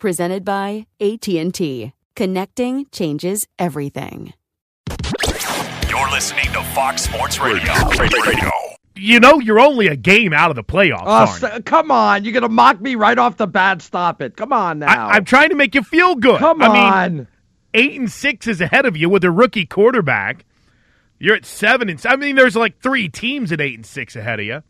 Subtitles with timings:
[0.00, 1.92] Presented by AT&T.
[2.16, 4.32] Connecting changes everything.
[5.90, 7.70] You're listening to Fox Sports Radio.
[7.98, 8.50] Radio.
[8.96, 11.02] You know, you're only a game out of the playoffs.
[11.04, 11.48] Oh, aren't you?
[11.48, 12.24] st- come on.
[12.24, 13.82] You're going to mock me right off the bat.
[13.82, 14.38] Stop it.
[14.38, 14.86] Come on now.
[15.08, 16.38] I, I'm trying to make you feel good.
[16.38, 16.76] Come I mean,
[17.20, 17.28] on.
[17.74, 20.46] eight and six is ahead of you with a rookie quarterback.
[21.18, 22.02] You're at seven and.
[22.06, 24.62] I mean, there's like three teams at eight and six ahead of you.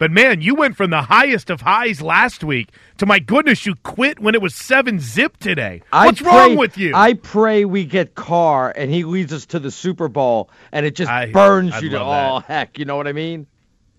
[0.00, 3.74] But man, you went from the highest of highs last week to my goodness, you
[3.82, 5.82] quit when it was seven zip today.
[5.92, 6.92] I What's pray- wrong with you?
[6.94, 10.96] I pray we get Carr and he leads us to the Super Bowl and it
[10.96, 13.46] just I- burns I'd you to oh heck, you know what I mean?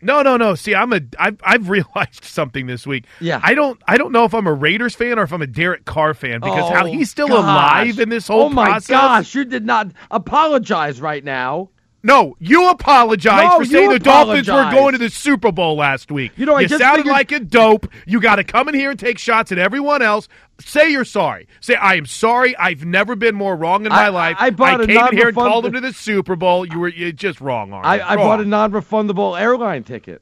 [0.04, 0.56] No, no, no.
[0.56, 1.02] See, I'm a.
[1.20, 3.06] I've, I've realized something this week.
[3.20, 3.40] Yeah.
[3.44, 3.80] I don't.
[3.88, 6.40] I don't know if I'm a Raiders fan or if I'm a Derek Carr fan
[6.40, 7.38] because how Oh, he's still gosh.
[7.38, 8.88] alive in this whole Oh my process.
[8.90, 11.70] gosh, you did not apologize right now.
[12.04, 16.12] No, you apologize No, for saying the Dolphins were going to the Super Bowl last
[16.12, 16.32] week.
[16.36, 17.88] You know, I you sounded figured- like a dope.
[18.08, 20.28] You got to come in here and take shots at everyone else.
[20.60, 21.48] Say you're sorry.
[21.60, 22.58] Say I am sorry.
[22.58, 24.38] I've never been more wrong in my I- life.
[24.40, 26.66] I bought a came in here and called them to the Super Bowl.
[26.66, 27.86] You were you're just wrong, Arnie.
[27.86, 28.26] I, I Wrong.
[28.26, 30.22] bought a non-refundable airline ticket.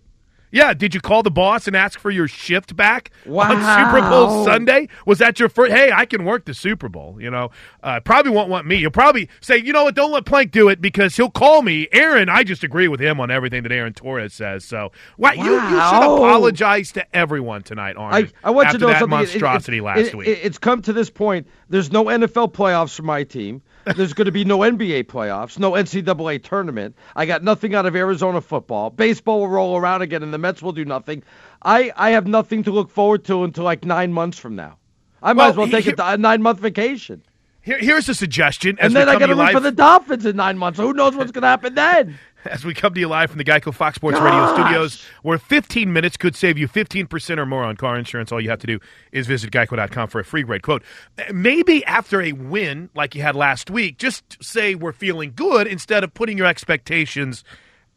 [0.52, 3.12] Yeah, did you call the boss and ask for your shift back
[3.52, 4.88] on Super Bowl Sunday?
[5.06, 5.72] Was that your first?
[5.72, 7.18] Hey, I can work the Super Bowl.
[7.20, 7.52] You know,
[7.84, 8.78] uh, probably won't want me.
[8.78, 9.96] You'll probably say, you know what?
[9.96, 11.88] Don't let Plank do it because he'll call me.
[11.92, 14.66] Aaron, I just agree with him on everything that Aaron Torres says.
[14.66, 18.32] So, why you, you should apologize to everyone tonight, I, Arnie.
[18.44, 19.20] I want after you to know that something.
[19.20, 20.28] It- it- monstrosity it- last it- week.
[20.28, 21.48] it- it's come to this point.
[21.70, 23.62] There's no NFL playoffs for my team.
[23.96, 26.96] There's going to be no NBA playoffs, no NCAA tournament.
[27.16, 28.90] I got nothing out of Arizona football.
[28.90, 31.24] Baseball will roll around again, and the Mets will do nothing.
[31.62, 34.78] I, I have nothing to look forward to until like nine months from now.
[35.22, 37.24] I might Well, as well take he- a, a nine month vacation.
[37.62, 38.80] Here, here's a suggestion.
[38.80, 40.80] As And then I got to to you for the Dolphins in nine months.
[40.80, 42.18] Who knows what's going to happen then?
[42.46, 45.92] As we come to you live from the Geico Fox Sports Radio studios, where 15
[45.92, 48.80] minutes could save you 15% or more on car insurance, all you have to do
[49.12, 50.84] is visit geico.com for a free rate quote.
[51.34, 56.04] Maybe after a win like you had last week, just say we're feeling good instead
[56.04, 57.44] of putting your expectations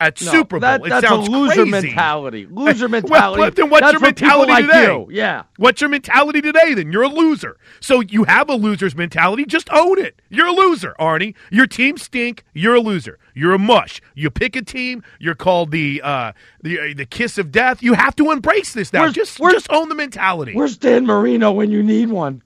[0.02, 0.60] at No, Super Bowl.
[0.60, 1.70] that- it that's a loser crazy.
[1.70, 2.46] mentality.
[2.50, 3.40] Loser mentality.
[3.40, 4.84] well, then what's That's your mentality like today?
[4.92, 5.06] you.
[5.10, 5.42] Yeah.
[5.56, 6.92] What's your mentality today then?
[6.92, 7.56] You're a loser.
[7.80, 9.44] So you have a loser's mentality.
[9.44, 10.20] Just own it.
[10.28, 11.34] You're a loser, Arnie.
[11.50, 12.44] Your team stink.
[12.54, 13.18] You're a loser.
[13.34, 14.00] You're a mush.
[14.14, 15.02] You pick a team.
[15.18, 17.82] You're called the uh, the uh, the kiss of death.
[17.82, 19.00] You have to embrace this now.
[19.02, 20.52] Where's- just where's- just own the mentality.
[20.54, 22.42] Where's Dan Marino when you need one?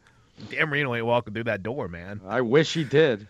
[0.50, 2.20] Dan Marino ain't walking through that door, man.
[2.28, 3.26] I wish he did.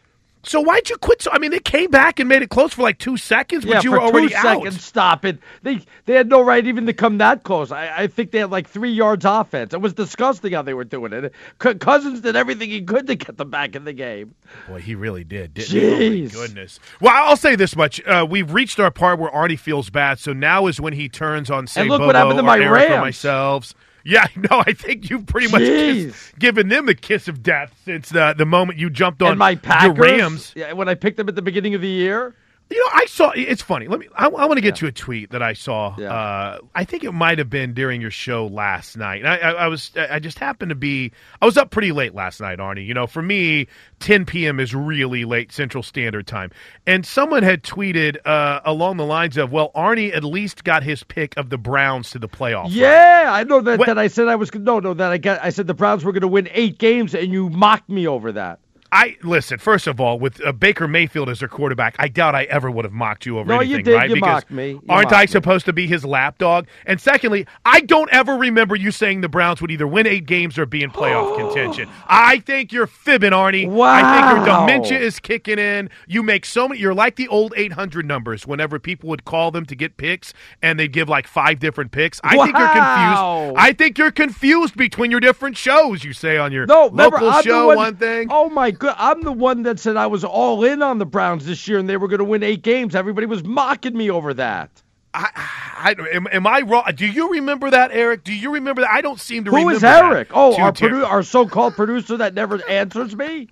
[0.47, 1.23] So why'd you quit?
[1.23, 3.75] So I mean, they came back and made it close for like two seconds, but
[3.75, 4.43] yeah, you for were already two out.
[4.63, 4.85] seconds.
[4.85, 5.39] Stop it.
[5.63, 7.73] They they had no right even to come that close.
[7.73, 9.75] I, I think they had like three yards offense.
[9.75, 11.33] It was disgusting how they were doing it.
[11.59, 14.35] Cousins did everything he could to get them back in the game.
[14.69, 15.87] Boy, he really did, didn't he?
[15.87, 16.35] Oh, Jeez.
[16.35, 16.81] my goodness.
[17.01, 20.33] Well, I'll say this much: uh, we've reached our part where Arnie feels bad, so
[20.33, 22.91] now is when he turns on say And look Bobo what happened to my Eric
[22.91, 23.01] or Rams.
[23.03, 23.75] myself.
[24.07, 28.09] Yeah, no, I think you've pretty much kissed, given them the kiss of death since
[28.11, 29.99] the the moment you jumped on and my your Packers.
[29.99, 30.53] Rams.
[30.55, 32.35] Yeah, when I picked them at the beginning of the year.
[32.69, 33.31] You know, I saw.
[33.31, 33.87] It's funny.
[33.87, 34.09] Let me.
[34.17, 35.95] I, I want to get to a tweet that I saw.
[35.97, 36.13] Yeah.
[36.13, 39.25] Uh, I think it might have been during your show last night.
[39.25, 39.93] I, I, I was.
[39.97, 41.13] I just happened to be.
[41.41, 42.85] I was up pretty late last night, Arnie.
[42.85, 43.69] You know, for me,
[44.01, 44.59] 10 p.m.
[44.59, 46.51] is really late Central Standard Time.
[46.89, 51.05] And someone had tweeted uh, along the lines of, "Well, Arnie at least got his
[51.05, 53.79] pick of the Browns to the playoff." run." Yeah, I know that.
[53.79, 54.93] What- That I said I was no, no.
[54.93, 55.39] That I got.
[55.41, 58.33] I said the Browns were going to win eight games, and you mocked me over
[58.33, 58.59] that.
[58.93, 59.59] I listen.
[59.59, 62.85] First of all, with uh, Baker Mayfield as their quarterback, I doubt I ever would
[62.85, 63.95] have mocked you over No, you did.
[63.95, 64.09] right?
[64.09, 64.71] You because mocked me.
[64.71, 65.27] You aren't mocked I me.
[65.27, 66.67] supposed to be his lapdog?
[66.87, 70.59] And secondly, I don't ever remember you saying the Browns would either win eight games
[70.59, 71.89] or be in playoff contention.
[72.07, 73.69] I think you're fibbing, Arnie.
[73.69, 73.87] Wow.
[73.93, 75.91] I think your dementia is kicking in.
[76.07, 76.81] You make so many.
[76.81, 78.47] You're like the old 800 numbers.
[78.47, 82.21] Whenever people would call them to get picks, and they'd give like five different picks.
[82.25, 83.57] I think you're confused.
[83.59, 86.05] I think you're confused between your different shows.
[86.05, 88.29] You say on your No, local I'm show one, one thing.
[88.31, 91.47] Oh my god, I'm the one that said I was all in on the Browns
[91.47, 92.95] this year, and they were going to win eight games.
[92.95, 94.83] Everybody was mocking me over that.
[95.15, 96.85] I, I, am, am I wrong?
[96.95, 98.25] Do you remember that, Eric?
[98.25, 98.91] Do you remember that?
[98.91, 100.05] I don't seem to Who remember is that.
[100.05, 100.29] Eric?
[100.33, 103.49] Oh, Too our produ- our so-called producer that never answers me.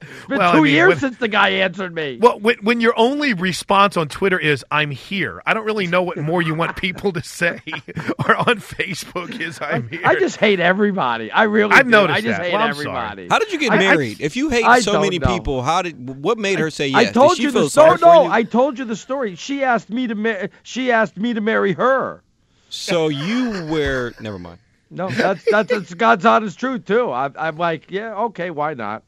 [0.00, 2.18] It's been Well, I two mean, years when- since the guy answered me.
[2.20, 6.02] Well, when, when your only response on Twitter is "I'm here," I don't really know
[6.02, 7.60] what more you want people to say.
[7.66, 11.30] or on Facebook is "I'm here." I just hate everybody.
[11.30, 11.90] I really I've do.
[11.90, 12.46] noticed I just that.
[12.46, 12.88] hate Well, I'm sorry.
[12.88, 13.28] everybody.
[13.28, 14.20] How did you get I- I- married?
[14.20, 15.26] if you hate I so many know.
[15.26, 17.08] people, how did what made her say yes?
[17.08, 17.98] I told she you feel the story.
[18.00, 18.30] No, you?
[18.30, 19.34] I told you the story.
[19.36, 22.22] She asked me to ma- she asked me to marry her.
[22.70, 24.58] So you were never mind.
[24.90, 27.10] No, that's that's, that's God's honest truth too.
[27.10, 29.02] I, I'm like, yeah, okay, why not?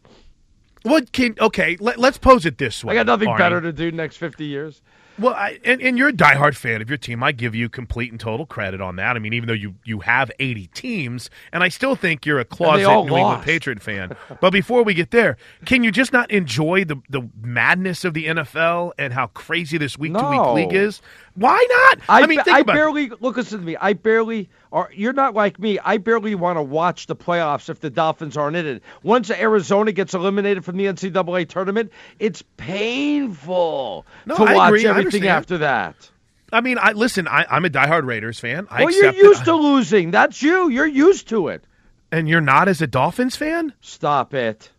[0.82, 1.36] What can?
[1.40, 2.92] Okay, let, us pose it this way.
[2.92, 3.38] I got nothing Arnie.
[3.38, 4.82] better to do next 50 years.
[5.18, 7.22] Well, I, and, and you're a diehard fan of your team.
[7.22, 9.14] I give you complete and total credit on that.
[9.14, 12.44] I mean, even though you, you have 80 teams, and I still think you're a
[12.44, 13.42] closet New England.
[13.42, 14.16] Patriot fan.
[14.40, 15.36] but before we get there,
[15.66, 19.98] can you just not enjoy the, the madness of the NFL and how crazy this
[19.98, 21.02] week to week league is?
[21.34, 22.00] Why not?
[22.08, 22.78] I, mean, I about it.
[22.78, 23.36] barely look.
[23.36, 23.76] Listen to me.
[23.76, 24.50] I barely.
[24.70, 25.78] Or you're not like me.
[25.78, 28.82] I barely want to watch the playoffs if the Dolphins aren't in it.
[29.02, 34.86] Once Arizona gets eliminated from the NCAA tournament, it's painful No, to I watch agree.
[34.86, 36.10] Everything after that.
[36.52, 37.26] I mean, I listen.
[37.28, 38.66] I, I'm a diehard Raiders fan.
[38.70, 40.10] I well, you're used to losing.
[40.10, 40.68] That's you.
[40.68, 41.64] You're used to it.
[42.10, 43.72] and you're not as a Dolphins fan.
[43.80, 44.70] Stop it.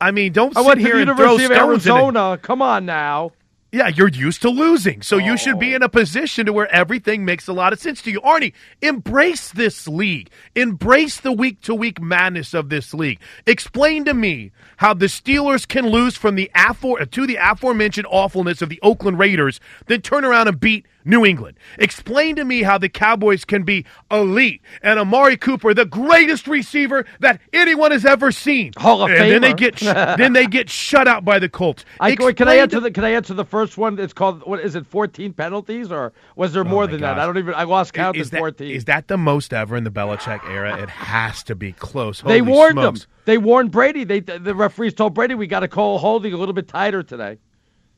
[0.00, 1.86] I mean, don't I sit went to here and throw University of stones.
[1.86, 2.38] Arizona.
[2.42, 3.30] Come on now.
[3.72, 5.00] Yeah, you're used to losing.
[5.00, 5.58] So you should Oh.
[5.58, 8.20] be in a position to where everything makes a lot of sense to you.
[8.22, 8.52] Arnie,
[8.82, 10.28] embrace this league.
[10.56, 13.20] Embrace the week to week madness of this league.
[13.46, 18.60] Explain to me how the Steelers can lose from the afor- to the aforementioned awfulness
[18.60, 21.58] of the Oakland Raiders, then turn around and beat New England.
[21.78, 27.06] Explain to me how the Cowboys can be elite and Amari Cooper, the greatest receiver
[27.20, 28.72] that anyone has ever seen.
[28.76, 31.84] Hall of and then they get sh- then they get shut out by the Colts.
[32.00, 33.98] I, can I answer to- the Can I answer the first one?
[33.98, 34.86] It's called what is it?
[34.86, 37.18] 14 penalties, or was there oh more Oh than that?
[37.18, 37.54] I don't even.
[37.54, 38.16] I lost count.
[38.16, 38.70] Is Is that, 14.
[38.70, 40.80] is that the most ever in the Belichick era?
[40.82, 42.22] It has to be close.
[42.22, 43.02] they warned smokes.
[43.04, 43.10] him.
[43.24, 44.04] They warned Brady.
[44.04, 47.38] They the referees told Brady we got to call holding a little bit tighter today.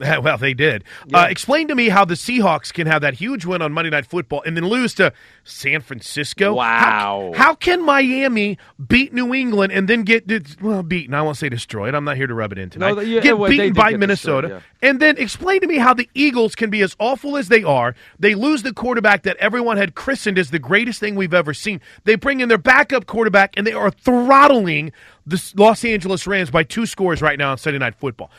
[0.22, 0.84] Well, they did.
[1.12, 4.06] Uh, explain to me how the Seahawks can have that huge win on Monday Night
[4.06, 5.12] Football and then lose to
[5.44, 6.54] San Francisco.
[6.54, 7.32] Wow.
[7.34, 8.58] How, how can Miami
[8.88, 10.28] beat New England and then get
[10.60, 11.14] well beaten?
[11.14, 11.94] I won't say destroyed.
[11.94, 12.94] I'm not here to rub it in tonight.
[12.94, 15.94] they- yeah, get well, beaten by get Minnesota, destroyed, and then explain to me how
[15.94, 17.94] the Eagles can be as awful as they are.
[18.19, 21.81] They lose the quarterback that everyone had christened as the greatest thing we've ever seen.
[22.04, 24.92] They bring in their backup quarterback and they are throttling
[25.26, 28.30] the Los Angeles Rams by two scores right now on Sunday Night Football.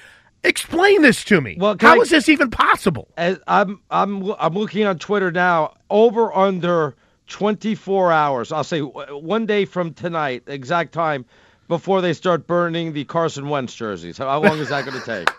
[0.43, 1.55] Explain this to me.
[1.59, 3.07] Well, How I- is this even possible?
[3.17, 5.75] As I'm I'm I'm looking on Twitter now.
[5.89, 6.95] Over under
[7.27, 8.51] 24 hours.
[8.51, 11.23] I'll say one day from tonight, exact time,
[11.67, 14.17] before they start burning the Carson Wentz jerseys.
[14.17, 15.29] How, long is that going to take?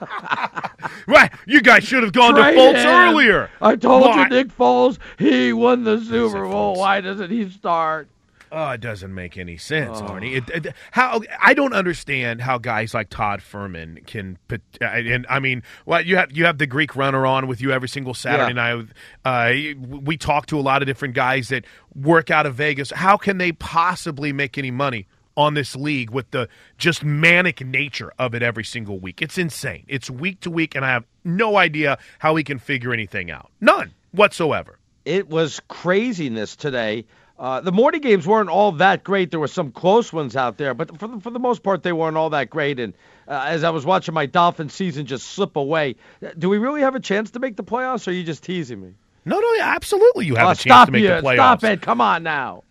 [1.06, 2.86] Right, you guys should have gone to Trade Fultz him.
[2.86, 3.50] earlier.
[3.60, 4.22] I told Why?
[4.22, 4.98] you, Nick Foles.
[5.18, 6.76] He won the Super Bowl.
[6.76, 8.08] Why doesn't he start?
[8.52, 10.06] Oh, it doesn't make any sense, Oh.
[10.06, 10.36] Arnie.
[10.36, 14.38] It, it- how I don't understand how guys like Todd Fuhrman can.
[14.48, 17.70] put- And I mean, what you have you have the Greek runner on with you
[17.72, 18.86] every single Saturday night.
[19.24, 19.52] Uh,
[19.86, 21.64] we talk to a lot of different guys that
[21.94, 22.90] work out of Vegas.
[22.90, 28.12] How can they possibly make any money on this league with the just manic nature
[28.18, 29.22] of it every single week?
[29.22, 29.84] It's insane.
[29.88, 33.50] It's week to week, and I have no idea how we can figure anything out.
[33.60, 34.78] None whatsoever.
[35.04, 37.04] it was craziness today.
[37.40, 39.30] Uh, the morning games weren't all that great.
[39.30, 41.92] There were some close ones out there, but for the, for the most part, they
[41.92, 42.78] weren't all that great.
[42.78, 42.92] And
[43.28, 45.96] uh, as I was watching my Dolphin season just slip away,
[46.38, 48.82] do we really have a chance to make the playoffs, or are you just teasing
[48.82, 48.92] me?
[49.24, 50.26] No, no, absolutely.
[50.26, 51.08] You have Oh, a chance to make you.
[51.08, 51.58] the playoffs.
[51.60, 51.80] Stop it.
[51.80, 52.62] Come on now.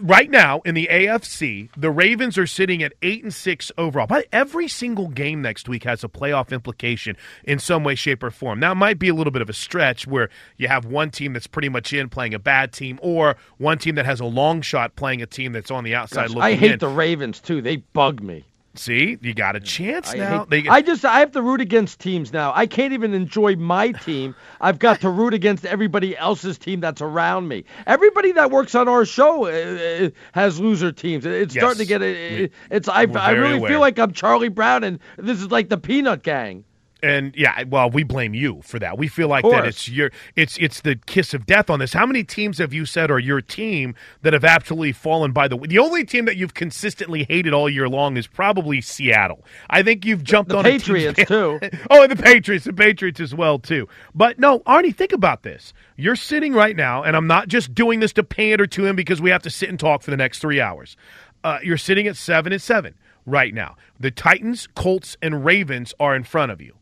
[0.00, 4.06] Right now in the AFC, the Ravens are sitting at eight and six overall.
[4.06, 8.30] But every single game next week has a playoff implication in some way, shape, or
[8.30, 8.58] form.
[8.58, 11.32] Now it might be a little bit of a stretch where you have one team
[11.32, 14.62] that's pretty much in playing a bad team, or one team that has a long
[14.62, 16.78] shot playing a team that's on the outside Gosh, looking I hate in.
[16.78, 17.62] the Ravens too.
[17.62, 18.44] They bug me.
[18.78, 20.38] See, you got a chance I, now.
[20.40, 22.52] hate- They- I just I have to root against teams now.
[22.54, 24.34] I can't even enjoy my team.
[24.60, 27.64] I've got to root against everybody else's team that's around me.
[27.86, 31.26] Everybody that works on our show uh, uh, has loser teams.
[31.26, 31.62] It's Yes.
[31.62, 32.52] starting to get it.
[32.70, 33.70] It's I, I really aware.
[33.70, 36.64] feel like I'm Charlie Brown and this is like the Peanut Gang.
[37.02, 38.98] And yeah, well, we blame you for that.
[38.98, 41.92] We feel like that it's your it's it's the kiss of death on this.
[41.92, 45.56] How many teams have you said are your team that have absolutely fallen by the
[45.56, 49.44] The only team that you've consistently hated all year long is probably Seattle.
[49.70, 51.60] I think you've jumped The on Patriots, too.
[51.90, 53.88] oh, and the Patriots, the Patriots as well too.
[54.14, 55.72] But no, Arnie, think about this.
[55.96, 59.20] You're sitting right now, and I'm not just doing this to pander to him because
[59.20, 60.96] we have to sit and talk for the next three hours.
[61.44, 63.76] Uh, you're sitting at seven and seven right now.
[64.00, 66.74] The Titans, Colts, and Ravens are in front of you.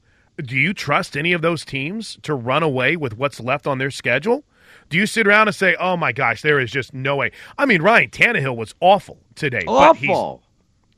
[0.42, 3.90] Do you trust any of those teams to run away with what's left on their
[3.90, 4.44] schedule?
[4.88, 7.32] Do you sit around and say, "Oh my gosh, there is just no way"?
[7.58, 9.64] I mean, Ryan Tannehill was awful today.
[9.66, 10.42] Awful.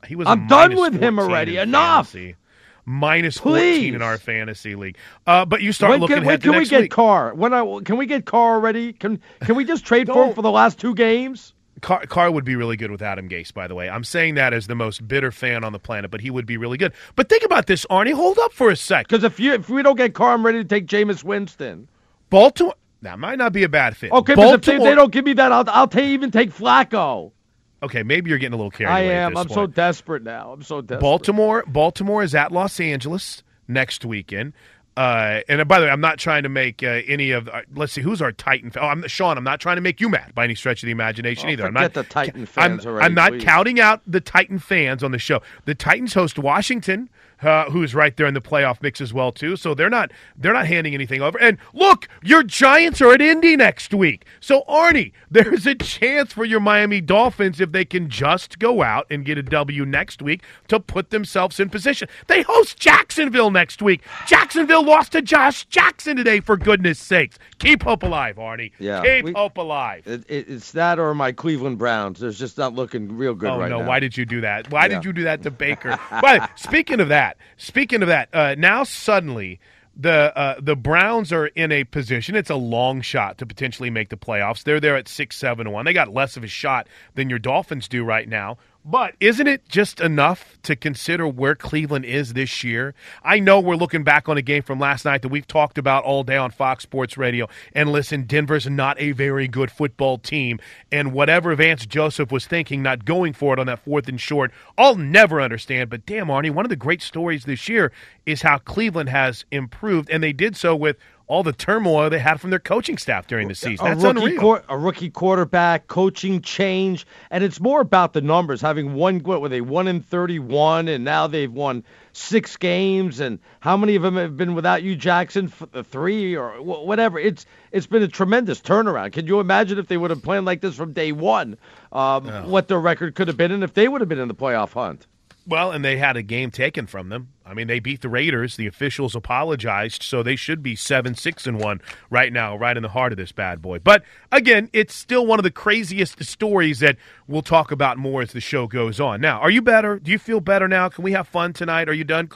[0.07, 0.26] he was.
[0.26, 1.57] I'm done with him already.
[1.57, 2.11] Enough.
[2.11, 2.37] fantasy.
[2.85, 4.97] Minus 14 in our fantasy league.
[5.26, 6.90] Uh, but you start When looking can, ahead when can we get week.
[6.90, 7.35] Carr?
[7.35, 8.95] When I, can we get Carr already?
[8.95, 11.52] Can can we just trade for him for the last two games?
[11.80, 13.88] Carr, Carr would be really good with Adam Gase, by the way.
[13.88, 16.56] I'm saying that as the most bitter fan on the planet, but he would be
[16.56, 16.92] really good.
[17.16, 18.12] But think about this, Arnie.
[18.12, 19.08] Hold up for a sec.
[19.08, 21.88] Because if you if we don't get Carr, I'm ready to take Jameis Winston.
[22.30, 22.75] Baltimore.
[23.02, 24.11] That might not be a bad fit.
[24.11, 26.50] Okay, but if they, Baltimore- they don't give me that, I'll I'll ta- even take
[26.50, 27.32] Flacco.
[27.80, 29.14] Okay, maybe you're getting a little carried I away.
[29.14, 29.37] at am.
[29.37, 30.50] I'm so desperate now.
[30.52, 31.00] I'm so desperate.
[31.00, 31.62] Baltimore.
[31.68, 34.52] Baltimore is at Los Angeles next weekend.
[34.98, 37.48] Uh, and uh, by the way, I'm not trying to make uh, any of.
[37.48, 38.70] Uh, let's see, who's our Titan?
[38.72, 38.82] fan?
[38.82, 39.38] Oh, I'm Sean.
[39.38, 41.66] I'm not trying to make you mad by any stretch of the imagination Oh, either.
[41.66, 43.44] I'm not the Titan I'm, fans already, I'm not please.
[43.44, 45.40] counting out the Titan fans on the show.
[45.66, 47.08] The Titans host Washington,
[47.42, 49.57] uh, who's right there in the playoff mix as well too.
[49.57, 51.38] So they're not they're not handing anything over.
[51.40, 54.25] And look, your Giants are at Indy next week.
[54.40, 59.07] So Arnie, there's a chance for your Miami Dolphins if they can just go out
[59.11, 62.09] and get a W next week to put themselves in position.
[62.26, 64.02] They host Jacksonville next week.
[64.26, 66.40] Jacksonville lost to Josh Jackson today.
[66.40, 68.73] For goodness sakes, keep hope alive, Arnie.
[68.78, 70.07] Yeah, keep we- hope alive.
[70.07, 72.21] It, it, it's that or my Cleveland Browns.
[72.21, 73.80] They're just not looking real good oh right no!
[73.80, 73.87] now.
[73.88, 74.71] Why did you do that?
[74.71, 74.97] Why Yeah.
[74.97, 75.99] did you do that to Baker?
[76.23, 79.61] Way, speaking of that, speaking of that, uh, now suddenly
[79.99, 82.37] the uh, the Browns are in a position.
[82.37, 84.62] It's a long shot to potentially make the playoffs.
[84.62, 85.85] They're there at six, seven, one.
[85.85, 88.58] They got less of a shot than your Dolphins do right now.
[88.90, 92.95] But isn't it just enough to consider where Cleveland is this year?
[93.23, 96.04] I know we're looking back on a game from last night that we've talked about
[96.04, 97.49] all day on Fox Sports Radio.
[97.75, 100.59] And listen, Denver's not a very good football team.
[100.90, 104.52] And whatever Vance Joseph was thinking, not going for it on that fourth and short,
[104.78, 105.90] I'll never understand.
[105.90, 107.92] But damn, Arnie, one of the great stories this year
[108.25, 110.09] is how Cleveland has improved.
[110.09, 110.97] And they did so with
[111.28, 113.87] all the turmoil they had from their coaching staff during the season.
[113.87, 118.61] a That's rookie, quar- a rookie quarterback, coaching change, and it's more about the numbers.
[118.62, 123.38] Having one, what were they, one in thirty-one, and now they've won six games, and
[123.61, 125.47] how many of them have been without you, Jackson?
[125.47, 127.18] F- uh, three or whatever.
[127.18, 129.12] It's it's been a tremendous turnaround.
[129.12, 131.58] Can you imagine if they would have planned like this from day one?
[131.92, 134.35] Um, What their record could have been, and if they would have been in the
[134.35, 135.06] playoff hunt.
[135.48, 137.28] Well, and they had a game taken from them.
[137.46, 138.56] I mean, they beat the Raiders.
[138.56, 142.82] The officials apologized, so they should be seven, six, and one right now, right in
[142.82, 143.78] the heart of this bad boy.
[143.78, 148.32] But again, it's still one of the craziest stories that we'll talk about more as
[148.32, 149.22] the show goes on.
[149.22, 149.98] Now, are you better?
[149.98, 150.90] Do you feel better now?
[150.90, 151.88] Can we have fun tonight?
[151.88, 152.28] Are you done?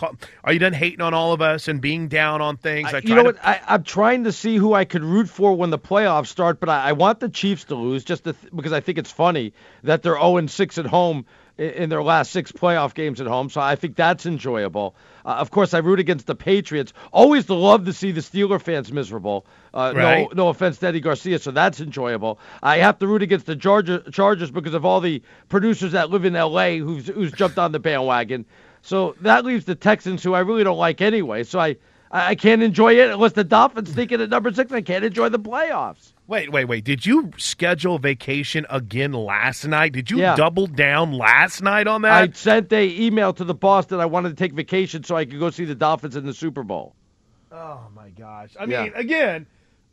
[0.43, 2.95] Are you done hating on all of us and being down on things?
[2.95, 3.45] I, I you know to- what?
[3.45, 6.71] I, I'm trying to see who I could root for when the playoffs start, but
[6.71, 9.53] I, I want the Chiefs to lose just to th- because I think it's funny
[9.83, 11.27] that they're 0 and 6 at home
[11.59, 13.51] in, their last six playoff games at home.
[13.51, 14.95] So I think that's enjoyable.
[15.25, 16.93] Uh, of course, I root against the Patriots.
[17.13, 19.47] Always love to see the Steeler fans miserable.
[19.73, 20.29] Uh, Right.
[20.35, 22.39] No, no offense to Eddie Garcia, so that's enjoyable.
[22.63, 26.25] I have to root against the Charger, Chargers because of all the producers that live
[26.25, 26.79] in L.A.
[26.79, 28.45] who's who's jumped on the bandwagon.
[28.83, 31.45] So that leaves the Texans, who I really don't like anyway.
[31.45, 31.77] So I
[32.11, 34.73] I I can't enjoy it unless the Dolphins sneak in at number six.
[34.73, 36.12] I can't enjoy the playoffs.
[36.29, 36.85] Wait, wait, wait.
[36.85, 39.93] Did you schedule vacation again last night?
[39.93, 40.37] Did you Yeah.
[40.37, 42.13] double down last night on that?
[42.13, 45.25] I sent a email to the boss that I wanted to take vacation so I
[45.25, 46.95] could go see the Dolphins in the Super Bowl.
[47.51, 48.51] Oh my gosh!
[48.59, 48.85] I Yeah.
[48.85, 49.47] mean, again,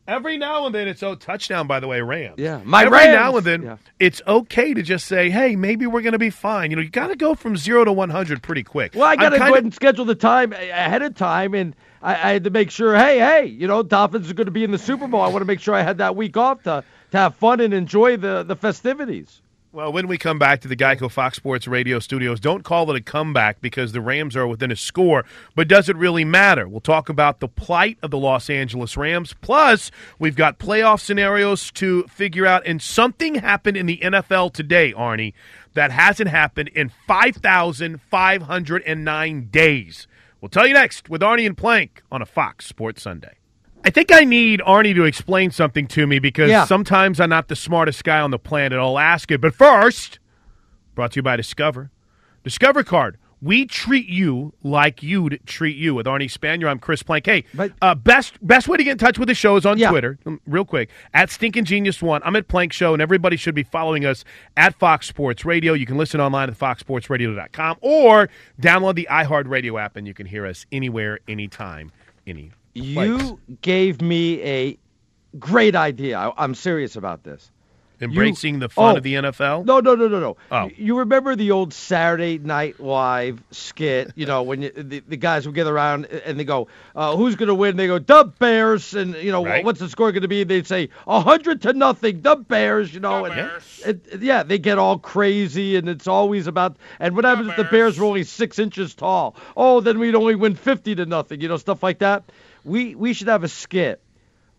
[0.07, 1.67] every now and then it's oh touchdown.
[1.67, 2.35] By the way, Rams.
[2.37, 3.11] Yeah, my every Rams!
[3.13, 3.77] now and then Yeah.
[3.99, 6.69] it's okay to just say, hey, maybe we're going to be fine.
[6.69, 8.93] You know, you got to go from zero to one hundred pretty quick.
[8.95, 12.13] Well, I got to go ahead and schedule the time ahead of time, and I,
[12.13, 12.95] I had to make sure.
[12.95, 15.21] Hey, hey, you know, Dolphins are going to be in the Super Bowl.
[15.21, 17.73] I want to make sure I had that week off to to have fun and
[17.73, 19.41] enjoy the the festivities.
[19.71, 22.97] Well, when we come back to the Geico Fox Sports Radio studios, don't call it
[22.97, 26.67] a comeback because the Rams are within a score, but does it really matter?
[26.67, 29.35] We'll talk about the plight of the Los Angeles Rams.
[29.41, 34.91] Plus, we've got playoff scenarios to figure out, and something happened in the NFL today,
[34.93, 35.33] Arnie,
[35.75, 40.07] that hasn't happened in 5,509 days.
[40.41, 43.35] We'll tell you next with Arnie and Plank on a Fox Sports Sunday.
[43.83, 46.65] I think I need Arnie to explain something to me because Yeah.
[46.65, 48.77] sometimes I'm not the smartest guy on the planet.
[48.79, 49.39] I'll ask it.
[49.41, 50.19] But first,
[50.95, 51.91] brought to you by Discover.
[52.43, 53.17] Discover Card.
[53.41, 55.95] We treat you like you'd treat you.
[55.95, 57.25] With Arnie Spanier, I'm Chris Plank.
[57.25, 59.77] Hey, But- uh, best best way to get in touch with the show is on
[59.77, 59.91] Yeah.
[59.91, 60.19] Twitter.
[60.25, 62.21] Um, Real quick, at Stinking Genius One.
[62.25, 64.25] I'm at Plank Show, and everybody should be following us
[64.57, 65.71] at Fox Sports Radio.
[65.73, 68.29] You can listen online at foxsportsradio.com or
[68.61, 71.91] download the iHeartRadio app, and you can hear us anywhere, anytime,
[72.27, 72.51] any.
[72.75, 73.19] place.
[73.21, 74.77] You gave me a
[75.37, 76.17] great idea.
[76.17, 77.51] I, I'm serious about this.
[78.01, 79.65] Embracing the fun oh, of the NFL.
[79.65, 80.37] No, no, no, no, no.
[80.51, 80.65] Oh.
[80.75, 84.11] You- You remember the old Saturday Night Live skit?
[84.15, 87.35] You know, when you, the, the guys would get around and they go, uh, "Who's
[87.35, 89.63] going to win?" They go, "The Bears," and you know, Right.
[89.63, 90.43] what's the score going to be?
[90.43, 93.51] They'd say, "A hundred to nothing, the Bears." You know, and,
[93.85, 96.77] and- yeah, they get all crazy, and it's always about.
[96.99, 99.35] And what happens if the Bears were only six inches tall?
[99.55, 101.41] Oh, then we'd only win fifty to nothing.
[101.41, 102.23] You know, stuff like that.
[102.65, 104.01] We we should have a skit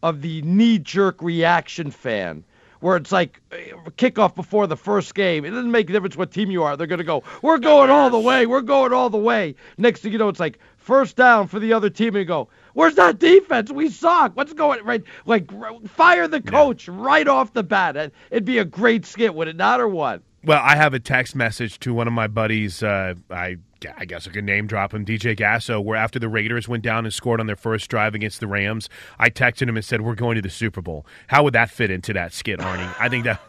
[0.03, 2.45] of the knee-jerk reaction fan
[2.81, 3.57] where it's like uh,
[3.93, 5.45] kickoff before the first game.
[5.45, 6.77] It doesn't make a difference what team you are.
[6.77, 8.47] They're going to go, we're going all the way.
[8.47, 9.55] We're going all the way.
[9.79, 12.49] Next thing you know, it's like first down for the other team and you go,
[12.75, 13.71] where's that defense?
[13.71, 14.37] We suck.
[14.37, 15.05] What's going right?
[15.27, 15.51] Like
[15.89, 17.97] fire the coach right off the bat.
[17.97, 20.23] It- It'd be a great skit, would it not, or what?
[20.43, 22.83] Well, I have a text message to one of my buddies.
[22.83, 23.57] Uh, I
[23.99, 27.05] I guess I could name drop him, DJ Gasso, where after the Raiders went down
[27.05, 30.15] and scored on their first drive against the Rams, I texted him and said, "We're
[30.15, 32.95] going to the Super Bowl." How would that fit into that skit, Arnie?
[32.99, 33.41] I think that.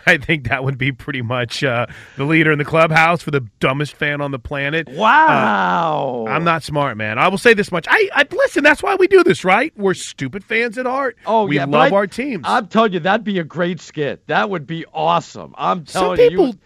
[0.06, 3.40] I think that would be pretty much uh, the leader in the clubhouse for the
[3.60, 4.88] dumbest fan on the planet.
[4.88, 6.26] Wow.
[6.28, 7.18] I'm not smart, man.
[7.18, 7.86] I will say this much.
[7.88, 8.62] I, I listen.
[8.64, 9.72] That's why we do this, right?
[9.76, 11.16] We're stupid fans at heart.
[11.26, 12.44] Oh we yeah, love I- our teams.
[12.46, 14.26] I'm telling you, that'd be a great skit.
[14.26, 15.54] That would be awesome.
[15.58, 16.58] I'm Some telling you, people, you.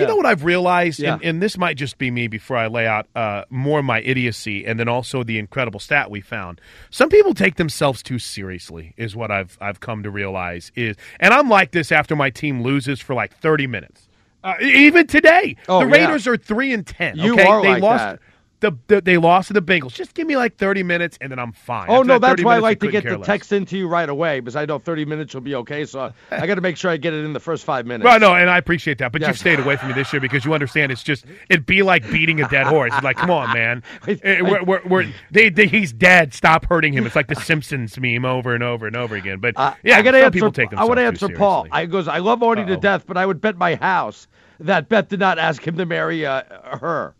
[0.00, 1.14] You, know what I've realized, Yeah.
[1.14, 4.00] and, and this might just be me before I lay out uh, more of my
[4.00, 6.60] idiocy, and then also the incredible stat we found.
[6.90, 10.72] Some people take themselves too seriously, is what I've I've come to realize.
[10.74, 14.08] Is and I'm like this after my team loses for like 30 minutes.
[14.44, 16.04] Uh, even today, Oh, the yeah.
[16.06, 17.16] Raiders are three and ten.
[17.16, 18.02] You are they like lost.
[18.02, 18.18] that.
[18.62, 19.92] The, the, they lost to the Bengals.
[19.92, 21.86] Just give me like 30 minutes, and then I'm fine.
[21.90, 23.26] Oh After no, that that's 30 why I like to get the less.
[23.26, 25.84] text into you right away because I know 30 minutes will be okay.
[25.84, 28.04] So I got to make sure I get it in the first five minutes.
[28.04, 29.28] Well, no, and I appreciate that, but Yeah.
[29.28, 32.08] you've stayed away from me this year because you understand it's just it'd be like
[32.10, 32.92] beating a dead horse.
[32.94, 36.32] It's like, come on, man, Eh, we're, we're, we're, they, they, he's dead.
[36.32, 37.04] Stop hurting him.
[37.04, 39.40] It's like the Simpsons meme over and over and over again.
[39.40, 40.30] But Uh, yeah, I got to answer.
[40.30, 41.66] people take I want to answer Paul.
[41.72, 42.06] I goes.
[42.06, 42.80] I love Arnie to Uh-oh.
[42.80, 44.28] death, but I would bet my house
[44.60, 46.42] that Beth did not ask him to marry uh,
[46.78, 47.14] her.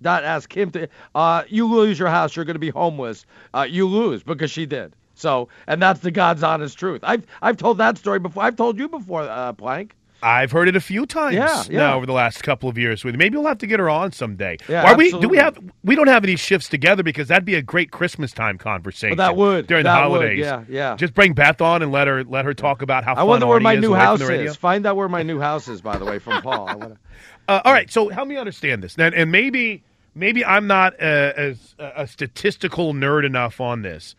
[0.00, 0.88] Not ask him to.
[1.14, 3.24] Uh, you lose your house, you're going to be homeless.
[3.54, 4.94] Uh, you lose because she did.
[5.14, 7.00] So, and that's the God's honest truth.
[7.04, 8.42] I've I've told that story before.
[8.42, 9.94] I've told you before, uh, Plank.
[10.22, 11.78] I've heard it a few times Yeah, yeah.
[11.80, 13.14] now over the last couple of years with.
[13.14, 14.56] Maybe we'll have to get her on someday.
[14.70, 15.58] Yeah, Are we Do we have?
[15.84, 19.18] We don't have any shifts together because that'd be a great Christmas time conversation.
[19.18, 19.66] that would.
[19.66, 20.38] during That the would, holidays.
[20.40, 20.96] yeah, yeah.
[20.96, 23.46] Just bring Beth on and let her let her talk about how I fun wonder
[23.46, 24.56] where my new house is.
[24.56, 26.96] Find out where my new house is, by the way, from Paul.
[27.48, 29.82] Uh, all right, so help me understand this, and, and maybe
[30.14, 34.14] maybe I'm not uh, as a statistical nerd enough on this,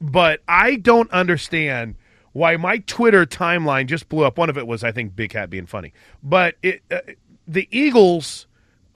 [0.00, 1.96] but I don't understand
[2.32, 4.38] why my Twitter timeline just blew up.
[4.38, 7.00] One of it was I think Big Hat being funny, but it, uh,
[7.46, 8.46] the Eagles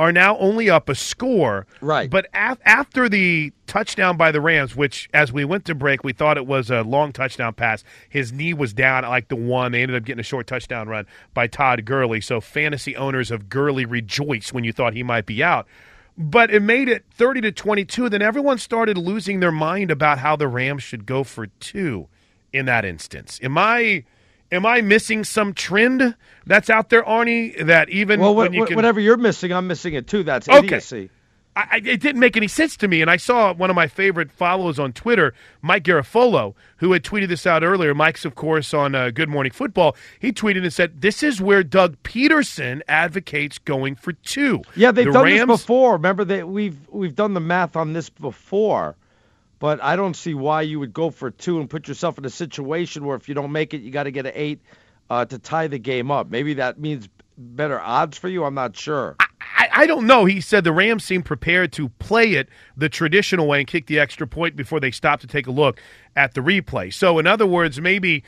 [0.03, 2.11] are now only up a score, Right.
[2.11, 6.13] But af- after the touchdown by the Rams, which as we went to break, we
[6.13, 7.85] thought it was a long touchdown pass.
[8.09, 9.71] His knee was down at like the one.
[9.73, 12.21] They ended up getting a short touchdown run by Todd Gurley.
[12.21, 15.67] So fantasy owners of Gurley rejoice when you thought he might be out.
[16.19, 18.09] But it made it 30 to 22.
[18.09, 22.09] Then everyone started losing their mind about how the Rams should go for two
[22.53, 23.39] in that instance.
[23.43, 24.05] Am I
[24.53, 26.15] am I missing some trend
[26.47, 27.67] that's out there, Arnie?
[27.67, 30.23] That even Well, when what, you can whatever you're missing, I'm missing it too.
[30.23, 30.59] That's Okay.
[30.67, 31.11] idiocy.
[31.55, 33.03] I, I, it didn't make any sense to me.
[33.03, 37.29] And I saw one of my favorite followers on Twitter, Mike Garafolo, who had tweeted
[37.29, 37.95] this out earlier.
[37.95, 39.95] Mike's, of course, on uh, Good Morning Football.
[40.19, 44.63] He tweeted and said, "This is where Doug Pederson advocates going for two.
[44.77, 45.93] Yeah, they've the done Rams, this before.
[45.95, 48.97] Remember that we've we've done the math on this before,
[49.63, 52.31] but I don't see why you would go for two and put yourself in a
[52.31, 54.61] situation where if you don't make it, you got to get an eight
[55.09, 56.29] uh, to tie the game up.
[56.29, 58.43] Maybe that means better odds for you.
[58.43, 59.15] I'm not sure.
[59.41, 60.25] I, I don't know.
[60.25, 64.01] He said the Rams seemed prepared to play it the traditional way and kick the
[64.01, 65.81] extra point before they stopped to take a look
[66.17, 66.93] at the replay.
[66.93, 68.25] So, in other words, maybe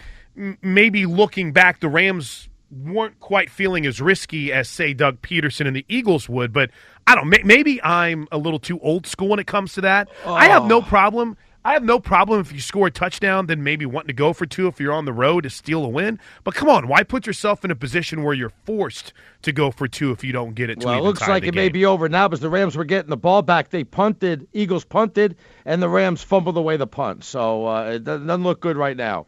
[0.63, 5.77] maybe looking back, the Rams weren't quite feeling as risky as say Doug Pederson and
[5.77, 6.53] the Eagles would.
[6.53, 6.71] But
[7.07, 7.29] I don't.
[7.29, 10.09] May, maybe I'm a little too old school when it comes to that.
[10.27, 11.37] I have no problem.
[11.67, 14.45] I have no problem if you score a touchdown, then maybe wanting to go for
[14.45, 16.21] two if you're on the road to steal a win.
[16.45, 19.89] But come on, why put yourself in a position where you're forced to go for
[19.89, 20.81] two if you don't get it?
[20.81, 23.09] To Well, it looks like it may be over now because the Rams were getting
[23.09, 23.71] the ball back.
[23.71, 27.25] They punted, Eagles punted, and the Rams fumbled away the punt.
[27.25, 29.25] So uh, it doesn't look good right now.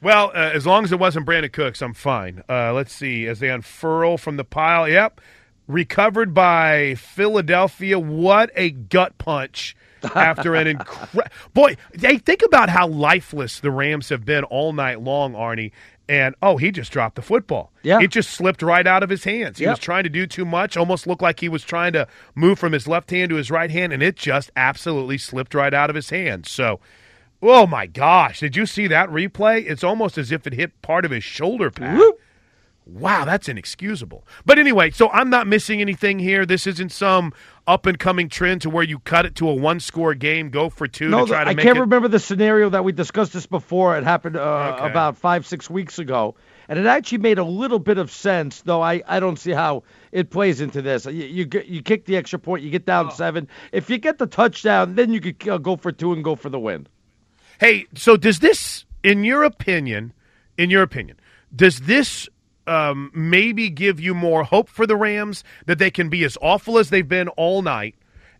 [0.00, 2.42] Well, uh, as long as it wasn't Brandin Cooks, I'm fine.
[2.48, 3.26] Uh, let's see.
[3.26, 5.20] As they unfurl from the pile, yep,
[5.66, 7.98] recovered by Philadelphia.
[7.98, 9.76] What a gut punch
[10.14, 11.76] after an incredible boy.
[11.94, 15.72] They think about how lifeless the Rams have been all night long, Arnie.
[16.08, 17.70] And oh, he just dropped the football.
[17.82, 18.00] Yeah.
[18.00, 19.58] it just slipped right out of his hands.
[19.58, 19.72] He Yep.
[19.72, 20.76] was trying to do too much.
[20.76, 23.70] Almost looked like he was trying to move from his left hand to his right
[23.70, 26.50] hand, and it just absolutely slipped right out of his hands.
[26.50, 26.78] So.
[27.40, 28.40] Oh my gosh!
[28.40, 29.64] Did you see that replay?
[29.68, 32.00] It's almost as if it hit part of his shoulder pad.
[32.84, 34.26] Wow, that's inexcusable.
[34.46, 36.46] But anyway, so I'm not missing anything here.
[36.46, 37.34] This isn't some
[37.66, 40.70] up and coming trend to where you cut it to a one score game, go
[40.70, 41.82] for two No, to try to I can't it.
[41.82, 43.98] remember the scenario that we discussed this before.
[43.98, 44.86] It happened uh, Okay.
[44.90, 46.34] about five, six weeks ago,
[46.66, 48.62] and it actually made a little bit of sense.
[48.62, 51.04] Though I, I don't see how it plays into this.
[51.04, 52.86] You you, get- you kick the extra point, you get Oh.
[52.86, 53.48] down seven.
[53.70, 56.48] If you get the touchdown, then you could uh, go for two and go for
[56.48, 56.86] the win.
[57.58, 60.12] Hey, so does this, in your opinion,
[60.56, 61.18] in your opinion,
[61.54, 62.28] does this
[62.66, 66.78] um, maybe give you more hope for the Rams that they can be as awful
[66.78, 67.94] as they've been all night,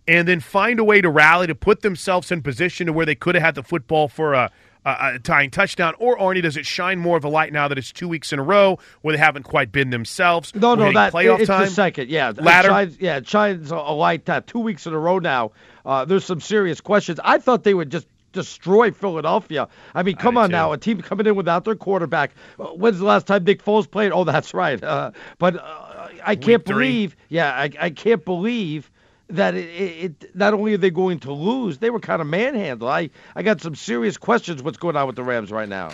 [0.06, 3.14] and then find a way to rally to put themselves in position to where they
[3.14, 4.50] could have had the football for a,
[4.84, 5.94] a, a tying touchdown?
[5.98, 8.38] Or Arnie, does it shine more of a light now that it's two weeks in
[8.38, 10.54] a row where they haven't quite been themselves?
[10.54, 11.64] No, no, that playoff it's time.
[11.64, 12.08] the second.
[12.08, 12.68] Yeah, it Ladder?
[12.68, 15.52] shines- yeah, it shines a a light that two weeks in a row now.
[15.84, 17.18] Uh, there's some serious questions.
[17.24, 18.06] I thought they would just
[18.38, 19.68] destroy Philadelphia.
[19.94, 20.52] I mean, come did on too.
[20.52, 22.32] now, a team coming in without their quarterback.
[22.58, 24.12] Uh, When's the last time Nick Foles played?
[24.12, 24.82] Oh, that's right.
[24.82, 27.16] Uh, but uh, I can't believe.
[27.28, 28.90] Yeah, I, I can't believe.
[29.30, 32.26] That it, it, it, not only are they going to lose, they were kind of
[32.28, 32.90] manhandled.
[32.90, 34.62] I, I got some serious questions.
[34.62, 35.90] What's going on with the Rams right now?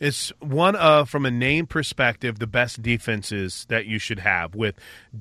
[0.00, 4.74] It's one of, from a name perspective, the best defenses that you should have with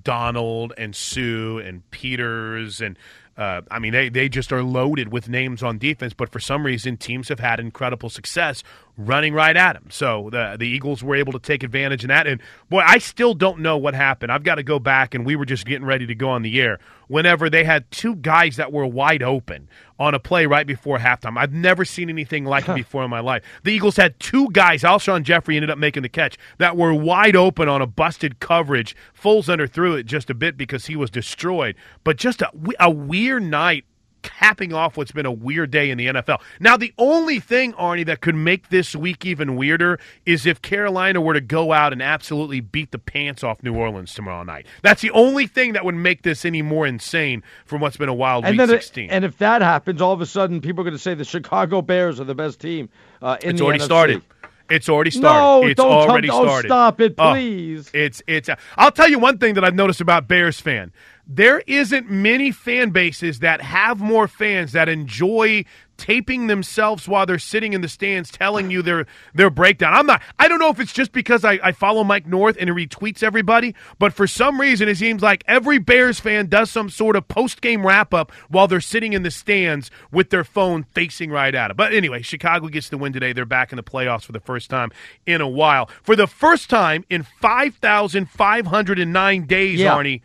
[0.03, 2.97] Donald and Suh and Peters and.
[3.37, 6.65] Uh, I mean, they, they just are loaded with names on defense, but for some
[6.65, 8.63] reason, teams have had incredible success
[8.97, 9.87] running right at him.
[9.89, 12.27] So the the Eagles were able to take advantage of that.
[12.27, 14.31] And boy, I still don't know what happened.
[14.31, 16.61] I've got to go back, and we were just getting ready to go on the
[16.61, 19.67] air whenever they had two guys that were wide open
[19.99, 21.37] on a play right before halftime.
[21.37, 23.43] I've never seen anything like it before in my life.
[23.63, 27.35] The Eagles had two guys, Alshon Jeffery ended up making the catch, that were wide
[27.35, 28.95] open on a busted coverage.
[29.19, 31.75] Foles underthrew it just a bit because he was destroyed.
[32.03, 33.85] But just a, a weird night
[34.23, 36.41] capping off what's been a weird day in the NFL.
[36.59, 41.21] Now, the only thing, Arnie, that could make this week even weirder is if Carolina
[41.21, 44.65] were to go out and absolutely beat the pants off New Orleans tomorrow night.
[44.81, 48.13] That's the only thing that would make this any more insane from what's been a
[48.13, 49.09] wild And week then, it- 16.
[49.11, 51.81] and if that happens, all of a sudden people are going to say the Chicago
[51.81, 52.89] Bears are the best team
[53.21, 53.75] uh, in the world.
[53.75, 54.17] it's the already NFC.
[54.17, 54.21] started.
[54.69, 55.39] It's already started.
[55.39, 56.67] No, it's don't already don't started.
[56.69, 57.91] stop it, Oh, please.
[57.93, 58.49] it's it's.
[58.77, 60.93] I'll tell you one thing that I've noticed about Bears fan.
[61.25, 65.63] There isn't many fan bases that have more fans that enjoy
[65.95, 69.93] taping themselves while they're sitting in the stands, telling you their their breakdown.
[69.93, 70.21] I'm not.
[70.37, 73.23] I don't know if it's just because I, I follow Mike North and he retweets
[73.23, 77.25] everybody, but for some reason it seems like every Bears fan does some sort of
[77.29, 81.55] post game wrap up while they're sitting in the stands with their phone facing right
[81.55, 81.77] at it.
[81.77, 83.31] But anyway, Chicago gets the win today.
[83.31, 84.91] They're back in the playoffs for the first time
[85.25, 85.89] in a while.
[86.01, 89.95] For the first time in 5,509 days, Yeah.
[89.95, 90.19] Arnie,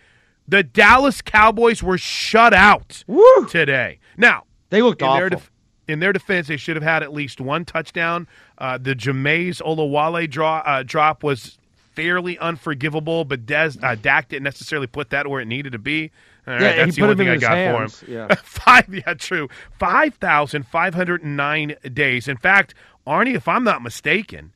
[0.48, 3.46] the Dallas Cowboys were shut out Woo!
[3.50, 3.98] today.
[4.16, 5.18] Now, They looked in awful.
[5.20, 5.50] their, def-
[5.86, 8.26] in their defense, they should have had at least one touchdown.
[8.56, 11.58] Uh, the Jamize Olawale draw, uh, drop was
[11.94, 16.10] fairly unforgivable, but Des, uh, Dak didn't necessarily put that where it needed to be.
[16.46, 18.12] All right, Yeah, that's the only thing I got hands, for him.
[18.30, 18.34] yeah.
[18.42, 19.48] Five, yeah, true.
[19.78, 22.26] Five thousand five hundred and nine days.
[22.28, 22.72] In fact,
[23.06, 24.52] Arnie, if I'm not mistaken,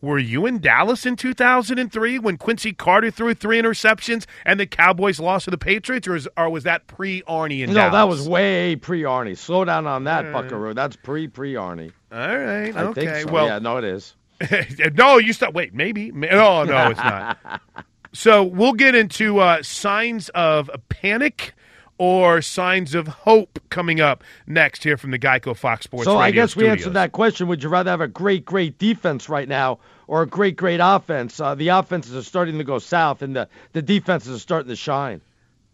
[0.00, 5.18] were you in Dallas in 2003 when Quincy Carter threw three interceptions and the Cowboys
[5.18, 7.92] lost to the Patriots, or, is, or was that pre Arnie in no, Dallas?
[7.92, 9.36] that was way pre Arnie.
[9.36, 10.74] Slow down on that, Buckaroo.
[10.74, 11.92] That's pre pre Arnie.
[12.12, 12.76] All right.
[12.76, 13.06] I okay.
[13.06, 13.32] think so.
[13.32, 14.14] Well, yeah, no, it is.
[14.94, 15.54] no, you stop.
[15.54, 16.12] Wait, maybe.
[16.12, 17.38] Ma- Oh no, it's not.
[18.12, 21.54] so we'll get into uh, signs of panic
[21.98, 26.04] or signs of hope coming up next here from the Geico Fox Sports.
[26.04, 27.48] So I Radio guess we answered that question.
[27.48, 31.40] Would you rather have a great, great defense right now or a great, great offense?
[31.40, 34.76] Uh, the offenses are starting to go south, and the, the defenses are starting to
[34.76, 35.20] shine.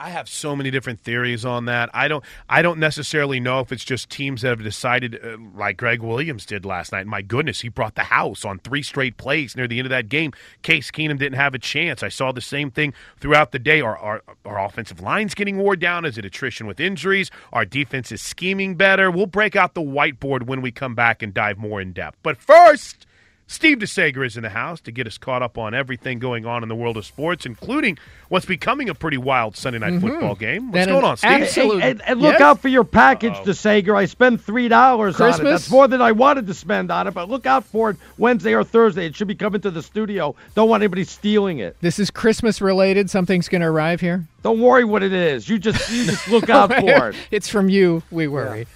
[0.03, 1.89] I have so many different theories on that.
[1.95, 2.25] I don't.
[2.49, 6.45] I don't necessarily know if it's just teams that have decided, uh, like Gregg Williams
[6.45, 7.07] did last night.
[7.07, 10.09] My goodness, he brought the house on three straight plays near the end of that
[10.09, 10.33] game.
[10.63, 12.03] Case Keenum didn't have a chance.
[12.03, 13.81] I saw the same thing throughout the day.
[13.81, 16.05] Our our, our offensive line's getting wore down.
[16.05, 17.31] Is it attrition with injuries?
[17.53, 19.09] Our defense is scheming better.
[19.09, 22.19] We'll break out the whiteboard when we come back and dive more in depth.
[22.25, 23.07] But first.
[23.49, 26.63] Steve DeSager is in the house to get us caught up on everything going on
[26.63, 27.99] in the world of sports, including
[28.31, 30.09] what's becoming a pretty wild Sunday night Mm-hmm.
[30.09, 30.69] football game.
[30.73, 31.31] What's Then going on, Steve?
[31.33, 32.41] absolute- Hey, and, and look Yes?
[32.41, 33.95] out for your package, DeSager.
[33.95, 35.45] I spent three dollars on it.
[35.45, 38.55] That's more than I wanted to spend on it, but look out for it Wednesday
[38.55, 39.05] or Thursday.
[39.05, 40.35] It should be coming to the studio.
[40.55, 41.77] Don't want anybody stealing it.
[41.83, 43.11] This is Christmas related.
[43.11, 44.25] Something's going to arrive here.
[44.43, 45.47] Don't worry what it is.
[45.49, 47.17] You just you just look out for it.
[47.31, 48.03] it's from you.
[48.11, 48.67] We worry.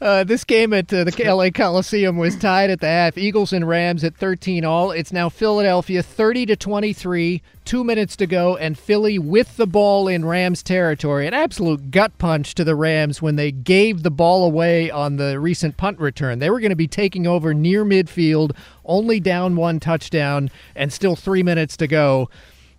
[0.00, 3.16] Uh, this game at uh, the LA Coliseum was tied at the half.
[3.16, 4.90] Eagles and Rams at 13 all.
[4.90, 7.42] It's now Philadelphia 30 to 23.
[7.64, 11.26] Two minutes to go, and Philly with the ball in Rams territory.
[11.26, 15.40] An absolute gut punch to the Rams when they gave the ball away on the
[15.40, 16.38] recent punt return.
[16.38, 18.54] They were going to be taking over near midfield,
[18.84, 22.30] only down one touchdown, and still three minutes to go.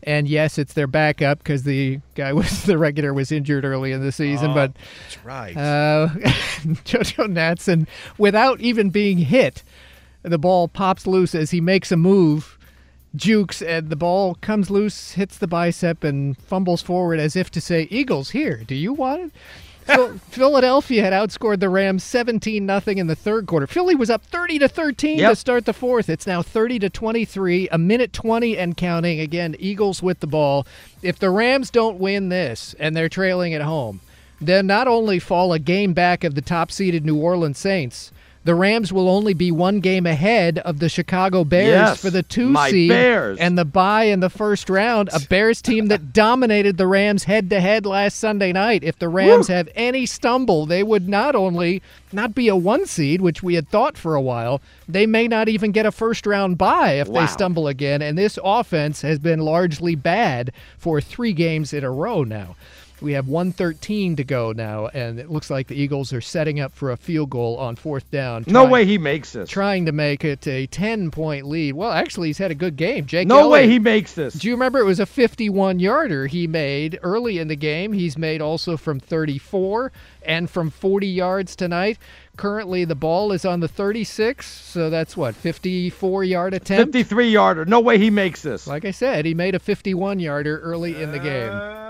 [0.08, 4.02] And yes, it's their backup because the guy was the regular was injured early in
[4.02, 4.54] the season.
[4.54, 4.72] but
[5.04, 5.58] That's right.
[5.58, 6.08] uh,
[6.86, 9.64] Jojo Natson, without even being hit,
[10.24, 12.58] the ball pops loose as he makes a move,
[13.18, 17.60] jukes, and the ball comes loose, hits the bicep, and fumbles forward as if to
[17.60, 19.32] say, "Eagles, here, do you want it?"
[19.88, 23.66] So Philadelphia had outscored the Rams 17 nothing in the third quarter.
[23.68, 26.10] Philly was up 30 to 13 to start the fourth.
[26.10, 29.20] It's now 30 to 23, a minute 20 and counting.
[29.20, 30.68] Again, Eagles with the ball.
[31.02, 34.02] If the Rams don't win this and they're trailing at home,
[34.40, 38.12] then not only fall a game back of the top seeded New Orleans Saints,
[38.48, 42.24] the Rams will only be one game ahead of the Chicago Bears Yes, for the
[42.24, 43.38] two seed Bears.
[43.40, 45.10] and the bye in the first round.
[45.12, 48.86] A Bears team that dominated the Rams head to head last Sunday night.
[48.86, 51.82] If the Rams have any stumble, they would not only
[52.14, 55.50] not be a one seed, which we had thought for a while, they may not
[55.50, 57.20] even get a first round bye if Wow.
[57.20, 58.02] they stumble again.
[58.02, 62.56] And this offense has been largely bad for three games in a row now.
[63.02, 66.74] We have 113 to go now, and it looks like the Eagles are setting up
[66.74, 68.44] for a field goal on fourth down.
[68.48, 69.50] No way he makes this.
[69.50, 71.74] Trying to make it a 10 point lead.
[71.74, 73.06] Well, actually, he's had a good game.
[73.06, 74.34] Jake No way he makes this.
[74.34, 77.94] do you remember it was a 51 yarder he made early in the game?
[77.94, 79.92] He's made also from 34
[80.24, 81.98] and from 40 yards tonight.
[82.36, 86.94] Currently, the ball is on the 36, so that's what, 54 yard attempt?
[86.94, 87.66] 53 yarder.
[87.66, 88.68] No way he makes this.
[88.68, 91.50] Like I said, he made a 51 yarder early in the game.
[91.52, 91.87] Oh,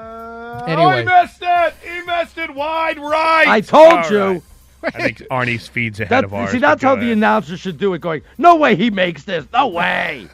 [0.62, 1.00] Oh, anyway.
[1.00, 1.74] he missed it.
[1.84, 3.46] He missed it wide right.
[3.48, 4.20] I told All you.
[4.20, 4.42] right.
[4.84, 6.52] I think Arnie's feed's ahead That, of ours.
[6.52, 7.18] see, that's go how the ahead.
[7.18, 8.00] announcer should do it.
[8.00, 9.46] Going, no way he makes this.
[9.52, 10.28] No way.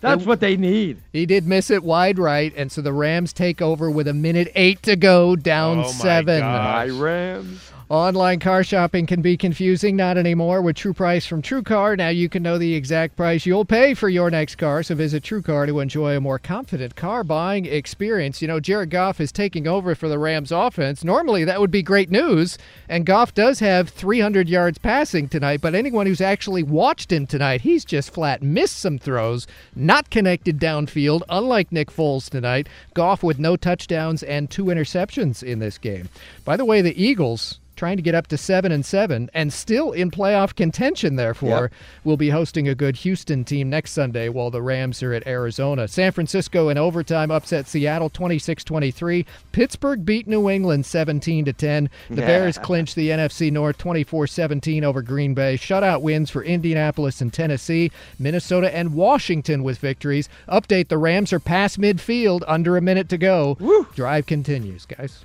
[0.00, 0.98] that's what they need.
[1.12, 4.52] He did miss it wide right, and so the Rams take over with a minute
[4.54, 6.40] eight to go, down Oh, my seven.
[6.40, 6.88] God.
[6.88, 7.72] My Rams.
[7.88, 10.60] Online car shopping can be confusing, not anymore.
[10.60, 13.94] With True Price from True Car, now you can know the exact price you'll pay
[13.94, 14.82] for your next car.
[14.82, 18.42] So visit True Car to enjoy a more confident car buying experience.
[18.42, 21.04] You know, Jared Goff is taking over for the Rams offense.
[21.04, 25.60] Normally, that would be great news, and Goff does have 300 yards passing tonight.
[25.60, 29.46] But anyone who's actually watched him tonight, he's just flat missed some throws,
[29.76, 31.22] not connected downfield.
[31.28, 36.08] Unlike Nick Foles tonight, Goff with no touchdowns and two interceptions in this game.
[36.44, 39.92] By the way, the Eagles trying to get up to seven and seven and still
[39.92, 41.72] in playoff contention therefore Yep.
[42.04, 45.86] will be hosting a good houston team next sunday while the rams are at arizona.
[45.86, 52.94] San francisco in overtime upset seattle 26-23 pittsburgh beat new england 17-10 the bears clinched
[52.96, 55.56] the nfc north 24-17 over green bay.
[55.56, 57.90] Shutout wins for indianapolis and tennessee.
[58.18, 60.28] Minnesota and washington with victories.
[60.48, 63.86] Update the rams are past midfield under a minute to go.
[63.94, 65.24] Drive continues guys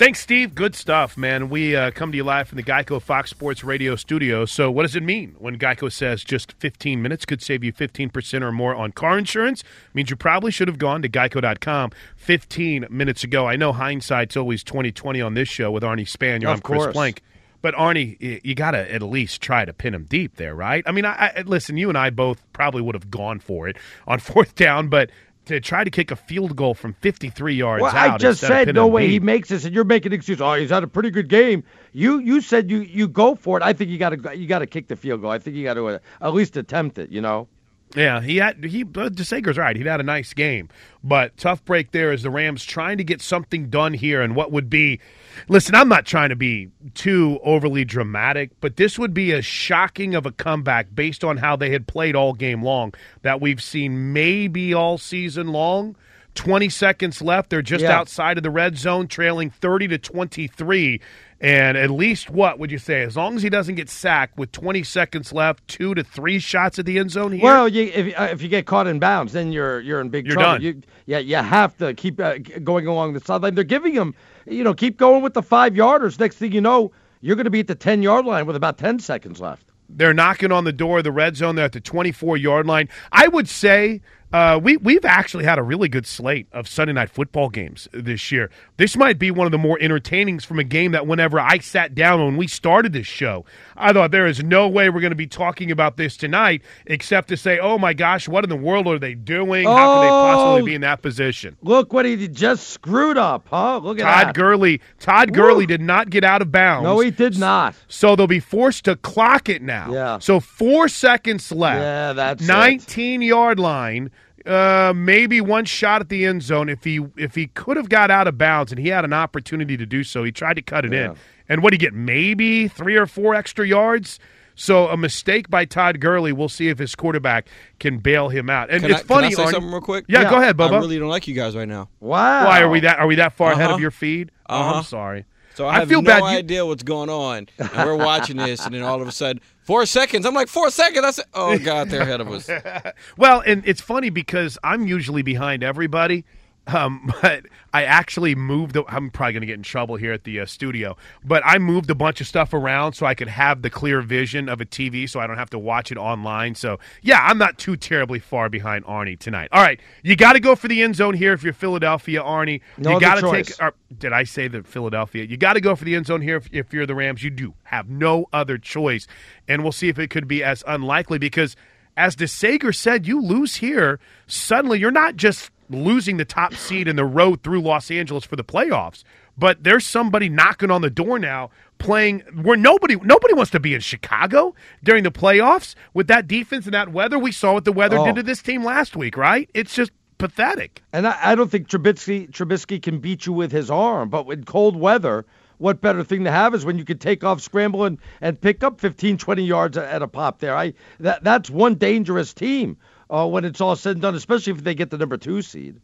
[0.00, 0.54] Thanks, Steve.
[0.54, 1.50] Good stuff, man.
[1.50, 4.46] We uh, come to you live from the Geico Fox Sports Radio studio.
[4.46, 8.40] So, what does it mean when Geico says just 15 minutes could save you 15%
[8.40, 9.62] or more on car insurance?
[9.92, 13.46] means you probably should have gone to geico.com 15 minutes ago.
[13.46, 16.44] I know hindsight's always 2020 on this show with Arnie Spanier.
[16.44, 17.12] Of I'm Chris course.
[17.60, 20.82] But Arnie, you got to at least try to pin him deep there, right?
[20.86, 21.76] I mean, I, I listen.
[21.76, 23.76] You and I both probably would have gone for it
[24.08, 25.10] on fourth down, but
[25.50, 28.74] to try to kick a field goal from 53 yards Well, out, I just said
[28.74, 30.40] no way he makes this, and you're making an excuse.
[30.40, 31.64] Oh, he's had a pretty good game.
[31.92, 33.62] You you said you you go for it.
[33.62, 35.30] I think you got to you got to kick the field goal.
[35.30, 37.10] I think you got to uh, at least attempt it.
[37.10, 37.48] You know.
[37.96, 38.84] Yeah, he had he.
[38.84, 39.74] DeSager's right.
[39.74, 40.68] He'd had a nice game,
[41.02, 44.52] but tough break there as the Rams trying to get something done here, and what
[44.52, 45.00] would be.
[45.48, 50.14] Listen, I'm not trying to be too overly dramatic, but this would be a shocking
[50.14, 54.12] of a comeback based on how they had played all game long that we've seen
[54.12, 55.96] maybe all season long.
[56.36, 57.50] 20 seconds left.
[57.50, 57.98] They're just Yeah.
[57.98, 61.00] outside of the red zone, trailing 30 to 23.
[61.42, 63.00] And at least what would you say?
[63.02, 66.78] As long as he doesn't get sacked with 20 seconds left, two to three shots
[66.78, 67.42] at the end zone here.
[67.42, 70.26] Well, you, if uh, if you get caught in bounds, then you're you're in big
[70.26, 70.52] You're trouble.
[70.52, 70.62] done.
[70.62, 73.54] You, yeah, you have to keep uh, going along the sideline.
[73.54, 74.14] They're giving him,
[74.46, 76.20] you know, keep going with the five yarders.
[76.20, 78.76] Next thing you know, you're going to be at the ten yard line with about
[78.76, 79.64] ten seconds left.
[79.88, 81.56] They're knocking on the door of the red zone.
[81.56, 82.88] They're at the 24 yard line.
[83.10, 87.10] I would say uh, we we've actually had a really good slate of Sunday night
[87.10, 88.50] football games this year.
[88.76, 91.94] This might be one of the more entertainings from a game that whenever I sat
[91.94, 93.44] down when we started this show,
[93.76, 97.28] I thought there is no way we're going to be talking about this tonight except
[97.28, 99.66] to say, oh my gosh, what in the world are they doing?
[99.66, 100.64] How could they possibly Oh.
[100.64, 101.56] be in that position?
[101.62, 103.78] Look what he just screwed up, huh?
[103.78, 104.34] Look at Todd that.
[104.34, 104.80] Gurley.
[105.00, 106.84] Todd Gurley did not get out of bounds.
[106.84, 107.74] No, he did not.
[107.88, 109.92] So they'll be forced to clock it now.
[109.92, 110.18] Yeah.
[110.20, 111.80] So four seconds left.
[111.80, 112.46] Yeah, that's it.
[112.46, 114.10] 19 yard line.
[114.50, 116.68] Uh, maybe one shot at the end zone.
[116.68, 119.76] If he if he could have got out of bounds and he had an opportunity
[119.76, 121.10] to do so, he tried to cut it Yeah.
[121.10, 121.16] in.
[121.48, 121.94] And what do you get?
[121.94, 124.18] Maybe three or four extra yards.
[124.56, 126.32] So a mistake by Todd Gurley.
[126.32, 128.70] We'll see if his quarterback can bail him out.
[128.70, 129.30] And Can it's I, funny.
[129.30, 130.04] Can I say Arnie- something real quick?
[130.08, 130.30] Yeah, Yeah.
[130.30, 130.72] go ahead, Bubba.
[130.74, 131.88] I really don't like you guys right now.
[132.00, 132.46] Wow.
[132.46, 132.98] Why are we that?
[132.98, 133.80] Are we that far ahead of Uh-huh.
[133.80, 134.30] your feed?
[134.48, 134.74] Oh, Uh-huh.
[134.78, 135.24] I'm sorry.
[135.54, 136.22] So I, have feel no bad.
[136.22, 137.48] Idea what's going on.
[137.58, 140.26] And we're watching this, and then all of a sudden, four seconds.
[140.26, 141.04] I'm like, four seconds.
[141.04, 142.50] I said, oh God, they're ahead of us.
[143.16, 146.24] Well, and it's funny because I'm usually behind everybody.
[146.66, 148.74] Um, but I actually moved.
[148.74, 151.58] The, I'm probably going to get in trouble here at the uh, studio, but I
[151.58, 154.64] moved a bunch of stuff around so I could have the clear vision of a
[154.64, 156.54] TV, so I don't have to watch it online.
[156.54, 159.48] So yeah, I'm not too terribly far behind Arnie tonight.
[159.52, 162.60] All right, you got to go for the end zone here if you're Philadelphia, Arnie.
[162.78, 163.56] No you other got to choice.
[163.56, 163.62] take.
[163.62, 165.24] Or, did I say that Philadelphia?
[165.24, 167.22] You got to go for the end zone here if, if you're the Rams.
[167.22, 169.06] You do have no other choice,
[169.48, 171.56] and we'll see if it could be as unlikely because
[171.96, 176.96] as DeSager said, you lose here, suddenly you're not just losing the top seed in
[176.96, 179.04] the road through Los Angeles for the playoffs,
[179.38, 183.74] but there's somebody knocking on the door now playing where nobody nobody wants to be
[183.74, 184.54] in Chicago
[184.84, 187.18] during the playoffs with that defense and that weather.
[187.18, 188.04] We saw what the weather Oh.
[188.06, 189.48] did to this team last week, right?
[189.54, 190.82] It's just pathetic.
[190.92, 194.44] And I, I don't think Trubisky Trubisky can beat you with his arm, but with
[194.44, 195.24] cold weather,
[195.56, 198.62] what better thing to have is when you can take off, scramble, and, and pick
[198.64, 200.56] up 15, 20 yards at, at a pop there.
[200.56, 202.76] I that that's one dangerous team
[203.10, 205.80] uh, when it's all said and done, especially if they get the number two seed.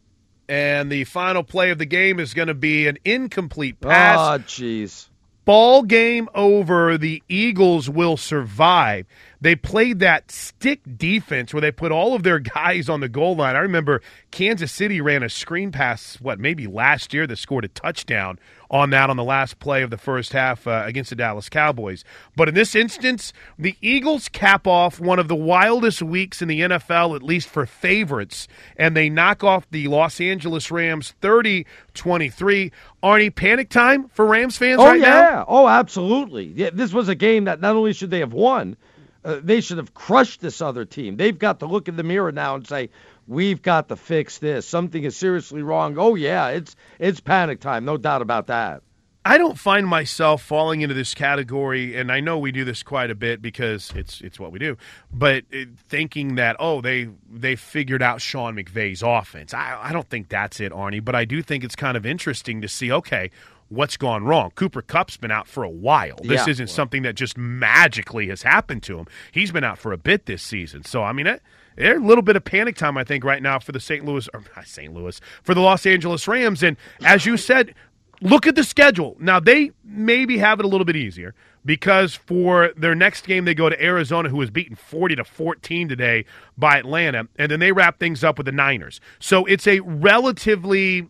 [0.48, 4.16] And the final play of the game is going to be an incomplete pass.
[4.18, 5.08] Ah, jeez.
[5.44, 6.96] ball game over.
[6.96, 9.06] The Eagles will survive.
[9.40, 13.34] They played that stick defense where they put all of their guys on the goal
[13.34, 13.56] line.
[13.56, 17.68] I remember Kansas City ran a screen pass, what, maybe last year that scored a
[17.68, 18.38] touchdown
[18.70, 22.04] on that on the last play of the first half uh, against the Dallas Cowboys.
[22.34, 26.60] But in this instance, the Eagles cap off one of the wildest weeks in the
[26.60, 32.72] NFL, at least for favorites, and they knock off the Los Angeles Rams 30 23.
[33.02, 35.06] Arnie, panic time for Rams fans Oh right now?
[35.06, 35.44] yeah.
[35.46, 36.46] Oh, absolutely.
[36.46, 38.76] Yeah, this was a game that not only should they have won,
[39.24, 41.16] uh, they should have crushed this other team.
[41.16, 42.90] They've got to look in the mirror now and say,
[43.26, 44.66] "We've got to fix this.
[44.68, 48.82] Something is seriously wrong." Oh yeah, it's it's panic time, no doubt about that.
[49.28, 53.10] I don't find myself falling into this category, and I know we do this quite
[53.10, 54.76] a bit because it's it's what we do.
[55.12, 60.08] But uh, thinking that oh they they figured out Sean McVay's offense, I, I don't
[60.08, 61.04] think that's it, Arnie.
[61.04, 63.30] But I do think it's kind of interesting to see okay
[63.68, 64.52] what's gone wrong.
[64.54, 66.18] Cooper Kupp's been out for a while.
[66.22, 66.52] This Yeah.
[66.52, 69.06] isn't something that just magically has happened to him.
[69.32, 70.84] He's been out for a bit this season.
[70.84, 71.26] So I mean.
[71.26, 71.42] It,
[71.78, 74.04] a little bit of panic time, I think, right now for the St.
[74.04, 74.92] Louis, or not St.
[74.92, 76.62] Louis, for the Los Angeles Rams.
[76.62, 77.74] And as you said,
[78.20, 79.16] look at the schedule.
[79.18, 81.34] Now they maybe have it a little bit easier
[81.64, 85.88] because for their next game they go to Arizona, who was beaten forty to fourteen
[85.88, 86.24] today
[86.56, 89.00] by Atlanta, and then they wrap things up with the Niners.
[89.18, 91.08] So it's a relatively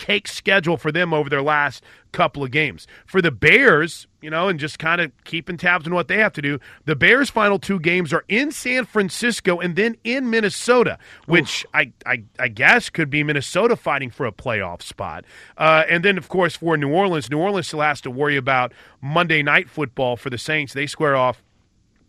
[0.00, 2.86] cake schedule for them over their last couple of games.
[3.04, 6.32] For the Bears, you know, and just kind of keeping tabs on what they have
[6.32, 10.98] to do, the Bears' final two games are in San Francisco and then in Minnesota,
[11.26, 15.26] which I, I I guess could be Minnesota fighting for a playoff spot.
[15.58, 18.72] Uh, and then, of course, for New Orleans, New Orleans still has to worry about
[19.02, 20.72] Monday night football for the Saints.
[20.72, 21.42] They square off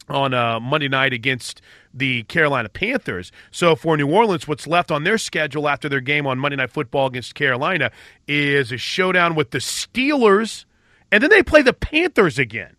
[0.08, 1.62] on uh, Monday night against
[1.93, 3.32] the Carolina Panthers.
[3.51, 6.71] So for New Orleans, what's left on their schedule after their game on Monday Night
[6.71, 7.91] Football against Carolina
[8.27, 10.65] is a showdown with the Steelers,
[11.12, 12.75] and then they play the Panthers again.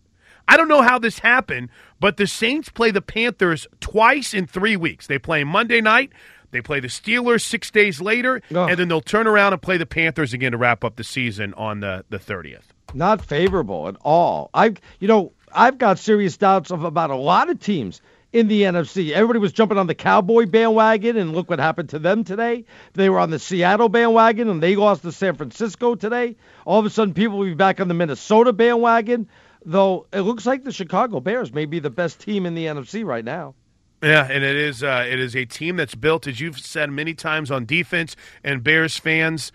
[0.48, 1.70] I don't know how this happened,
[2.00, 5.06] but the Saints play the Panthers twice in three weeks.
[5.06, 6.12] They play Monday night.
[6.50, 8.68] They play the Steelers six days later, Ugh.
[8.70, 11.54] and then they'll turn around and play the Panthers again to wrap up the season
[11.54, 12.64] on the, the 30th.
[12.92, 14.50] Not favorable at all.
[14.52, 18.02] I, you know, I've got serious doubts of about a lot of teams
[18.32, 19.12] in the NFC.
[19.12, 22.64] Everybody was jumping on the Cowboy bandwagon, and look what happened to them today.
[22.94, 26.36] They were on the Seattle bandwagon, and they lost to San Francisco today.
[26.64, 29.28] All of a sudden, people will be back on the Minnesota bandwagon,
[29.64, 33.04] though it looks like the Chicago Bears may be the best team in the NFC
[33.04, 33.54] right now.
[34.02, 37.14] Yeah, and it is uh, it is a team that's built, as you've said many
[37.14, 38.16] times, on defense.
[38.42, 39.52] And Bears fans,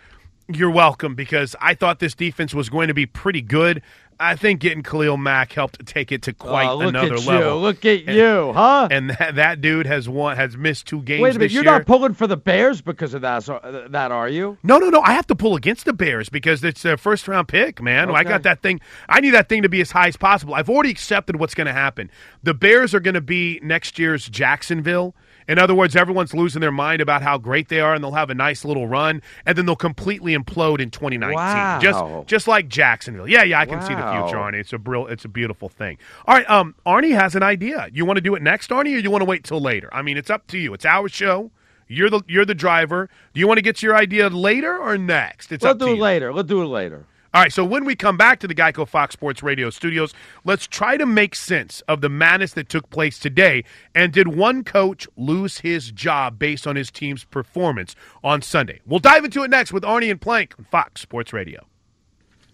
[0.47, 3.81] you're welcome because I thought this defense was going to be pretty good.
[4.19, 7.55] I think getting Khalil Mack helped take it to quite Oh, look another at level.
[7.55, 7.61] You.
[7.61, 8.87] Look at And- you, huh?
[8.89, 11.71] And that, that dude has won has missed two games Wait a minute, you're year.
[11.73, 14.57] not pulling for the Bears because of that, so, uh, that are you?
[14.63, 15.01] No, no, no.
[15.01, 18.09] I have to pull against the Bears because it's their first round pick, man.
[18.09, 18.79] I got that thing.
[19.07, 20.55] I need that thing to be as high as possible.
[20.55, 22.09] I've already accepted what's going to happen.
[22.43, 25.15] The Bears are going to be next year's Jacksonville.
[25.47, 28.29] In other words, everyone's losing their mind about how great they are, and they'll have
[28.29, 31.35] a nice little run, and then they'll completely implode in 2019.
[31.35, 31.79] Wow.
[31.81, 33.27] Just, just like Jacksonville.
[33.27, 34.59] Yeah, yeah, I can see the future, Arnie.
[34.59, 35.97] It's a brill, it's a beautiful thing.
[36.25, 37.87] All right, um, Arnie has an idea.
[37.93, 39.89] You want to do it next, Arnie, or you want to wait till later?
[39.93, 40.73] I mean, it's up to you.
[40.73, 41.51] It's our show.
[41.87, 43.09] You're the you're the driver.
[43.33, 45.51] Do you want to get your idea later or next?
[45.51, 46.33] It's Let's up to do it later.
[46.33, 47.05] Let's do it later.
[47.37, 50.11] All right, so when we come back to the Geico Fox Sports Radio studios,
[50.43, 53.63] let's try to make sense of the madness that took place today.
[53.93, 58.81] And did one coach lose his job based on his team's performance on Sunday?
[58.87, 61.67] We'll dive into it next with Arnie and Plank on Fox Sports Radio.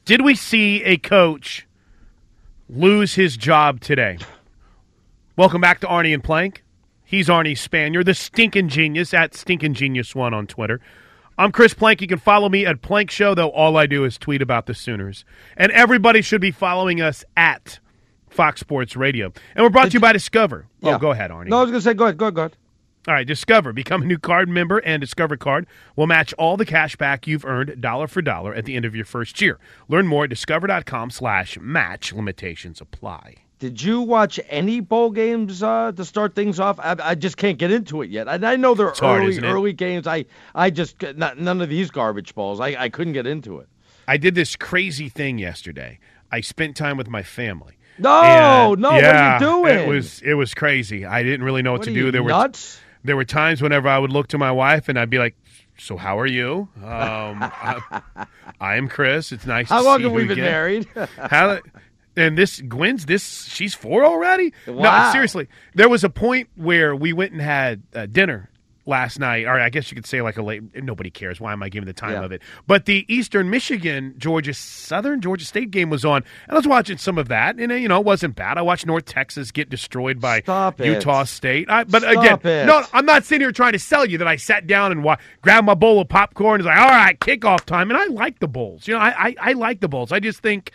[0.04, 1.66] Did we see a coach
[2.68, 4.18] lose his job today?
[5.38, 6.62] Welcome back to Arnie and Plank.
[7.06, 10.82] He's Arnie Spanier, the stinking genius at stinking genius one on Twitter.
[11.38, 12.00] I'm Chris Plank.
[12.02, 14.76] You can follow me at Plank Show, though all I do is tweet about the
[14.76, 15.26] Sooners.
[15.58, 17.80] And everybody should be following us at
[18.30, 19.34] Fox Sports Radio.
[19.56, 20.68] And we're brought to you by Discover.
[20.84, 20.96] Oh, yeah.
[20.96, 21.48] Oh, go ahead, Arnie.
[21.48, 22.58] No, I was going to say, go ahead, go ahead, go ahead.
[23.08, 23.74] All right, Discover.
[23.74, 25.66] Become a new card member, and Discover Card
[25.96, 28.96] will match all the cash back you've earned dollar for dollar at the end of
[28.96, 29.60] your first year.
[29.90, 32.14] Learn more at discover.com slash match.
[32.14, 33.36] Limitations apply.
[33.64, 36.82] Did you watch any bowl games uh, to start things off?
[36.82, 38.28] I, I just can't get into it yet.
[38.28, 40.05] And I know they're It's hard, early, early games.
[40.05, 42.59] I, I just not, none of these garbage balls.
[42.59, 43.70] I, I couldn't get into it.
[44.05, 45.99] I did this crazy thing yesterday.
[46.30, 47.76] I spent time with my family.
[47.97, 49.80] No, And, no, what are you doing?
[49.80, 51.05] It was it was crazy.
[51.05, 52.11] I didn't really know what, What to do.
[52.11, 52.76] there nuts?
[52.76, 55.38] were there were times whenever I would look to my wife and I'd be like,
[55.78, 58.03] "So how are you?" Um, I,
[58.59, 59.32] I am Chris.
[59.32, 59.70] It's nice.
[59.70, 60.88] How to long see have we been again." married?
[61.18, 61.59] How?
[62.16, 64.53] And this Gwen's this she's four already.
[64.68, 65.47] No, seriously.
[65.74, 68.49] There was a point where we went and had uh, dinner
[68.86, 70.61] last night, or I guess you could say like a late.
[70.84, 71.39] Nobody cares.
[71.41, 72.24] Why am I giving the time Yeah.
[72.26, 72.41] of it?
[72.68, 76.97] But the Eastern Michigan Georgia Southern Georgia State game was on, and I was watching
[76.97, 78.57] some of that, and uh, you know it wasn't bad.
[78.59, 80.86] I watched North Texas get destroyed by Stop it.
[80.88, 81.68] Utah State.
[81.70, 82.66] I, but Stop again, it.
[82.68, 85.18] no, I'm not sitting here trying to sell you that I sat down and wa-
[85.41, 86.59] grabbed my bowl of popcorn.
[86.59, 88.88] and was like, all right, kickoff time, and I like the bowls.
[88.88, 90.11] You know, I I, I like the bowls.
[90.11, 90.72] I just think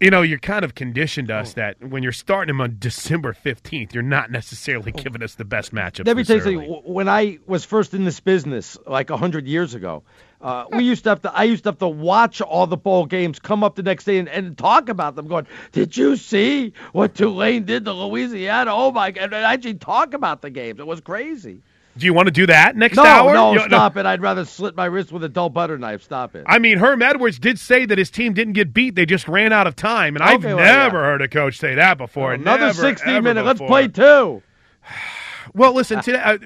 [0.00, 1.60] you know, you're kind of conditioned us Oh.
[1.60, 5.72] that when you're starting them on December 15th, you're not necessarily giving us the best
[5.74, 6.06] matchup.
[6.06, 6.82] Let me tell you something.
[6.84, 10.02] When I was first in this business, like a hundred years ago,
[10.40, 11.32] uh, we used to have to.
[11.32, 14.18] I used to have to watch all the bowl games, come up the next day,
[14.18, 15.26] and, and talk about them.
[15.28, 18.72] Going, did you see what Tulane did to Louisiana?
[18.74, 19.24] Oh my God!
[19.32, 20.80] And actually talk about the games.
[20.80, 21.62] It was crazy.
[21.96, 23.34] Do you want to do that next No, hour?
[23.34, 24.04] no, You- stop it.
[24.04, 26.02] I'd rather slit my wrist with a dull butter knife.
[26.02, 26.44] Stop it.
[26.46, 29.52] I mean, Herm Edwards did say that his team didn't get beat; they just ran
[29.52, 30.82] out of time, and I've Okay, well, yeah.
[30.84, 32.32] never heard a coach say that before.
[32.32, 33.46] Another Never, 60 ever minutes.
[33.46, 34.42] Let's play two.
[35.52, 36.38] Well, listen, today, uh,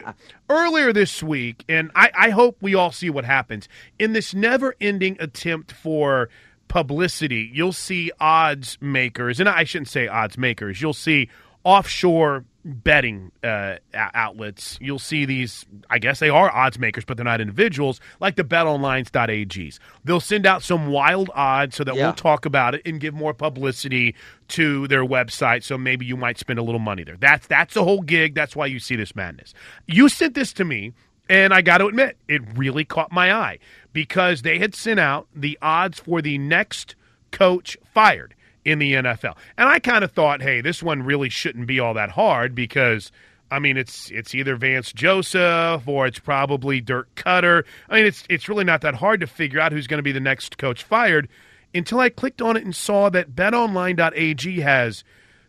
[0.50, 3.66] earlier this week, and I, I hope we all see what happens
[3.98, 6.28] in this never-ending attempt for
[6.66, 7.48] publicity.
[7.54, 10.82] You'll see odds makers, and I shouldn't say odds makers.
[10.82, 11.30] You'll see
[11.64, 14.76] offshore betting uh, outlets.
[14.80, 15.64] You'll see these.
[15.88, 19.78] I guess they are odds makers, but they're not individuals, like the BetOnlines.ags.
[20.04, 22.04] They'll send out some wild odds so that Yeah.
[22.06, 24.14] we'll talk about it and give more publicity
[24.48, 25.62] to their website.
[25.64, 27.16] So maybe you might spend a little money there.
[27.18, 28.34] That's that's the whole gig.
[28.34, 29.54] That's why you see this madness.
[29.86, 30.92] You sent this to me,
[31.28, 33.58] and I got to admit, it really caught my eye
[33.92, 36.94] because they had sent out the odds for the next
[37.30, 39.36] coach fired in the NFL.
[39.56, 43.10] And I kind of thought, hey, this one really shouldn't be all that hard because
[43.50, 47.64] I mean it's it's either Vance Joseph or it's probably Dirk Koetter.
[47.88, 50.12] I mean it's it's really not that hard to figure out who's going to be
[50.12, 51.28] the next coach fired
[51.74, 55.04] until I clicked on it and saw that betonline.ag has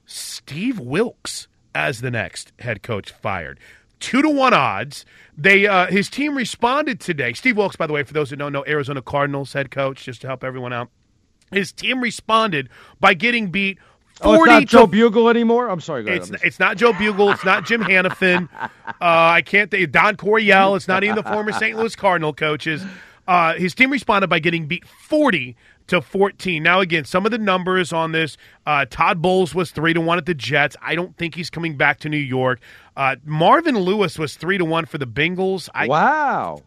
[0.06, 3.60] Steve Wilks as the next head coach fired.
[4.00, 5.06] Two to one odds.
[5.38, 7.34] They uh, his team responded today.
[7.34, 10.22] Steve Wilks, by the way, for those who don't know, Arizona Cardinals head coach, just
[10.22, 10.90] to help everyone out.
[11.52, 12.70] His team responded
[13.00, 13.78] by getting beat
[14.22, 15.70] Oh, it's not to Joe Bugel anymore.
[15.70, 16.04] I'm sorry.
[16.04, 16.30] Go ahead.
[16.30, 17.34] it's, it's not Joe Bugel.
[17.34, 18.50] It's not Jim Hanifan.
[19.02, 19.92] Uh, I can't think.
[19.92, 20.76] Don Coryell.
[20.76, 21.78] It's not even the former St.
[21.78, 22.84] Louis Cardinal coaches.
[23.26, 25.56] Uh, his team responded by getting beat 40
[25.88, 26.62] to 14.
[26.62, 28.36] Now, again, some of the numbers on this
[28.66, 30.76] uh, Todd Bowles was 3 to 1 at the Jets.
[30.82, 32.60] I don't think he's coming back to New York.
[32.98, 35.70] Uh, Marvin Lewis was 3 to 1 for the Bengals.
[35.74, 36.62] I, wow.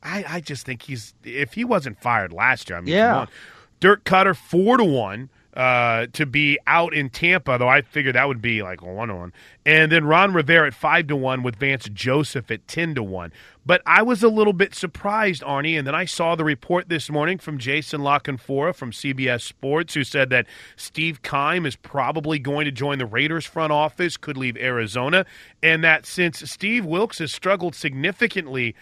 [0.00, 3.26] I, I just think he's, if he wasn't fired last year, I mean, Yeah.
[3.84, 5.28] Dirk Koetter, 4 to 1.
[5.52, 9.32] Uh, to be out in Tampa, though I figured that would be like one one,
[9.64, 13.32] and then Ron Rivera at five to one with Vance Joseph at ten to one.
[13.64, 17.08] But I was a little bit surprised, Arnie, and then I saw the report this
[17.08, 22.40] morning from Jason La Canfora from CBS Sports, who said that Steve Keim is probably
[22.40, 25.24] going to join the Raiders front office, could leave Arizona,
[25.62, 28.74] and that since Steve Wilks has struggled significantly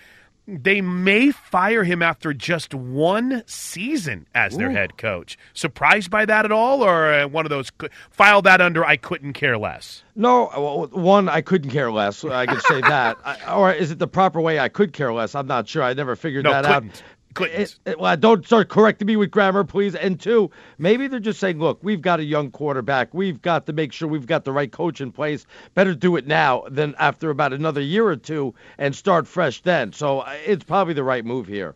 [0.46, 4.74] they may fire him after just one season as their Ooh.
[4.74, 5.38] head coach.
[5.54, 7.70] Surprised by that at all, or uh, one of those
[8.10, 10.02] file that under I couldn't care less?
[10.16, 10.46] No,
[10.92, 12.24] one, I couldn't care less.
[12.24, 13.18] I could say that.
[13.24, 15.34] I, or is it the proper way I could care less?
[15.34, 15.82] I'm not sure.
[15.82, 16.90] I never figured No, that couldn't.
[16.90, 17.02] out.
[17.40, 19.94] It- well, don't start correcting me with grammar, please.
[19.94, 23.12] And two, maybe they're just saying, look, we've got a young quarterback.
[23.14, 25.46] We've got to make sure we've got the right coach in place.
[25.74, 29.92] Better do it now than after about another year or two and start fresh then.
[29.92, 31.74] So uh, it's probably the right move here.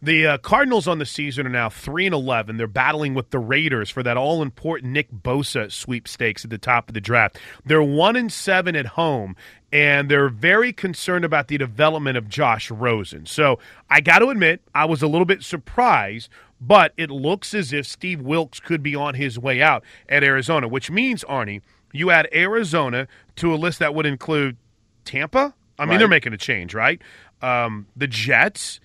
[0.00, 2.56] The uh, Cardinals on the season are now three and eleven.
[2.56, 6.88] They're battling with the Raiders for that all important Nick Bosa sweepstakes at the top
[6.88, 7.38] of the draft.
[7.66, 9.34] They're one and seven at home,
[9.72, 13.26] and they're very concerned about the development of Josh Rosen.
[13.26, 13.58] So
[13.90, 16.28] I got to admit, I was a little bit surprised.
[16.60, 20.66] But it looks as if Steve Wilks could be on his way out at Arizona,
[20.66, 21.60] which means Arnie,
[21.92, 24.56] you add Arizona to a list that would include
[25.04, 25.54] Tampa.
[25.78, 25.98] I mean, Right.
[25.98, 27.00] they're making a change, right?
[27.42, 28.80] Um, the Jets,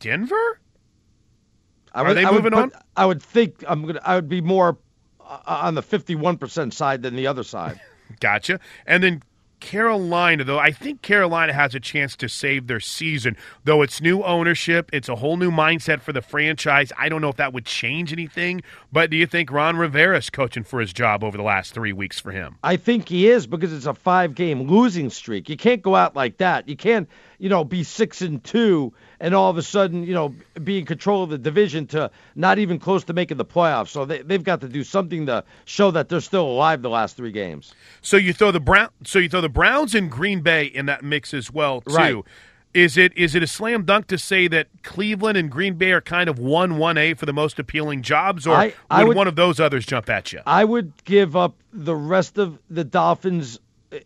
[0.00, 0.60] Denver.
[1.92, 2.72] I Are would, they I would moving on?
[2.96, 4.00] I would think I'm gonna.
[4.04, 4.78] I would be more
[5.20, 7.80] uh, on the 51% side than the other side.
[8.20, 8.58] Gotcha.
[8.86, 9.22] And then
[9.60, 13.36] Carolina, though, I think Carolina has a chance to save their season.
[13.64, 16.92] Though it's new ownership, it's a whole new mindset for the franchise.
[16.98, 20.64] I don't know if that would change anything, but do you think Ron Rivera's coaching
[20.64, 22.56] for his job over the last three weeks for him?
[22.64, 25.48] I think he is because it's a five game losing streak.
[25.48, 26.68] You can't go out like that.
[26.68, 30.34] You can't, you know, be six and two and all of a sudden, you know,
[30.64, 33.88] be in control of the division to not even close to making the playoffs.
[33.88, 37.16] So they, they've got to do something to show that they're still alive the last
[37.16, 37.74] three games.
[38.00, 41.04] So you throw the Brown, so you throw the Browns and Green Bay in that
[41.04, 41.94] mix as well too.
[41.94, 42.16] Right.
[42.72, 46.00] Is it is it a slam dunk to say that Cleveland and Green Bay are
[46.00, 49.16] kind of one one A for the most appealing jobs, or I- I would, would-
[49.16, 50.40] one of those others jump at you?
[50.46, 53.58] I would give up the rest of the Dolphins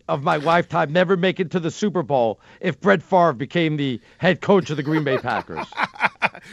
[0.07, 3.99] of my lifetime, never make it to the Super Bowl if Brett Favre became the
[4.17, 5.67] head coach of the Green Bay Packers.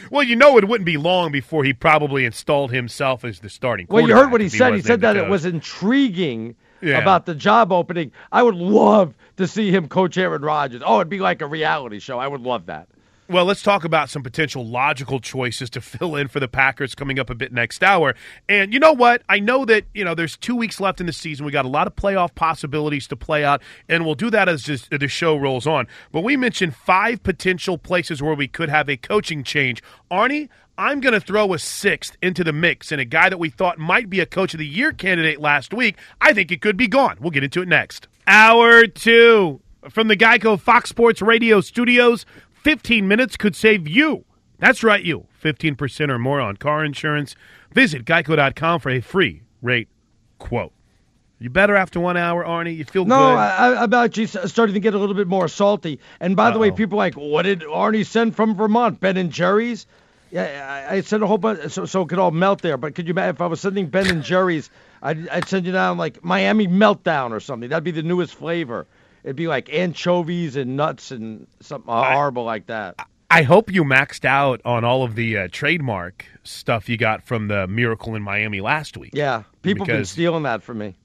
[0.09, 3.85] Well, you know it wouldn't be long before he probably installed himself as the starting.
[3.89, 4.73] Well, you heard what he said.
[4.73, 6.99] He said that it was intriguing Yeah.
[6.99, 8.11] about the job opening.
[8.31, 10.81] I would love to see him coach Aaron Rodgers.
[10.85, 12.17] Oh, it'd be like a reality show.
[12.17, 12.87] I would love that.
[13.29, 17.19] Well, let's talk about some potential logical choices to fill in for the Packers coming
[17.19, 18.15] up a bit next hour.
[18.49, 19.23] And you know what?
[19.29, 21.45] I know that, you know, there's two weeks left in the season.
[21.45, 24.63] We got a lot of playoff possibilities to play out, and we'll do that as
[24.63, 25.87] just, the show rolls on.
[26.11, 29.81] But we mentioned five potential places where we could have a coaching change.
[30.11, 33.49] Arnie, I'm going to throw a sixth into the mix, and a guy that we
[33.49, 36.77] thought might be a coach of the year candidate last week, I think it could
[36.77, 37.17] be gone.
[37.21, 38.07] We'll get into it next.
[38.27, 42.25] Hour two from the Geico Fox Sports Radio studios.
[42.63, 44.25] 15 minutes could save you.
[44.59, 45.27] That's right, you.
[45.43, 47.35] 15% or more on car insurance.
[47.73, 49.89] Visit geico.com for a free rate
[50.39, 50.71] quote.
[51.39, 52.77] You better after one hour, Arnie.
[52.77, 53.37] You feel No, good.
[53.37, 55.99] I, I'm actually starting to get a little bit more salty.
[56.21, 59.01] And by the way, people are like, what did Arnie send from Vermont?
[59.01, 59.85] Ben and Jerry's?
[60.31, 62.77] Yeah, I, I sent a whole bunch so, so it could all melt there.
[62.77, 64.69] But could you imagine if I was sending Ben and Jerry's,
[65.01, 67.69] I'd, I'd send you down like Miami Meltdown or something.
[67.69, 68.87] That'd be the newest flavor.
[69.23, 72.95] It'd be like anchovies and nuts and something horrible like that.
[73.29, 77.47] I hope you maxed out on all of the uh, trademark stuff you got from
[77.47, 79.11] the Miracle in Miami last week.
[79.13, 80.95] Yeah, people have been stealing that from me.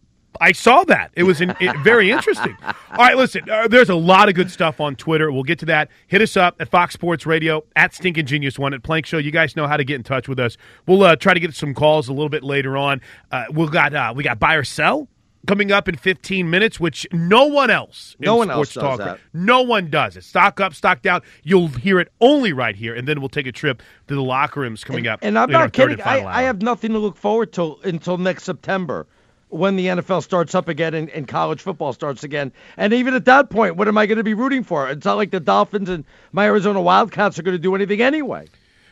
[0.41, 1.11] I saw that.
[1.14, 2.57] It was in, it, very interesting.
[2.62, 5.33] All right, listen, uh, there's a lot of good stuff on Twitter.
[5.33, 5.89] We'll get to that.
[6.07, 9.19] Hit us up at Fox Sports Radio, at Stinking Genius One, at Plank Show.
[9.19, 10.57] You guys know how to get in touch with us.
[10.87, 13.01] We'll uh, try to get some calls a little bit later on.
[13.33, 15.09] Uh, we've got uh, we got buy or sell
[15.47, 18.99] coming up in 15 minutes, which no one else in No one else sports does
[18.99, 19.20] talk, that.
[19.32, 20.24] no one does it.
[20.24, 21.22] Stock up, stock down.
[21.43, 24.61] You'll hear it only right here, and then we'll take a trip to the locker
[24.61, 25.20] rooms coming up.
[25.22, 26.01] And I'm not kidding.
[26.03, 29.07] I, I have nothing to look forward to until next September
[29.51, 32.53] when the NFL starts up again and, and college football starts again.
[32.76, 34.89] And even at that point, what am I going to be rooting for?
[34.91, 38.49] It's not like the Dolphins and my Arizona Wildcats are going to do anything anyway.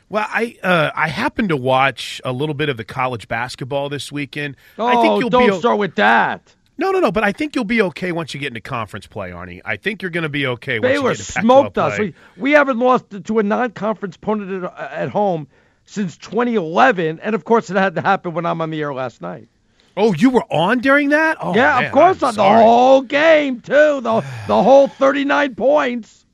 [0.09, 4.13] Well, I uh, I happened to watch a little bit of the college basketball this
[4.13, 4.57] weekend.
[4.79, 6.55] Oh, I think you'll don't be start with that.
[6.79, 7.11] No, no, no.
[7.11, 9.63] But I think you'll be okay once you get into conference play, Arnie.
[9.65, 10.79] I think you're going to be okay.
[10.79, 11.99] Once Baylor you get into smoked us.
[11.99, 15.49] We, we haven't lost to a non-conference opponent at, at home
[15.87, 19.23] since 2011, and of course it had to happen when I'm on the air last
[19.23, 19.49] night.
[19.97, 21.39] Oh, you were on during that?
[21.41, 24.01] Oh, yeah, man, of course on the whole game too.
[24.03, 26.27] The the whole 39 points.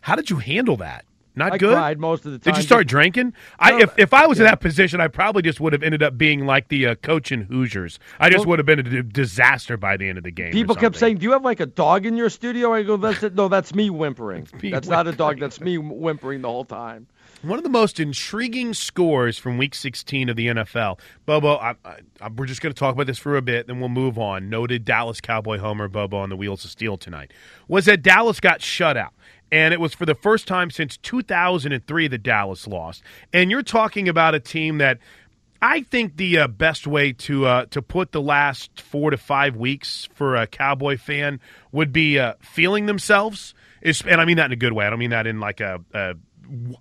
[0.00, 1.04] How did you handle that?
[1.36, 1.74] Not I good.
[1.74, 2.54] cried most of the time.
[2.54, 3.34] Did you start drinking?
[3.58, 6.02] I No, if if I was in that position, I probably just would have ended
[6.02, 7.98] up being like the uh, coach in Hoosiers.
[8.18, 10.50] I just Well- would have been a disaster by the end of the game.
[10.52, 13.22] People kept saying, "Do you have like a dog in your studio?" I go, "That's
[13.22, 13.34] it.
[13.34, 14.48] No, that's me whimpering.
[14.62, 15.38] that's not a dog.
[15.38, 17.06] That's me whimpering the whole time."
[17.42, 20.98] One of the most intriguing scores from Week 16 of the NFL.
[21.26, 23.78] Bobo, I, I, I- we're just going to talk about this for a bit, then
[23.78, 24.48] we'll move on.
[24.48, 27.32] Noted Dallas Cowboy homer Bobo on the wheels of steel tonight
[27.68, 29.12] was that Dallas got shut out.
[29.52, 33.02] And it was for the first time since 2003 that Dallas lost.
[33.32, 34.98] And you're talking about a team that
[35.62, 39.56] I think the uh, best way to uh, to put the last four to five
[39.56, 41.40] weeks for a Cowboy fan
[41.72, 43.54] would be uh, feeling themselves.
[43.80, 44.86] Is, and I mean that in a good way.
[44.86, 46.14] I don't mean that in like a, a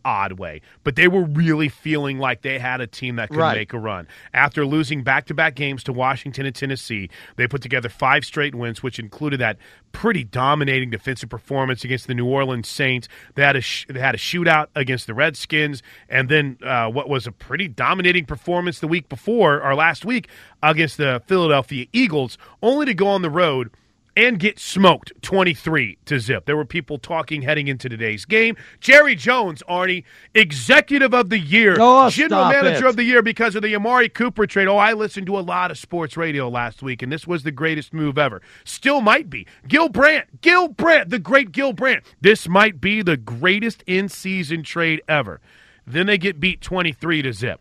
[0.04, 0.62] odd way.
[0.84, 3.58] But they were really feeling like they had a team that could Right.
[3.58, 4.08] make a run.
[4.34, 8.56] After losing back to back games to Washington and Tennessee, they put together five straight
[8.56, 9.58] wins, which included that
[9.92, 13.08] pretty dominating defensive performance against the New Orleans Saints.
[13.36, 17.08] They had a sh- they had a shootout against the Redskins, and then uh, what
[17.10, 20.28] was a pretty dominating performance the week before or last week
[20.62, 23.70] against the Philadelphia Eagles, only to go on the road
[24.18, 26.46] and get smoked 23 to zip.
[26.46, 28.56] There were people talking heading into today's game.
[28.80, 30.04] Jerry Jones, Arnie,
[30.34, 32.90] executive of the year, Oh, general manager it.
[32.90, 34.68] of the year because of the Amari Cooper trade.
[34.68, 37.52] Oh, I listened to a lot of sports radio last week, and this was the
[37.52, 38.42] greatest move ever.
[38.64, 39.48] Still might be.
[39.68, 42.04] Gil Brandt, Gil Brandt, the great Gil Brandt.
[42.22, 45.42] This might be the greatest in season trade ever.
[45.88, 47.60] Then they get beat 23 to zip.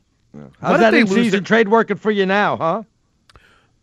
[0.60, 2.82] How's What that in season their- trade working for you now, huh?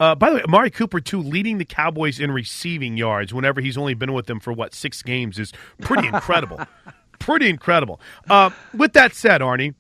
[0.01, 3.77] Uh, by the way, Amari Cooper too, leading the Cowboys in receiving yards whenever he's
[3.77, 6.59] only been with them for what six games is pretty incredible.
[7.19, 8.01] pretty incredible.
[8.27, 9.75] Uh, with that said, Arnie,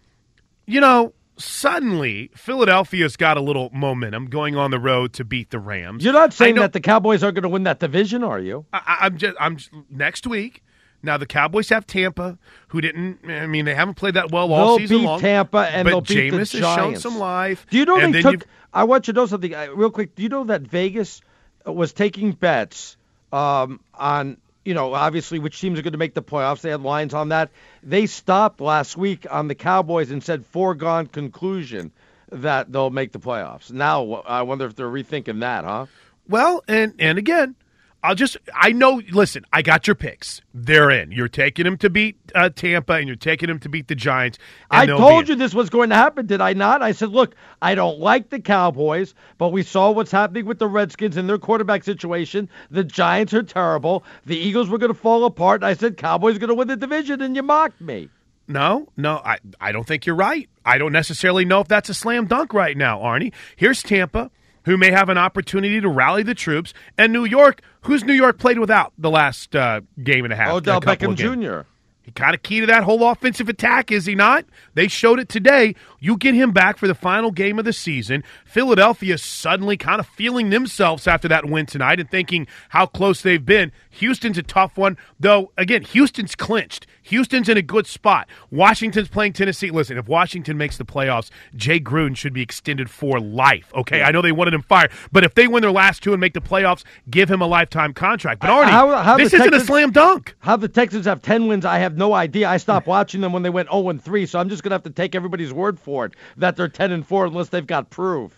[0.67, 5.57] you know suddenly Philadelphia's got a little momentum going on the road to beat the
[5.57, 6.03] Rams.
[6.03, 8.65] You're not saying that the Cowboys are going to win that division, are you?
[8.71, 10.61] I, I'm just I'm just, next week.
[11.03, 13.19] Now the Cowboys have Tampa, who didn't.
[13.27, 15.19] I mean, they haven't played that well all they'll season beat long.
[15.19, 17.65] Tampa and but they'll beat the Jameis has shown some life.
[17.71, 18.45] Do you know they took?
[18.73, 20.15] I want you to know something uh, real quick.
[20.15, 21.21] Do you know that Vegas
[21.67, 22.97] uh, was taking bets
[23.31, 24.37] um, on?
[24.63, 26.61] You know, obviously, which teams are going to make the playoffs.
[26.61, 27.49] They had lines on that.
[27.81, 31.91] They stopped last week on the Cowboys and said foregone conclusion
[32.31, 33.71] that they'll make the playoffs.
[33.71, 35.87] Now, I wonder if they're rethinking that, huh?
[36.29, 37.55] Well, and and again,
[38.03, 39.01] I'll just I know.
[39.11, 40.41] Listen, I got your picks.
[40.53, 41.11] They're in.
[41.11, 44.39] You're taking them to beat uh, Tampa, and you're taking them to beat the Giants.
[44.71, 46.81] I told you this was going to happen, did I not?
[46.81, 50.67] I said, look, I don't like the Cowboys, but we saw what's happening with the
[50.67, 52.49] Redskins in their quarterback situation.
[52.71, 54.03] The Giants are terrible.
[54.25, 55.63] The Eagles were going to fall apart.
[55.63, 58.09] I said, Cowboys going to win the division, and you mocked me.
[58.47, 60.49] No, no, I, I don't think you're right.
[60.65, 63.31] I don't necessarily know if that's a slam dunk right now, Arnie.
[63.55, 64.29] Here's Tampa,
[64.65, 68.37] who may have an opportunity to rally the troops, and New York, who's New York
[68.37, 70.51] played without the last uh, game and a half.
[70.51, 71.15] Odell a Beckham.
[71.15, 71.67] Jr.
[72.01, 74.45] He kind of key to that whole offensive attack, is he not?
[74.73, 75.75] They showed it today.
[76.03, 78.23] You get him back for the final game of the season.
[78.43, 83.45] Philadelphia suddenly kind of feeling themselves after that win tonight and thinking how close they've
[83.45, 83.71] been.
[83.91, 86.87] Houston's a tough one, though, again, Houston's clinched.
[87.03, 88.27] Houston's in a good spot.
[88.49, 89.69] Washington's playing Tennessee.
[89.69, 94.01] Listen, if Washington makes the playoffs, Jay Gruden should be extended for life, okay?
[94.01, 96.33] I know they wanted him fired, but if they win their last two and make
[96.33, 98.41] the playoffs, give him a lifetime contract.
[98.41, 100.35] But Arnie, How- how this isn't a slam dunk.
[100.39, 102.49] How the Texans have 10 wins, I have no idea.
[102.49, 104.75] I stopped watching them when they went 0 and 3, so I'm just going to
[104.75, 107.89] have to take everybody's word for it that they're 10 and 4 unless they've got
[107.89, 108.37] proof.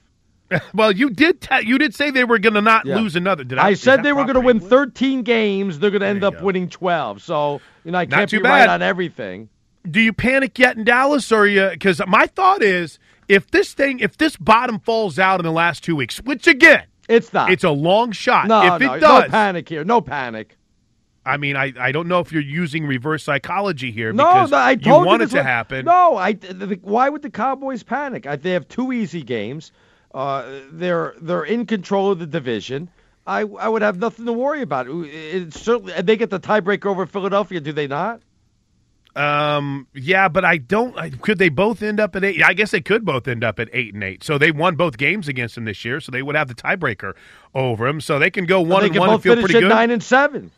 [0.73, 1.41] Well, you did.
[1.41, 2.97] ta you did say they were going to not Yeah.
[2.97, 3.43] lose another.
[3.43, 3.69] Did I?
[3.69, 5.79] I said they were going to win 13 games.
[5.79, 6.43] They're going to end up go.
[6.45, 7.23] winning 12.
[7.23, 9.49] So, you know, I can't be right on everything.
[9.89, 11.69] Do you panic yet in Dallas, or you?
[11.71, 15.83] Because my thought is, if this thing, if this bottom falls out in the last
[15.83, 17.49] two weeks, which again, It's not.
[17.51, 18.47] it's a long shot.
[18.47, 19.83] no, if it no, does, no panic here.
[19.83, 20.55] No panic.
[21.25, 24.57] I mean, I, I don't know if you're using reverse psychology here No, because no,
[24.57, 25.85] I you told want you it to happen.
[25.85, 26.33] No, I.
[26.33, 28.27] th- th- Why would the Cowboys panic?
[28.27, 29.71] I, they have two easy games.
[30.13, 32.89] Uh, they're they're in control of the division.
[33.25, 34.87] I I would have nothing to worry about.
[34.89, 38.21] It, certainly they get the tiebreaker over Philadelphia, do they not?
[39.15, 40.97] Um, yeah, but I don't.
[40.97, 42.43] I- Could they both end up at eight?
[42.43, 44.23] I guess they could both end up at eight and eight.
[44.23, 45.99] So they won both games against them this year.
[46.01, 47.13] So they would have the tiebreaker
[47.53, 48.01] over them.
[48.01, 49.69] So they can go one they and one and feel finish pretty at good.
[49.75, 50.49] nine and seven.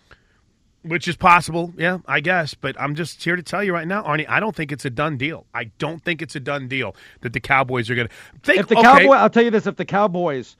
[0.85, 2.53] Which is possible, yeah, I guess.
[2.53, 4.91] But I'm just here to tell you right now, Arnie, I don't think it's a
[4.91, 5.47] done deal.
[5.53, 8.07] I don't think it's a done deal that the Cowboys are going
[8.43, 8.53] to.
[8.53, 10.55] If the okay, Cowboy, I'll tell you this: if the Cowboys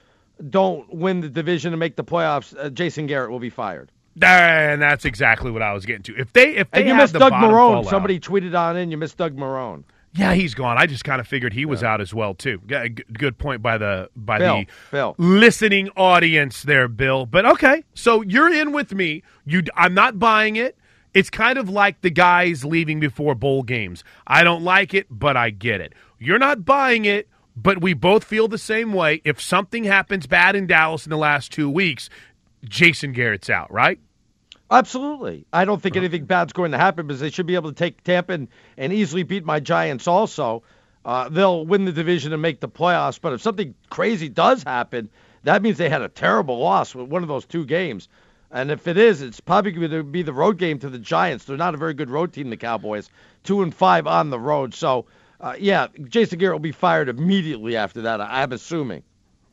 [0.50, 3.92] don't win the division and make the playoffs, uh, Jason Garrett will be fired.
[4.22, 6.18] And that's exactly what I was getting to.
[6.18, 7.86] If they if they And you missed Doug Marrone.
[7.86, 8.90] Somebody tweeted on in.
[8.90, 9.84] You missed Doug Marrone.
[10.16, 10.78] Yeah, he's gone.
[10.78, 12.60] I just kind of figured he was out as well too.
[12.60, 15.16] Good point by the by Bill, the Bill.
[15.18, 17.26] listening audience there, Bill.
[17.26, 19.24] But okay, so you're in with me.
[19.46, 20.78] You, I'm not buying it.
[21.14, 24.04] It's kind of like the guys leaving before bowl games.
[24.26, 25.94] I don't like it, but I get it.
[26.18, 29.22] You're not buying it, but we both feel the same way.
[29.26, 32.10] If something happens bad in Dallas in the last two weeks,
[32.64, 34.00] Jason Garrett's out, right?
[34.78, 35.46] Absolutely.
[35.54, 38.04] I don't think anything bad's going to happen because they should be able to take
[38.04, 38.48] Tampa and,
[38.78, 40.64] and easily beat my Giants also.
[41.06, 43.20] Uh, they'll win the division and make the playoffs.
[43.22, 45.10] But if something crazy does happen,
[45.44, 48.10] that means they had a terrible loss with one of those two games.
[48.52, 51.46] And if it is, it's probably going to be the road game to the Giants.
[51.46, 53.10] They're not a very good road team, the Cowboys.
[53.44, 54.74] Two and five on the road.
[54.74, 55.06] So,
[55.40, 59.04] uh, yeah, Jason Garrett will be fired immediately after that, I'm assuming.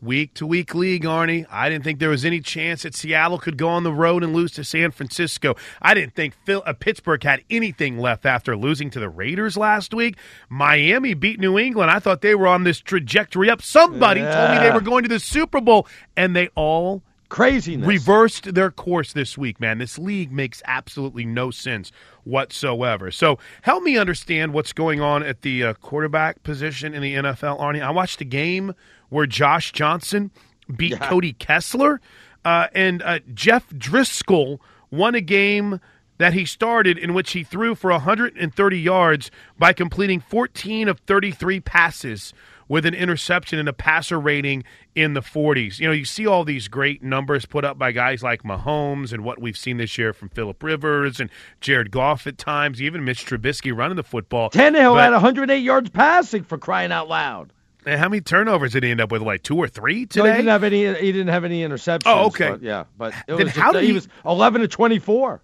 [0.03, 1.47] Week to week league, Arnie.
[1.51, 4.35] I didn't think there was any chance that Seattle could go on the road and
[4.35, 5.55] lose to San Francisco.
[5.81, 9.95] I didn't think Phil, uh, Pittsburgh had anything left after losing to the Raiders last
[9.95, 10.17] week.
[10.49, 11.91] Miami beat New England.
[11.91, 13.63] I thought they were on this trajectory up.
[13.63, 15.87] Somebody told me they were going to the Super Bowl,
[16.17, 17.89] and they all Craziness.
[17.89, 19.79] reversed their course this week, man.
[19.79, 21.91] This league makes absolutely no sense
[22.25, 23.11] whatsoever.
[23.11, 27.59] So help me understand what's going on at the uh, quarterback position in the NFL,
[27.59, 27.83] Arnie.
[27.83, 28.75] I watched a game
[29.13, 30.31] where Josh Johnson
[30.75, 32.01] beat Cody Kessler,
[32.45, 34.59] uh, and uh, Jeff Driskel
[34.91, 35.81] won a game
[36.19, 41.61] that he started in which he threw for 130 yards by completing 14 of 33
[41.61, 42.33] passes
[42.69, 45.79] with an interception and a passer rating in the 40s.
[45.79, 49.25] You know, you see all these great numbers put up by guys like Mahomes and
[49.25, 51.29] what we've seen this year from Philip Rivers and
[51.61, 54.49] Jared Goff at times, even Mitch Trubisky running the football.
[54.49, 57.53] Tannehill But- had 108 yards passing for crying out loud.
[57.87, 59.23] And how many turnovers did he end up with?
[59.23, 60.31] Like two or three No, today?
[60.31, 60.87] he didn't have any.
[60.95, 62.03] He didn't have any interceptions.
[62.07, 62.51] Oh, okay.
[62.51, 65.43] but yeah, but it Then was how did he, he- was 11 to 24.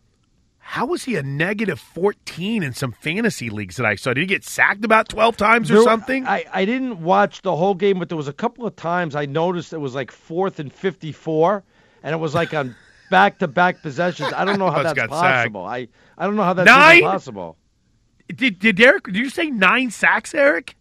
[0.59, 4.13] How was he a negative 14 in some fantasy leagues that I saw?
[4.13, 6.27] Did he get sacked about 12 times or There- something?
[6.27, 9.25] I, I didn't watch the whole game, but there was a couple of times I
[9.25, 11.65] noticed it was like fourth and 54,
[12.03, 12.77] and it was like on
[13.11, 14.31] back to back possessions.
[14.37, 15.53] I don't know how that's got sacked.
[15.55, 15.65] possible.
[15.65, 17.01] I, I don't know how that's Nine?
[17.03, 17.57] possible.
[18.35, 20.77] Did, did Derek, did you say nine sacks, Eric?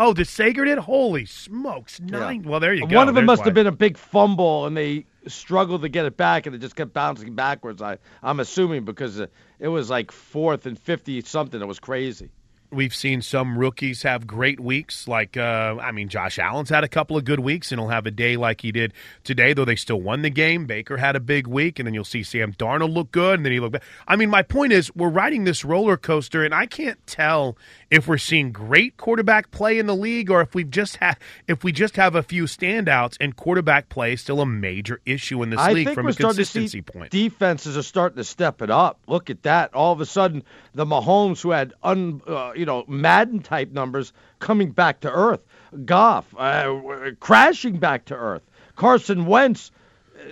[0.00, 0.78] Oh, did Sager did?
[0.78, 2.00] Holy smokes.
[2.00, 2.44] Nine.
[2.44, 2.96] Well, there you go.
[2.96, 6.06] One of them There's must have been a big fumble, and they struggled to get
[6.06, 7.82] it back, and it just kept bouncing backwards.
[7.82, 11.60] I, I'm assuming because it it was like fourth and 50 something.
[11.60, 12.30] It was crazy.
[12.70, 15.08] We've seen some rookies have great weeks.
[15.08, 18.06] Like, uh, I mean, Josh Allen's had a couple of good weeks, and he'll have
[18.06, 18.92] a day like he did
[19.24, 20.66] today, though they still won the game.
[20.66, 23.52] Baker had a big week, and then you'll see Sam Darnold look good, and then
[23.52, 23.82] he looked bad.
[24.06, 27.56] I mean, my point is, we're riding this roller coaster, and I can't tell
[27.90, 31.16] if we're seeing great quarterback play in the league or if we've just had
[31.46, 35.42] if we just have a few standouts, and quarterback play is still a major issue
[35.42, 37.10] in this I league from a consistency point.
[37.10, 39.00] defenses are starting to step it up.
[39.06, 39.74] Look at that!
[39.74, 40.42] All of a sudden,
[40.74, 45.40] the Mahomes who had un, uh, you know Madden type numbers coming back to earth.
[45.84, 48.42] Goff uh, crashing back to earth.
[48.76, 49.70] Carson Wentz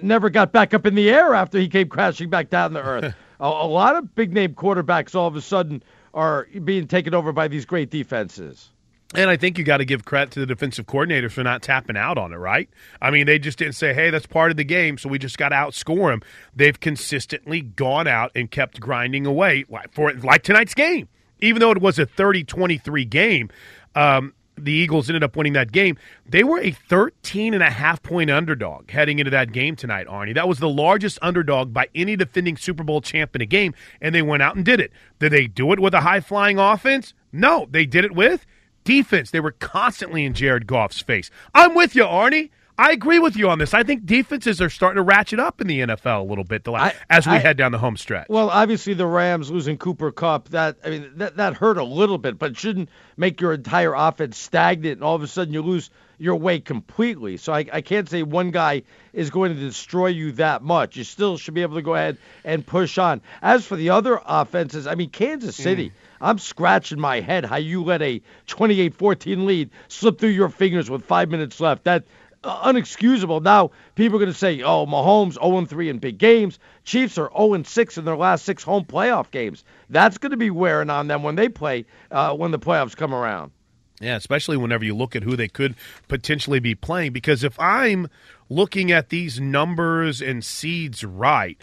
[0.03, 3.15] never got back up in the air after he came crashing back down to earth.
[3.41, 5.83] a, a lot of big name quarterbacks all of a sudden
[6.15, 8.71] are being taken over by these great defenses.
[9.15, 11.97] And I think you got to give credit to the defensive coordinators for not tapping
[11.97, 12.69] out on it, right?
[13.01, 15.39] I mean, they just didn't say, hey, that's part of the game, so we just
[15.39, 16.23] got to outscore them.
[16.57, 21.09] They've consistently gone out and kept grinding away like, for like tonight's game.
[21.41, 23.51] Even though it was a 30 23 game,
[23.95, 25.97] um, the Eagles ended up winning that game.
[26.27, 30.35] They were a 13 and a half point underdog heading into that game tonight, Arnie.
[30.35, 34.15] That was the largest underdog by any defending Super Bowl champ in a game, and
[34.15, 34.93] they went out and did it.
[35.19, 37.13] Did they do it with a high flying offense?
[37.33, 38.47] No, they did it with
[38.85, 39.31] defense.
[39.31, 41.31] They were constantly in Jared Goff's face.
[41.53, 42.51] I'm with you, Arnie.
[42.79, 43.73] I agree with you on this.
[43.73, 46.73] I think defenses are starting to ratchet up in the NFL a little bit the
[46.73, 48.27] la- I- as we I- head down the home stretch.
[48.29, 52.19] Well, obviously the Rams losing Cooper Kupp that I mean that that hurt a little
[52.19, 55.63] bit, but it shouldn't make your entire offense stagnant and all of a sudden you
[55.63, 57.37] lose your way completely.
[57.37, 60.97] So I, I can't say one guy is going to destroy you that much.
[60.97, 63.21] You still should be able to go ahead and push on.
[63.43, 65.63] As for the other offenses, I mean Kansas mm.
[65.63, 65.93] City.
[66.21, 71.05] I'm scratching my head how you let a 28-14 lead slip through your fingers with
[71.05, 71.85] five minutes left.
[71.85, 72.05] That
[72.45, 73.43] unexcusable.
[73.43, 76.59] Now people are going to say, "Oh, Mahomes 0-3 in big games.
[76.85, 80.91] Chiefs are 0-6 in their last six home playoff games." That's going to be wearing
[80.91, 83.53] on them when they play uh, when the playoffs come around.
[84.01, 85.75] Yeah, especially whenever you look at who they could
[86.09, 87.13] potentially be playing.
[87.13, 88.09] Because if I'm
[88.51, 91.59] looking at these numbers and seeds right,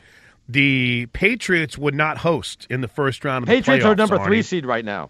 [0.50, 4.24] the Patriots would not host in the first round of the Patriots are playoffs, number
[4.24, 5.10] three seed right now.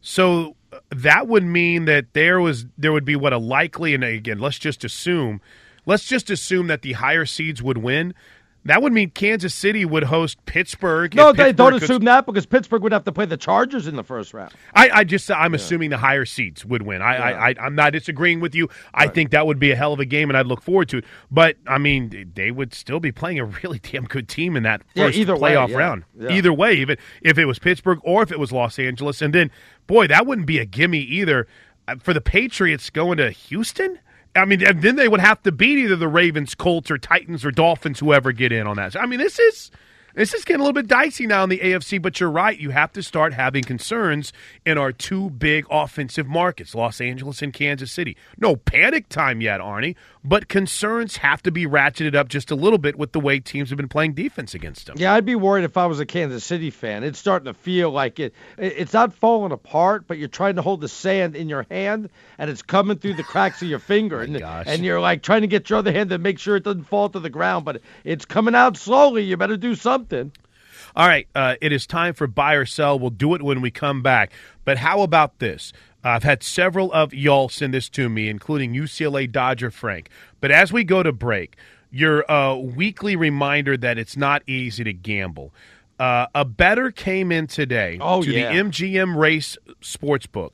[0.00, 0.56] So
[0.90, 4.58] that would mean that there was there would be what a likely and again let's
[4.58, 5.40] just assume
[5.86, 8.14] let's just assume that the higher seeds would win.
[8.66, 11.14] That would mean Kansas City would host Pittsburgh.
[11.14, 13.96] No, they don't could- assume that because Pittsburgh would have to play the Chargers in
[13.96, 14.52] the first round.
[14.74, 17.00] I, I just I'm assuming the higher seeds would win.
[17.00, 18.68] I, I, I I'm not disagreeing with you.
[18.92, 20.98] I think that would be a hell of a game, and I'd look forward to
[20.98, 21.04] it.
[21.30, 24.82] But I mean, they would still be playing a really damn good team in that
[24.94, 25.76] Yeah, first way, playoff yeah.
[25.78, 26.04] round.
[26.18, 26.32] Yeah.
[26.32, 29.50] Either way, even if it was Pittsburgh or if it was Los Angeles, and then
[29.86, 31.46] boy, that wouldn't be a gimme either
[31.88, 33.98] Uh, for the Patriots going to Houston.
[34.34, 37.44] I mean, and then they would have to beat either the Ravens, Colts, or Titans,
[37.44, 38.96] or Dolphins, whoever get in on that.
[38.96, 39.70] I mean, this is
[40.14, 42.00] this is getting a little bit dicey now in the AFC.
[42.00, 44.32] But you're right; you have to start having concerns
[44.66, 48.16] in our two big offensive markets, Los Angeles and Kansas City.
[48.38, 52.78] No panic time yet, Arnie, but concerns have to be ratcheted up just a little
[52.78, 54.96] bit with the way teams have been playing defense against them.
[54.98, 57.04] Yeah, I'd be worried if I was a Kansas City fan.
[57.04, 58.34] It's starting to feel like it.
[58.58, 62.08] it- It's not falling apart, but you're trying to hold the sand in your hand,
[62.38, 64.34] and it's coming through the cracks of your finger, and,
[64.66, 67.08] and you're like trying to get your other hand to make sure it doesn't fall
[67.10, 69.22] to the ground, but it's coming out slowly.
[69.24, 69.99] You better do something.
[70.96, 72.98] All right, uh, it is time for buy or sell.
[72.98, 74.32] We'll do it when we come back.
[74.64, 75.72] But how about this?
[76.02, 80.08] I've had several of y'all send this to me, including UCLA Dodger Frank.
[80.40, 81.56] But as we go to break,
[81.90, 85.52] your uh, weekly reminder that it's not easy to gamble.
[85.98, 88.50] Uh, a better came in today Oh, to yeah.
[88.52, 90.52] the MGM Race Sportsbook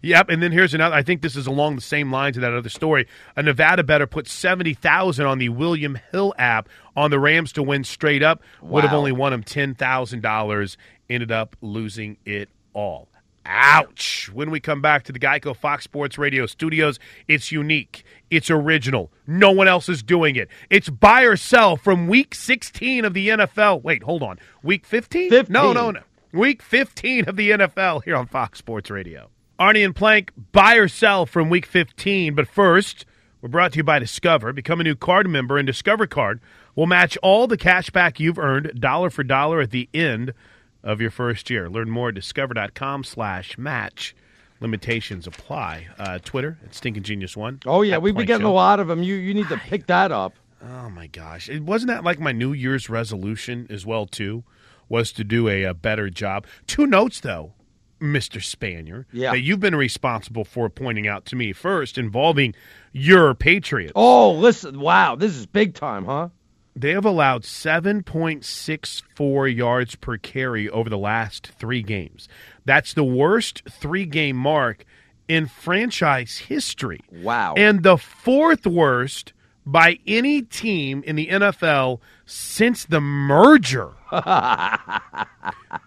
[0.02, 0.96] Yep, and then here's another.
[0.96, 3.08] I think this is along the same lines of that other story.
[3.36, 7.64] A Nevada better put seventy thousand on the William Hill app on the Rams to
[7.64, 8.42] win straight up.
[8.62, 10.78] Would have only won him ten thousand dollars.
[11.10, 13.10] Ended up losing it all.
[13.46, 14.30] Ouch!
[14.34, 19.12] When we come back to the Geico Fox Sports Radio studios, it's unique, it's original.
[19.26, 20.48] No one else is doing it.
[20.70, 23.82] It's buy or sell from Week 16 of the NFL.
[23.82, 24.38] Wait, hold on.
[24.62, 25.32] Week 15?
[25.32, 25.52] 15.
[25.52, 26.02] No, no, no.
[26.32, 29.30] Week 15 of the NFL here on Fox Sports Radio.
[29.62, 32.34] Arnie and Plank, buy or sell from week 15.
[32.34, 33.06] But first,
[33.42, 34.54] we're brought to you by Discover.
[34.54, 36.42] Become a new card member, and Discover Card
[36.76, 40.34] will match all the cash back you've earned dollar for dollar at the end
[40.82, 41.70] of your first year.
[41.70, 44.16] Learn more at discover.com slash match.
[44.62, 45.90] Limitations apply.
[46.00, 47.60] Uh, Twitter at Stinking Genius One.
[47.68, 48.52] Oh yeah, we've been getting Show.
[48.52, 49.04] a lot of them.
[49.04, 50.34] You you need to pick that up.
[50.64, 51.50] Oh my gosh!
[51.50, 54.44] It wasn't that like my New Year's resolution as well too,
[54.90, 56.48] was to do a, a better job.
[56.66, 57.54] Two notes though,
[58.02, 59.32] Mister Spanier, Yeah.
[59.32, 62.56] that you've been responsible for pointing out to me first, involving
[62.92, 63.94] your Patriots.
[63.96, 66.30] Oh, listen, wow, this is big time, huh?
[66.76, 72.28] They have allowed seven point six four yards per carry over the last three games.
[72.66, 74.86] That's the worst three game mark
[75.28, 77.02] in franchise history.
[77.12, 77.56] Wow.
[77.56, 79.34] And the fourth worst
[79.66, 83.92] by any team in the NFL since the merger.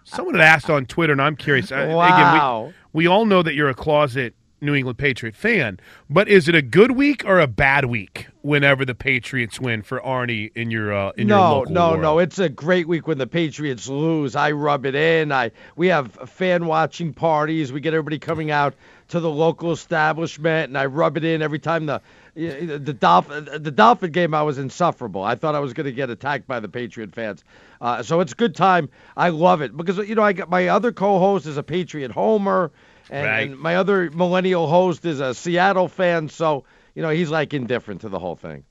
[0.03, 1.71] Someone had asked on Twitter, and I'm curious.
[1.71, 2.65] Wow.
[2.65, 6.47] Again, we, we all know that you're a closet New England Patriot fan, but is
[6.47, 10.71] it a good week or a bad week whenever the Patriots win for Arnie in
[10.71, 12.01] your uh, in your no, local no, world?
[12.01, 12.19] no.
[12.19, 14.35] It's a great week when the Patriots lose.
[14.35, 15.31] I rub it in.
[15.31, 17.71] I we have fan watching parties.
[17.71, 18.73] We get everybody coming out
[19.09, 22.01] to the local establishment, and I rub it in every time the
[22.35, 24.33] the Dolphin the Dolphin game.
[24.33, 25.23] I was insufferable.
[25.23, 27.43] I thought I was going to get attacked by the Patriot fans.
[27.81, 28.89] Uh, so it's a good time.
[29.15, 32.71] I love it because you know I got my other co-host is a Patriot homer,
[33.09, 33.49] and, Right.
[33.51, 36.29] and my other millennial host is a Seattle fan.
[36.29, 38.63] So you know he's like indifferent to the whole thing.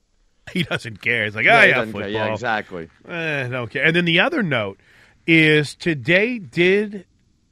[0.51, 1.25] He doesn't care.
[1.25, 2.07] He's like, Yeah, oh he yeah, football.
[2.07, 2.89] Yeah, exactly.
[3.07, 3.83] Eh, don't care.
[3.83, 4.79] And then the other note
[5.25, 7.07] is today did,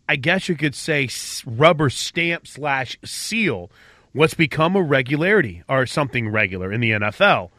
[0.08, 1.10] I guess you could say,
[1.44, 3.72] rubber stamp slash seal
[4.14, 7.50] what's become a regularity or something regular in the NFL.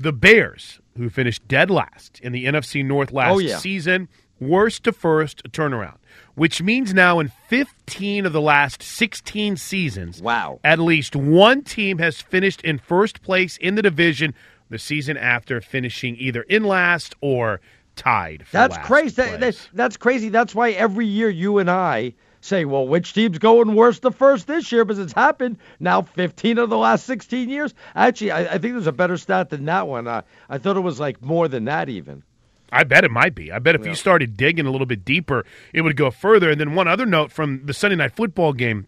[0.00, 3.58] The Bears, who finished dead last in the NFC North last Oh, yeah.
[3.58, 4.08] season,
[4.40, 5.96] worst to first turnaround,
[6.36, 10.60] which means now in 15 of the last 16 seasons, Wow.
[10.62, 14.34] at least one team has finished in first place in the division
[14.70, 17.60] the season after finishing either in last or
[17.96, 18.46] tied.
[18.46, 19.16] For That's crazy.
[19.16, 20.28] That, that- that's crazy.
[20.28, 24.46] That's why every year you and I say, well, which team's going worse the first
[24.46, 24.84] this year?
[24.84, 27.74] Because it's happened now 15 of the last 16 years.
[27.94, 30.06] Actually, I, I think there's a better stat than that one.
[30.06, 32.22] Uh, I thought it was like more than that even.
[32.70, 33.50] I bet it might be.
[33.50, 36.50] I bet if you started digging a little bit deeper, it would go further.
[36.50, 38.86] And then one other note from the Sunday night football game,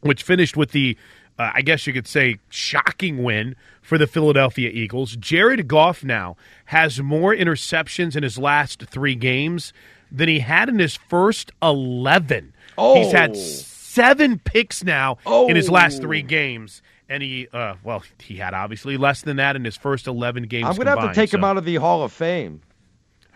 [0.00, 0.96] which finished with the
[1.38, 5.16] uh, I guess you could say, shocking win for the Philadelphia Eagles.
[5.16, 6.36] Jared Goff now
[6.66, 9.72] has more interceptions in his last three games
[10.10, 12.54] than he had in his first 11.
[12.78, 13.34] He's had Oh.
[13.34, 15.18] seven picks now
[15.48, 16.02] in his last Oh.
[16.02, 16.82] three games.
[17.08, 20.66] And he, uh, well, he had obviously less than that in his first 11 games.
[20.66, 22.62] I'm going to have to take him out of the Hall of Fame.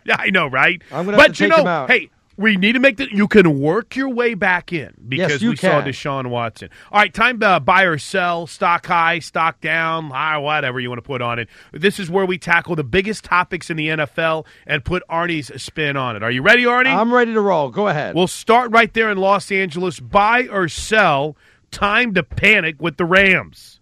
[0.04, 0.82] yeah, I know, right?
[0.90, 1.90] I'm gonna but have to you take know, him out.
[1.90, 2.10] hey,
[2.40, 3.12] we need to make that.
[3.12, 5.82] You can work your way back in because you we saw.
[5.82, 6.70] Deshaun Watson.
[6.90, 10.98] All right, time to buy or sell, stock high, stock down, high, whatever you want
[10.98, 11.48] to put on it.
[11.72, 15.98] This is where we tackle the biggest topics in the NFL and put Arnie's spin
[15.98, 16.22] on it.
[16.22, 16.94] Are you ready, Arnie?
[16.94, 17.68] I'm ready to roll.
[17.68, 18.14] Go ahead.
[18.14, 20.00] We'll start right there in Los Angeles.
[20.00, 21.36] Buy or sell.
[21.70, 23.79] Time to panic with the Rams.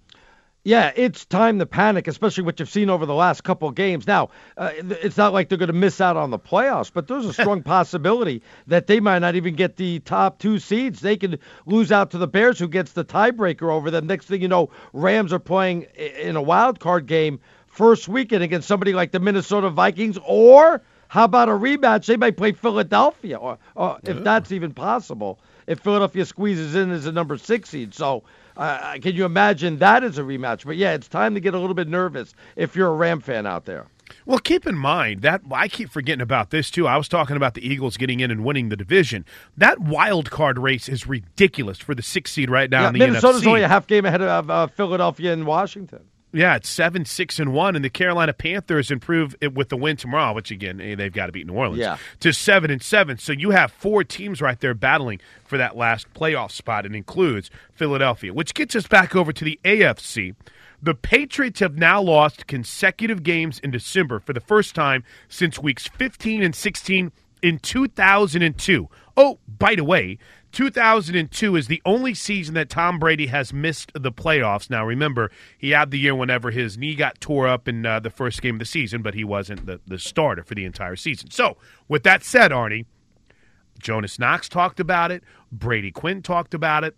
[0.65, 4.07] Yeah, it's time to panic, especially what you've seen over the last couple of games.
[4.07, 7.25] Now, uh, it's not like they're going to miss out on the playoffs, but there's
[7.25, 11.01] a strong possibility that they might not even get the top two seeds.
[11.01, 14.07] They could lose out to the Bears, who gets the tiebreaker over them.
[14.07, 18.67] Next thing you know, Rams are playing in a wild card game first weekend against
[18.67, 22.07] somebody like the Minnesota Vikings, or how about a rematch?
[22.07, 25.39] They might play Philadelphia, or, or if that's even possible.
[25.67, 28.25] If Philadelphia squeezes in as a number six seed, so
[28.59, 30.67] uh, can you imagine that as a rematch?
[30.67, 33.47] But yeah, it's time to get a little bit nervous if you're a Ram fan
[33.47, 33.87] out there.
[34.25, 36.87] Well, keep in mind that I keep forgetting about this too.
[36.87, 39.25] I was talking about the Eagles getting in and winning the division.
[39.57, 42.99] That wild card race is ridiculous for the sixth seed right now Yeah, in the
[43.01, 43.47] Minnesota's NFC.
[43.49, 46.01] only a half game ahead of uh, Philadelphia and Washington.
[46.33, 49.97] Yeah, it's seven, six, and one, and the Carolina Panthers improve it with the win
[49.97, 51.79] tomorrow, which again eh, they've got to beat New Orleans.
[51.79, 51.97] Yeah.
[52.21, 53.17] to seven and seven.
[53.17, 56.85] So you have four teams right there battling for that last playoff spot.
[56.85, 60.35] It includes Philadelphia, which gets us back over to the AFC.
[60.83, 65.89] The Patriots have now lost consecutive games in December for the first time since weeks
[65.89, 67.11] 15 and 16
[67.43, 68.89] in 2002.
[69.17, 70.19] Oh, by the way,
[70.53, 74.71] 2002 is the only season that Tom Brady has missed the playoffs.
[74.71, 78.11] Now, remember, he had the year whenever his knee got tore up in uh, the
[78.11, 81.31] first game of the season, but he wasn't the, the starter for the entire season.
[81.31, 81.57] So,
[81.89, 82.87] with that said, Arnie,
[83.79, 85.23] Jonas Knox talked about it.
[85.53, 86.97] Brady Quinn talked about it.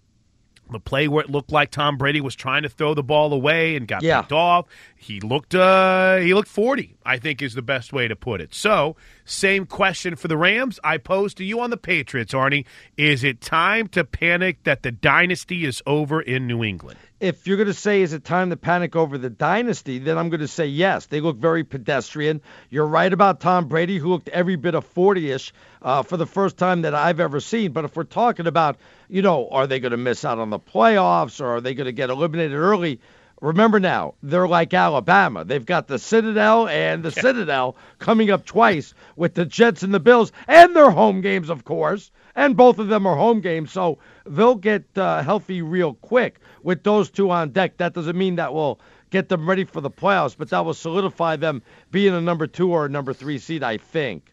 [0.70, 3.74] The play where it looked like Tom Brady was trying to throw the ball away
[3.74, 4.20] and got Yeah.
[4.22, 4.66] picked off.
[5.02, 8.52] He looked uh he looked 40, I think is the best way to put it.
[8.52, 12.66] So, same question for the Rams I pose to you on the Patriots, Arnie.
[12.98, 16.98] Is it time to panic that the dynasty is over in New England?
[17.18, 20.28] If you're going to say, is it time to panic over the dynasty, then I'm
[20.28, 21.06] going to say yes.
[21.06, 22.42] They look very pedestrian.
[22.68, 26.26] You're right about Tom Brady, who looked every bit of 40 ish uh, for the
[26.26, 27.72] first time that I've ever seen.
[27.72, 28.76] But if we're talking about,
[29.08, 31.86] you know, are they going to miss out on the playoffs or are they going
[31.86, 33.00] to get eliminated early?
[33.40, 35.44] Remember now, they're like Alabama.
[35.44, 40.00] They've got the Citadel and the Citadel coming up twice with the Jets and the
[40.00, 42.10] Bills, and their home games, of course.
[42.36, 46.82] And both of them are home games, so they'll get uh, healthy real quick with
[46.82, 47.78] those two on deck.
[47.78, 48.78] That doesn't mean that will
[49.08, 52.70] get them ready for the playoffs, but that will solidify them being a number two
[52.72, 54.29] or a number three seed, I think.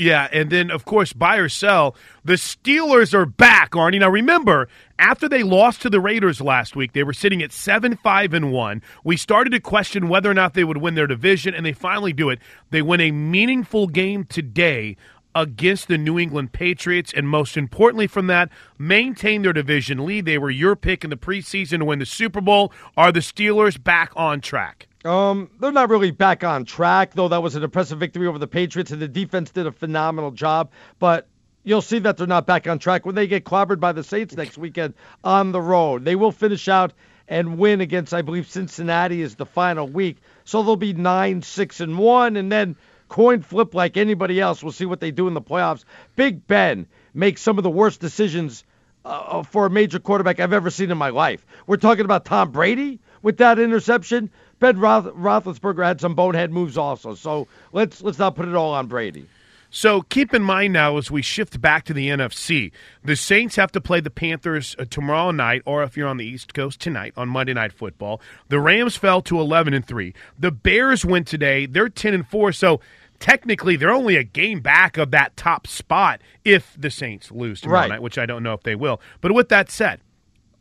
[0.00, 1.96] Yeah, and then of course buy or sell.
[2.24, 3.98] The Steelers are back, Arnie.
[3.98, 7.96] Now remember, after they lost to the Raiders last week, they were sitting at seven,
[7.96, 8.80] five, and one.
[9.02, 12.12] We started to question whether or not they would win their division, and they finally
[12.12, 12.38] do it.
[12.70, 14.96] They win a meaningful game today
[15.34, 20.26] against the New England Patriots, and most importantly from that, maintain their division lead.
[20.26, 22.72] They were your pick in the preseason to win the Super Bowl.
[22.96, 24.86] Are the Steelers back on track?
[25.04, 27.28] Um, they're not really back on track, though.
[27.28, 30.70] That was an impressive victory over the Patriots, and the defense did a phenomenal job.
[30.98, 31.28] But
[31.62, 34.36] you'll see that they're not back on track when they get clobbered by the Saints
[34.36, 36.04] next weekend on the road.
[36.04, 36.92] They will finish out
[37.28, 40.16] and win against, I believe, Cincinnati is the final week.
[40.44, 42.76] So they'll be nine, six, and one, and then
[43.08, 44.62] coin flip like anybody else.
[44.62, 45.84] We'll see what they do in the playoffs.
[46.16, 48.64] Big Ben makes some of the worst decisions
[49.04, 51.46] uh, for a major quarterback I've ever seen in my life.
[51.66, 54.30] We're talking about Tom Brady with that interception.
[54.60, 57.14] Ben Roth- Roethlisberger had some bonehead moves also.
[57.14, 59.26] So let's let's not put it all on Brady.
[59.70, 62.72] So keep in mind now as we shift back to the NFC,
[63.04, 66.24] the Saints have to play the Panthers uh, tomorrow night, or if you're on the
[66.24, 68.20] East Coast tonight on Monday Night Football.
[68.48, 70.14] The Rams fell to 11 and three.
[70.38, 72.50] The Bears win today; they're 10 and four.
[72.52, 72.80] So
[73.20, 77.80] technically, they're only a game back of that top spot if the Saints lose tomorrow
[77.82, 77.88] Right.
[77.90, 79.02] night, which I don't know if they will.
[79.20, 80.00] But with that said,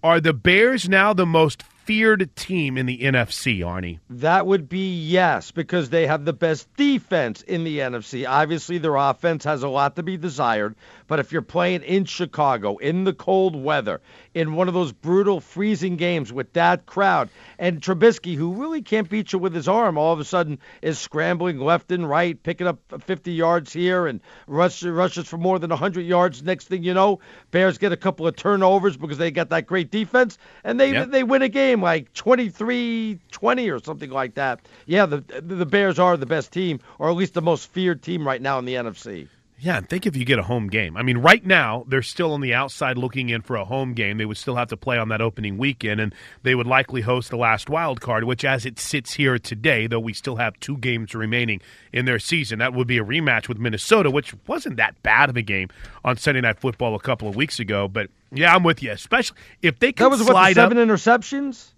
[0.04, 3.99] are the Bears now the most feared team in the NFC, Arnie?
[4.09, 8.27] That would be yes, because they have the best defense in the NFC.
[8.27, 10.75] Obviously, their offense has a lot to be desired,
[11.07, 14.01] but if you're playing in Chicago, in the cold weather,
[14.38, 17.29] in one of those brutal, freezing games with that crowd.
[17.57, 20.99] And Trubisky, who really can't beat you with his arm, all of a sudden is
[20.99, 25.71] scrambling left and right, picking up 50 yards here and rush, rushes for more than
[25.71, 26.43] 100 yards.
[26.43, 27.19] Next thing you know,
[27.49, 31.09] Bears get a couple of turnovers because they got that great defense, and they Yep.
[31.11, 34.61] they win a game like 23-20 or something like that.
[34.85, 38.25] Yeah, the the Bears are the best team, or at least the most feared team
[38.27, 39.27] right now in the NFC.
[39.60, 40.95] Yeah, and think if you get a home game.
[40.95, 44.20] I mean, right now they're still on the outside looking in for a home game.
[44.20, 47.32] They would still have to play on that opening weekend, and they would likely host
[47.32, 48.26] the last wild card.
[48.26, 51.60] Which, as it sits here today, though we still have two games remaining
[51.91, 55.38] in their season, that would be a rematch with Minnesota, which wasn't that bad of
[55.38, 55.70] a game
[56.05, 57.88] on Sunday Night Football a couple of weeks ago.
[57.88, 58.91] But yeah, I'm with you.
[58.91, 60.88] Especially if they can That was what the seven up.
[60.88, 61.72] interceptions.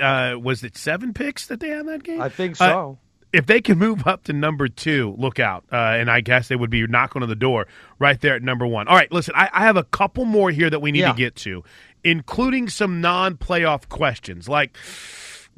[0.00, 2.20] Uh, was it seven picks that they had in that game?
[2.22, 2.98] I think Uh, so.
[3.32, 5.64] If they can move up to number two, look out.
[5.72, 7.66] Uh, and I guess they would be knocking on the door
[7.98, 8.88] right there at number one.
[8.88, 11.12] All right, listen, I, I have a couple more here that we need Yeah.
[11.12, 11.62] to get to,
[12.04, 14.48] including some non-playoff questions.
[14.48, 14.76] Like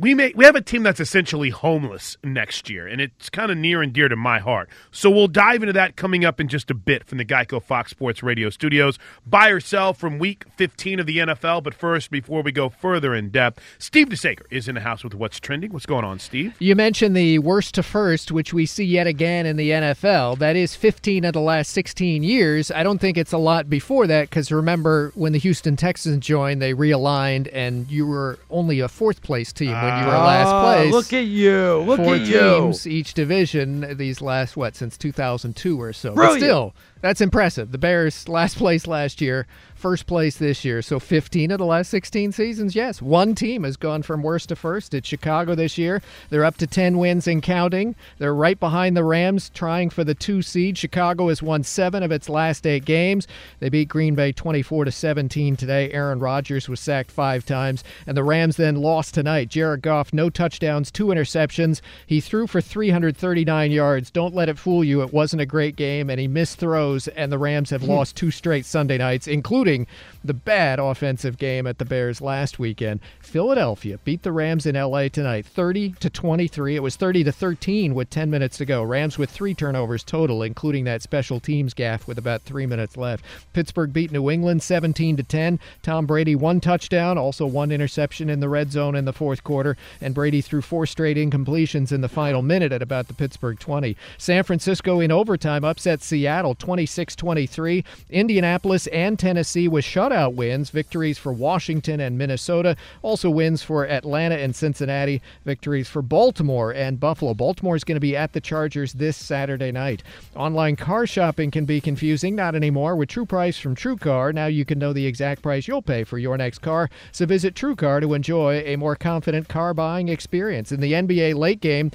[0.01, 3.59] we may we have a team that's essentially homeless next year, and it's kind of
[3.59, 4.71] near and dear to my heart.
[4.91, 7.91] So we'll dive into that coming up in just a bit from the Geico Fox
[7.91, 8.99] Sports Radio studios.
[9.27, 11.63] Buy or sell from Week 15 of the NFL.
[11.63, 15.15] But first, before we go further in depth, Steve DeSager is in the house with
[15.15, 15.71] what's trending.
[15.71, 16.55] What's going on, Steve?
[16.61, 20.39] You mentioned the worst to first, which we see yet again in the NFL.
[20.39, 22.71] That is 15 of the last 16 years.
[22.71, 26.63] I don't think it's a lot before that because remember when the Houston Texans joined,
[26.63, 30.63] they realigned and you were only a fourth place team when you were last Ah,
[30.75, 30.93] place.
[30.93, 31.77] Look at you.
[31.87, 32.41] Look Four at you.
[32.41, 36.15] teams each division these last what since 2002 or so.
[36.15, 37.73] But still, that's impressive.
[37.73, 40.83] The Bears last place last year, first place this year.
[40.83, 43.01] So 15 of the last 16 seasons, yes.
[43.01, 44.93] One team has gone from worst to first.
[44.93, 46.03] It's Chicago this year.
[46.29, 47.95] They're up to 10 wins and counting.
[48.19, 50.77] They're right behind the Rams trying for the 2 seed.
[50.77, 53.27] Chicago has won 7 of its last 8 games.
[53.61, 55.91] They beat Green Bay 24 to 17 today.
[55.93, 59.49] Aaron Rodgers was sacked 5 times and the Rams then lost tonight.
[59.49, 61.81] Jared Goff no touchdowns, 2 interceptions.
[62.07, 64.11] He threw for 339 yards.
[64.11, 65.03] Don't let it fool you.
[65.03, 67.91] It wasn't a great game and he missed throws and the Rams have hmm.
[67.91, 69.87] lost two straight Sunday nights including
[70.25, 73.01] the bad offensive game at the Bears last weekend.
[73.21, 76.77] Philadelphia beat the Rams in LA tonight 30 to 23.
[76.77, 78.83] It was 30 to 13 with 10 minutes to go.
[78.83, 83.25] Rams with 3 turnovers total including that special teams gaff with about 3 minutes left.
[83.53, 85.59] Pittsburgh beat New England 17 to 10.
[85.83, 89.77] Tom Brady one touchdown, also one interception in the red zone in the fourth quarter
[90.01, 93.97] and Brady threw four straight incompletions in the final minute at about the Pittsburgh 20.
[94.19, 96.55] San Francisco in overtime upset Seattle
[96.87, 97.85] 26-23.
[98.11, 104.37] Indianapolis and Tennessee with shutout wins, victories for Washington and Minnesota, also wins for Atlanta
[104.37, 107.35] and Cincinnati, victories for Baltimore and Buffalo.
[107.35, 110.03] Baltimore is going to be at the Chargers this Saturday night.
[110.35, 114.35] Online car shopping can be confusing, not anymore with True Price from TrueCar.
[114.35, 116.89] Now you can know the exact price you'll pay for your next car.
[117.13, 120.73] So visit TrueCar to enjoy a more confident car buying experience.
[120.73, 121.91] In the NBA late game,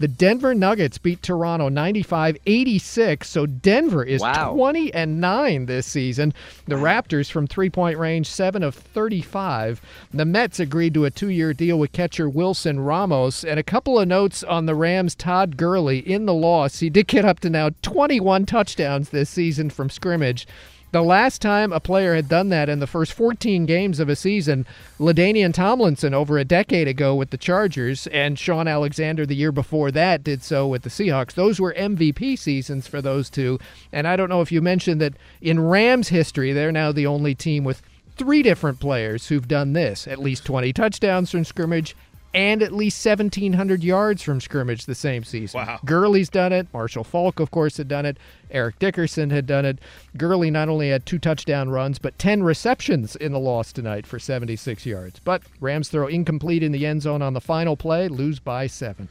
[0.00, 4.54] the Denver Nuggets beat Toronto 95-86, so Denver is Wow.
[4.54, 6.32] 20 and 9 this season.
[6.66, 9.82] The Raptors from three-point range 7 of 35.
[10.12, 14.08] The Mets agreed to a 2-year deal with catcher Wilson Ramos and a couple of
[14.08, 16.78] notes on the Rams Todd Gurley in the loss.
[16.80, 20.46] He did get up to now 21 touchdowns this season from scrimmage.
[20.92, 24.16] The last time a player had done that in the first 14 games of a
[24.16, 24.66] season,
[24.98, 29.92] LaDainian Tomlinson over a decade ago with the Chargers, and Shaun Alexander the year before
[29.92, 31.34] that did so with the Seahawks.
[31.34, 33.60] Those were MVP seasons for those two.
[33.92, 37.36] And I don't know if you mentioned that in Rams history, they're now the only
[37.36, 37.82] team with
[38.16, 41.96] three different players who've done this at least 20 touchdowns from scrimmage
[42.32, 45.60] and at least 1,700 yards from scrimmage the same season.
[45.60, 45.80] Wow.
[45.84, 46.68] Gurley's done it.
[46.72, 48.18] Marshall Faulk, of course, had done it.
[48.50, 49.78] Eric Dickerson had done it.
[50.16, 54.18] Gurley not only had two touchdown runs, but 10 receptions in the loss tonight for
[54.18, 55.20] 76 yards.
[55.20, 59.08] But Rams throw incomplete in the end zone on the final play, lose by seven.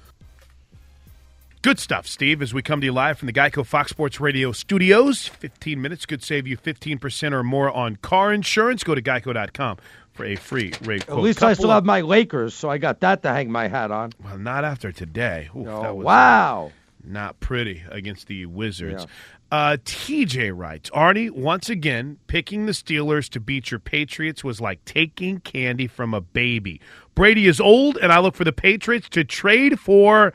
[1.61, 4.53] Good stuff, Steve, as we come to you live from the Geico Fox Sports Radio
[4.53, 5.27] studios.
[5.27, 8.81] 15 minutes could save you 15% or more on car insurance.
[8.81, 9.77] Go to geico.com
[10.19, 12.99] for a free rate At least I still of- have my Lakers, so I got
[12.99, 14.11] that to hang my hat on.
[14.21, 15.47] Well, not after today.
[15.55, 16.71] Oof, Oh, that was, wow.
[17.05, 19.07] not pretty against the Wizards.
[19.49, 24.83] Uh, TJ writes Arnie, once again, picking the Steelers to beat your Patriots was like
[24.83, 26.81] taking candy from a baby.
[27.15, 30.33] Brady is old, and I look for the Patriots to trade for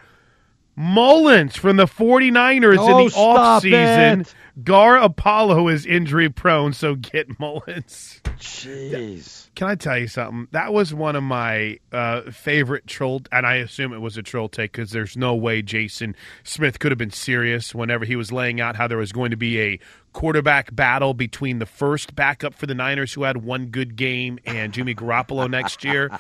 [0.77, 4.33] Mullens from the 49ers Oh, in the stop offseason.
[4.63, 8.21] Garoppolo is injury prone, so get Mullens.
[8.39, 9.49] Jeez.
[9.55, 10.49] Can I tell you something?
[10.51, 14.49] That was one of my uh, favorite troll, and I assume it was a troll
[14.49, 18.61] take because there's no way Jason Smith could have been serious whenever he was laying
[18.61, 19.81] out how there was going to be a
[20.15, 24.73] quarterback battle between the first backup for the Niners, who had one good game, and
[24.73, 26.11] Jimmy Garoppolo next year.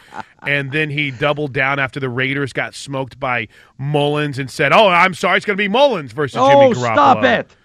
[0.42, 3.48] And then he doubled down after the Raiders got smoked by
[3.80, 6.92] Mullens and said, "Oh, I'm sorry, it's going to be Mullens versus Oh, Jimmy Garoppolo."
[6.92, 7.56] stop it.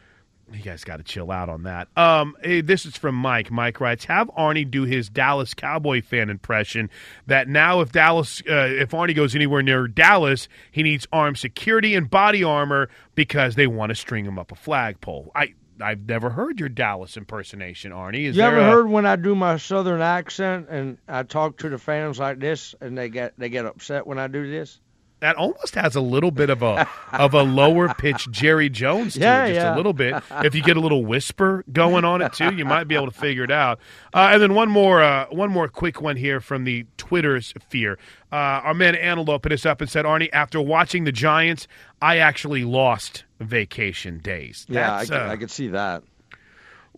[0.52, 1.90] You guys got to chill out on that.
[1.96, 3.52] Um, hey, this is from Mike.
[3.52, 6.90] Mike writes, "Have Arnie do his Dallas Cowboy fan impression.
[7.28, 11.94] That now, if Dallas, uh, if Arnie goes anywhere near Dallas, he needs armed security
[11.94, 16.30] and body armor because they want to string him up a flagpole." I I've never
[16.30, 18.26] heard your Dallas impersonation, Arnie.
[18.26, 21.70] Is you ever a- heard when I do my southern accent and I talk to
[21.70, 24.80] the fans like this and they get they get upset when I do this?
[25.22, 29.20] That almost has a little bit of a of a lower pitch Jerry Jones to
[29.20, 29.76] Yeah, it, just yeah.
[29.76, 30.22] a little bit.
[30.44, 33.18] If you get a little whisper going on it too, you might be able to
[33.18, 33.80] figure it out.
[34.14, 37.98] Uh, and then one more uh, one more quick one here from the Twitter sphere.
[38.32, 41.68] Uh, our man Antelope hit us up and said, Arnie, after watching the Giants,
[42.02, 44.66] I actually lost vacation days.
[44.70, 46.04] Yeah, I That's, could, uh, I could see that.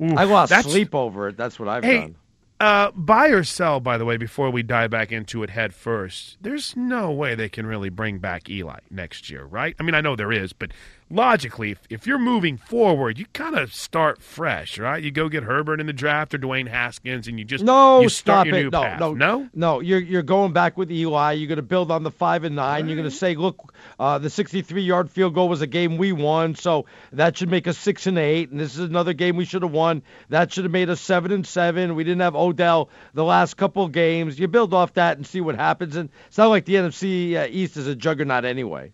[0.01, 1.37] oof, I lost sleep over it.
[1.37, 2.15] That's what I've Hey, done.
[2.61, 6.37] Uh, buy or sell, by the way, before we dive back into it head first,
[6.41, 9.75] there's no way they can really bring back Eli next year, right?
[9.79, 10.69] I mean, I know there is, but
[11.11, 15.01] logically, if, if you're moving forward, you kind of start fresh, right?
[15.03, 18.09] You go get Herbert in the draft or Dwayne Haskins, and you just No, you
[18.09, 18.63] start stop your it.
[18.63, 18.99] new No, path.
[18.99, 19.49] no, no.
[19.53, 19.79] no.
[19.81, 21.33] You're you're going back with Eli.
[21.33, 22.87] You're going to build on the five and nine.
[22.87, 26.11] You're going to say, look, uh, the 63 yard field goal was a game we
[26.11, 28.49] won, so that should make us six and eight.
[28.51, 30.01] And this is another game we should have won.
[30.29, 31.95] That should have made us seven and seven.
[31.95, 34.39] We didn't have Odell the last couple of games.
[34.39, 35.95] You build off that and see what happens.
[35.95, 38.91] And it's not like the NFC uh, East is a juggernaut anyway.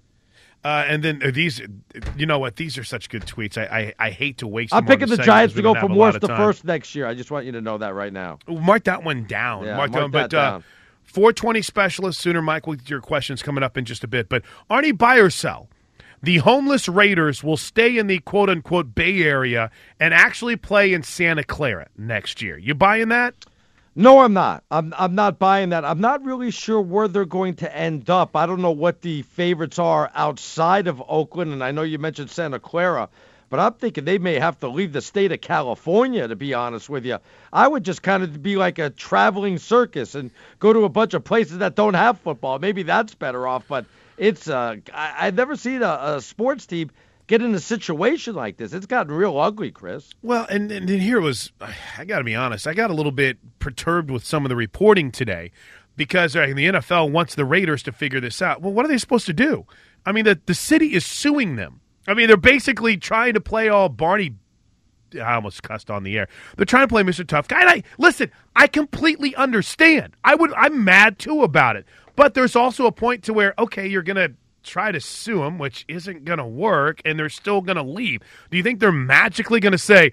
[0.63, 1.61] Uh, and then uh, these,
[2.17, 2.57] you know what?
[2.57, 3.57] These are such good tweets.
[3.57, 4.73] I I, I hate to waste.
[4.73, 7.07] I'm picking the Giants to go from worst to first next year.
[7.07, 8.39] I just want you to know that right now.
[8.47, 9.65] Mark that one down.
[9.65, 10.63] Yeah, mark, mark that that But uh, down.
[11.03, 14.27] 420 specialist sooner, Mike, with your questions coming up in just a bit.
[14.27, 15.69] But Arnie, buy or sell?
[16.21, 21.03] The homeless Raiders will stay in the quote unquote Bay Area and actually play in
[21.03, 22.57] Santa Clara next year.
[22.57, 23.35] You buying that?
[23.99, 24.63] No, I'm not.
[24.69, 25.83] I'm I'm not buying that.
[25.83, 28.35] I'm not really sure where they're going to end up.
[28.35, 32.29] I don't know what the favorites are outside of Oakland, and I know you mentioned
[32.29, 33.09] Santa Clara,
[33.49, 36.27] but I'm thinking they may have to leave the state of California.
[36.27, 37.17] To be honest with you,
[37.51, 40.29] I would just kind of be like a traveling circus and
[40.59, 42.59] go to a bunch of places that don't have football.
[42.59, 43.67] Maybe that's better off.
[43.67, 43.87] But
[44.19, 46.91] it's uh, I, I've never seen a, a sports team
[47.27, 48.73] get in a situation like this.
[48.73, 50.13] It's gotten real ugly, Chris.
[50.21, 51.51] Well, and, and here was,
[51.97, 54.55] I got to be honest, I got a little bit perturbed with some of the
[54.55, 55.51] reporting today
[55.95, 58.61] because uh, the NFL wants the Raiders to figure this out.
[58.61, 59.65] Well, what are they supposed to do?
[60.05, 61.81] I mean, the, the city is suing them.
[62.07, 64.35] I mean, they're basically trying to play all Barney.
[65.15, 66.27] I almost cussed on the air.
[66.55, 67.27] They're trying to play Mr.
[67.27, 67.61] Tough Guy.
[67.61, 68.31] And I listen.
[68.55, 70.15] I completely understand.
[70.23, 70.53] I would.
[70.53, 71.85] I'm mad too about it.
[72.15, 74.29] But there's also a point to where okay, you're gonna
[74.68, 78.22] try to sue them, which isn't gonna work, and they're still gonna leave.
[78.52, 80.11] Do you think they're magically gonna say,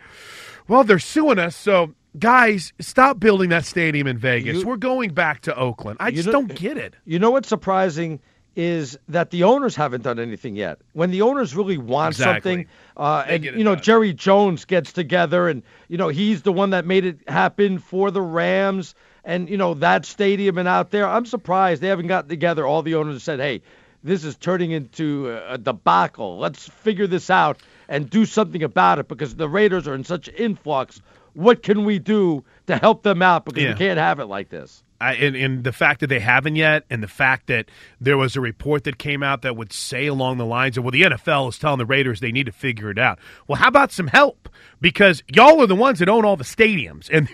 [0.68, 4.58] "Well, they're suing us, so guys, stop building that stadium in Vegas.
[4.60, 6.94] You- We're going back to Oakland." I just know- don't get it.
[7.04, 8.20] You know what's surprising
[8.56, 10.78] is that the owners haven't done anything yet.
[10.92, 12.52] When the owners really want Exactly.
[12.52, 12.66] something,
[12.96, 13.82] uh, and you know done.
[13.82, 18.12] Jerry Jones gets together, and you know he's the one that made it happen for
[18.12, 18.94] the Rams,
[19.24, 21.08] and you know that stadium and out there.
[21.08, 22.64] I'm surprised they haven't gotten together.
[22.64, 23.60] All the owners said, "Hey,
[24.04, 26.38] this is turning into a debacle.
[26.38, 27.58] Let's figure this out
[27.88, 31.00] and do something about it because the Raiders are in such influx.
[31.32, 33.44] What can we do to help them out?
[33.44, 33.72] Because Yeah.
[33.72, 36.84] we can't have it like this." I, and, and the fact that they haven't yet,
[36.88, 37.66] and the fact that
[38.00, 40.92] there was a report that came out that would say along the lines of, well,
[40.92, 43.18] the NFL is telling the Raiders they need to figure it out.
[43.48, 44.48] Well, how about some help?
[44.80, 47.28] Because y'all are the ones that own all the stadiums, and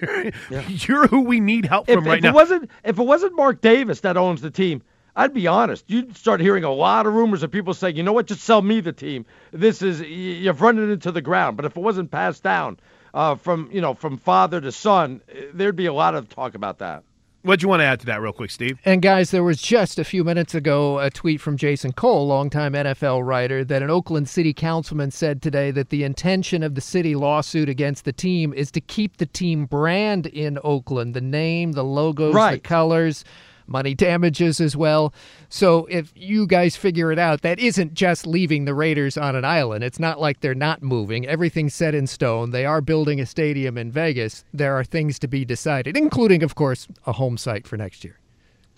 [0.89, 2.31] you're who we need help if, from right if now.
[2.31, 4.83] It wasn't, if it wasn't Mark Davis that owns the team,
[5.17, 5.85] I'd be honest.
[5.89, 8.63] You'd start hearing a lot of rumors of people saying, you know what, just sell
[8.63, 9.27] me the team.
[9.53, 11.57] This is, you've run it into the ground.
[11.57, 12.79] But if it wasn't passed down
[13.15, 16.55] uh, from, you know, from father to son, eh, there'd be a lot of talk
[16.55, 17.03] about that.
[17.43, 18.79] What'd you want to add to that, real quick, Steve?
[18.85, 22.75] And guys, there was just a few minutes ago a tweet from Jason Cole, longtime
[22.75, 27.15] NFL writer, that an Oakland City councilman said today that the intention of the city
[27.15, 31.83] lawsuit against the team is to keep the team brand in Oakland, the name, the
[31.83, 32.63] logos, the Right.
[32.63, 33.25] colors,
[33.71, 35.15] money damages as well.
[35.49, 39.45] So if you guys figure it out, that isn't just leaving the Raiders on an
[39.45, 39.85] island.
[39.85, 41.27] It's not like they're not moving.
[41.27, 42.51] Everything's set in stone.
[42.51, 44.45] They are building a stadium in Vegas.
[44.53, 48.19] There are things to be decided, including, of course, a home site for next year.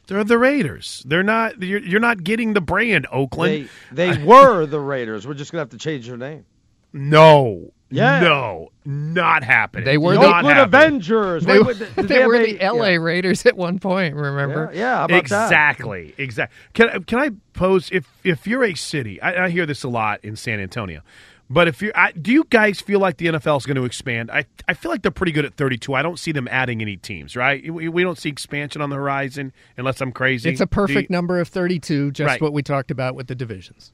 [0.08, 1.02] They're the Raiders.
[1.06, 1.62] They're not.
[1.62, 3.68] You're, you're not getting the brand, Oakland.
[3.92, 5.26] They, they were the Raiders.
[5.26, 6.44] We're just going to have to change their name.
[6.92, 7.72] no.
[7.92, 8.20] Yeah.
[8.20, 8.70] No.
[8.84, 9.84] Not happening.
[9.84, 10.80] They were The the not Oakland happening.
[10.86, 11.44] Avengers.
[11.44, 12.96] They, Wait, were- wait, they were the LA yeah.
[12.96, 14.70] Raiders at one point, remember?
[14.74, 15.46] Yeah, yeah how about that?
[15.46, 16.56] exactly, exactly.
[16.74, 19.20] Can can I pose if if you're a city?
[19.22, 21.02] I, I hear this a lot in San Antonio,
[21.48, 24.30] But if you, I, do you guys feel like the NFL is going to expand?
[24.30, 25.92] I, I feel like they're pretty good at 32.
[25.94, 27.62] I don't see them adding any teams, right?
[27.72, 30.48] We, we don't see expansion on the horizon unless I'm crazy.
[30.50, 32.40] It's a perfect you- number of 32, just Right.
[32.42, 33.92] what we talked about with the divisions.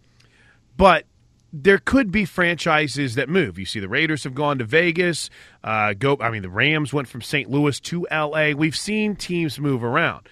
[0.76, 1.04] but
[1.52, 3.58] there could be franchises that move.
[3.58, 5.30] You see, the Raiders have gone to Vegas.
[5.64, 7.50] Uh, go, I mean, the Rams went from St.
[7.50, 8.54] Louis to L.A.
[8.54, 10.28] We've seen teams move around.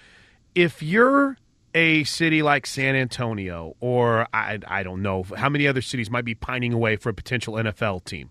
[0.55, 1.37] If you're
[1.75, 6.25] a city like San Antonio, or I, I don't know how many other cities might
[6.25, 8.31] be pining away for a potential NFL team,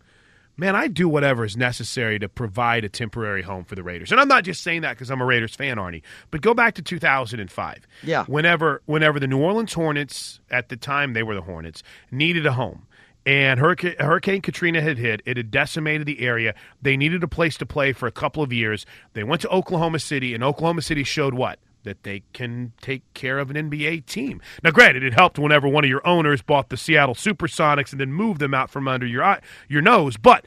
[0.58, 4.12] man, I do whatever is necessary to provide a temporary home for the Raiders.
[4.12, 6.02] And I'm not just saying that because I'm a Raiders fan, Arnie.
[6.32, 7.88] But go back to 2005.
[8.04, 8.26] Yeah.
[8.26, 12.54] Whenever, whenever the New Orleans Hornets, at the time they were the Hornets, needed a
[12.54, 12.88] home.
[13.26, 15.22] And Hurricane, Hurricane Katrina had hit.
[15.26, 16.54] It had decimated the area.
[16.82, 18.86] They needed a place to play for a couple of years.
[19.14, 21.60] They went to Oklahoma City, and Oklahoma City showed what?
[21.86, 24.42] That they can take care of an NBA team.
[24.64, 28.12] Now, granted, it helped whenever one of your owners bought the Seattle Supersonics and then
[28.12, 30.18] moved them out from under your eye, your nose.
[30.18, 30.46] But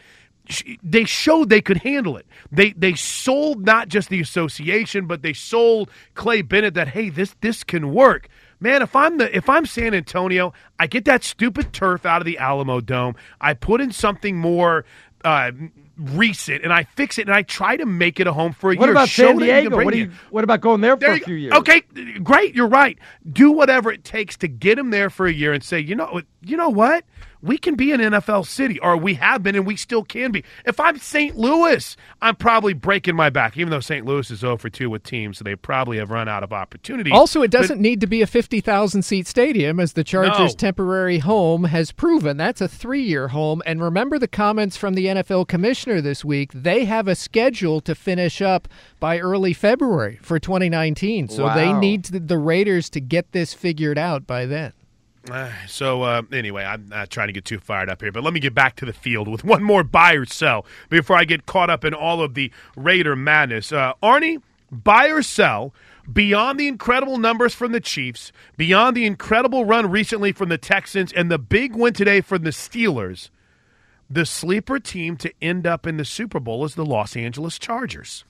[0.82, 2.26] they showed they could handle it.
[2.50, 7.34] They they sold not just the association, but they sold Clay Bennett that hey, this
[7.40, 8.28] this can work.
[8.60, 12.26] Man, if I'm the if I'm San Antonio, I get that stupid turf out of
[12.26, 13.16] the Alamodome.
[13.40, 14.84] I put in something more
[15.24, 15.52] uh,
[15.98, 18.76] recent, and I fix it, and I try to make it a home for a
[18.76, 18.92] What year.
[18.92, 19.84] about Show San Diego?
[19.84, 21.52] What, you, what about going there for There a few years?
[21.54, 21.82] Okay,
[22.22, 22.54] great.
[22.54, 22.98] You're right.
[23.30, 26.22] Do whatever it takes to get him there for a year and say, you know,
[26.42, 27.04] you know what?
[27.40, 30.44] We can be an NFL city, or we have been, and we still can be.
[30.64, 31.36] If I'm St.
[31.36, 33.56] Louis, I'm probably breaking my back.
[33.56, 34.04] Even though St.
[34.04, 37.12] Louis is 0 for 2 with teams, so they probably have run out of opportunities.
[37.12, 40.56] Also, it doesn't need to be a 50,000 seat stadium, as the Chargers' No.
[40.58, 42.36] temporary home has proven.
[42.36, 43.62] That's a three year home.
[43.66, 46.50] And remember the comments from the NFL commissioner this week.
[46.52, 48.68] They have a schedule to finish up
[49.00, 51.28] by early February for 2019.
[51.28, 54.72] So they need to, the Raiders to get this figured out by then.
[55.30, 58.32] Uh, so uh, anyway, I'm not trying to get too fired up here, but let
[58.32, 61.46] me get back to the field with one more buy or sell before I get
[61.46, 63.72] caught up in all of the Raider madness.
[63.72, 65.74] Uh, Arnie, buy or sell
[66.10, 71.12] beyond the incredible numbers from the Chiefs, beyond the incredible run recently from the Texans,
[71.12, 73.30] and the big win today from the Steelers.
[74.10, 78.24] The sleeper team to end up in the Super Bowl is the Los Angeles Chargers.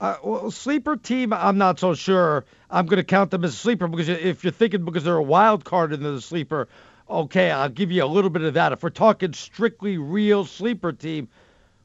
[0.00, 2.44] Uh, well, sleeper team, I'm not so sure.
[2.70, 5.22] I'm going to count them as a sleeper because if you're thinking because they're a
[5.22, 6.68] wild card into the sleeper,
[7.10, 8.72] okay, I'll give you a little bit of that.
[8.72, 11.26] If we're talking strictly real sleeper team,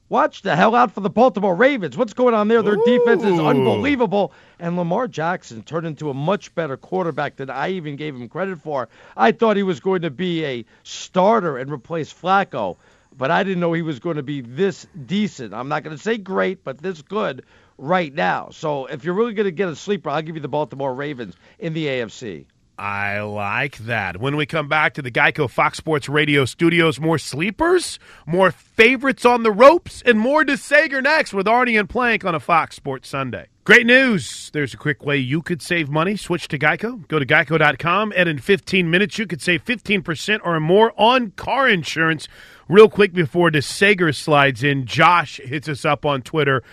[0.09, 1.97] watch the hell out for the Baltimore Ravens.
[1.97, 2.61] What's going on there?
[2.61, 4.31] Their defense is unbelievable.
[4.59, 8.61] And Lamar Jackson turned into a much better quarterback than I even gave him credit
[8.61, 8.89] for.
[9.17, 12.77] I thought he was going to be a starter and replace Flacco,
[13.17, 15.51] but I didn't know he was going to be this decent.
[15.51, 17.43] I'm not going to say great, but this good
[17.77, 18.49] right now.
[18.51, 21.35] So if you're really going to get a sleeper, I'll give you the Baltimore Ravens
[21.59, 22.45] in the AFC.
[22.77, 24.19] I like that.
[24.19, 29.25] When we come back to the Geico Fox Sports Radio studios, more sleepers, more favorites
[29.25, 33.09] on the ropes, and more DeSager next with Arnie and Plank on a Fox Sports
[33.09, 33.47] Sunday.
[33.63, 34.49] Great news.
[34.53, 36.17] There's a quick way you could save money.
[36.17, 37.07] Switch to Geico.
[37.07, 41.69] Go to geico.com, and in 15 minutes, you could save 15% or more on car
[41.69, 42.27] insurance.
[42.67, 46.63] Real quick before DeSager slides in, Josh hits us up on Twitter.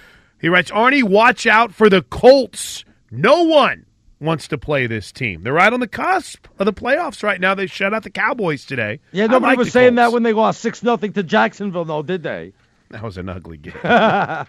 [0.40, 2.84] He writes, Arnie, watch out for the Colts.
[3.10, 3.86] No one
[4.20, 5.42] wants to play this team.
[5.42, 7.54] They're right on the cusp of the playoffs right now.
[7.54, 9.00] They shut out the Cowboys today.
[9.12, 12.22] Yeah, nobody like was saying that when they lost six nothing to Jacksonville, though, did
[12.22, 12.52] they?
[12.90, 13.74] That was an ugly game.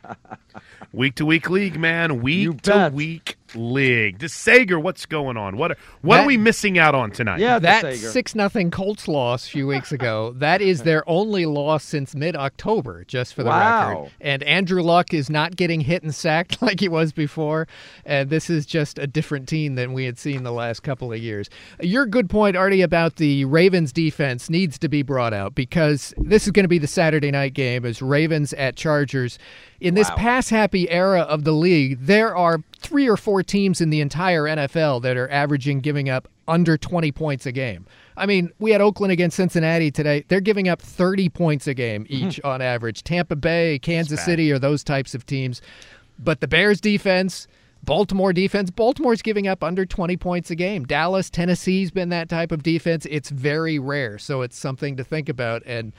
[0.93, 2.21] week to week league, man.
[2.21, 4.19] Week to week league.
[4.19, 5.57] DeSager, what's going on?
[5.57, 7.39] What are, what That- are we missing out on tonight?
[7.39, 10.33] Yeah, That six nothing Colts loss a few weeks ago.
[10.37, 13.89] That is their only loss since mid October, just for the Wow.
[13.89, 14.11] record.
[14.21, 17.67] And Andrew Luck is not getting hit and sacked like he was before.
[18.05, 21.19] And this is just a different team than we had seen the last couple of
[21.19, 21.49] years.
[21.81, 26.45] Your good point, Arnie, about the Ravens defense needs to be brought out because this
[26.45, 29.37] is going to be the Saturday night game as Ravens at Chargers.
[29.81, 33.89] In this pass happy era of the league, there are three or four teams in
[33.89, 37.87] the entire NFL that are averaging giving up under 20 points a game.
[38.15, 40.23] I mean, we had Oakland against Cincinnati today.
[40.27, 42.13] They're giving up 30 points a game hmm.
[42.13, 43.03] each on average.
[43.03, 45.63] Tampa Bay, Kansas City are those types of teams.
[46.19, 47.47] But the Bears defense,
[47.83, 50.85] Baltimore defense, Baltimore's giving up under 20 points a game.
[50.85, 53.07] Dallas, Tennessee's been that type of defense.
[53.09, 54.19] It's very rare.
[54.19, 55.63] So it's something to think about.
[55.65, 55.91] And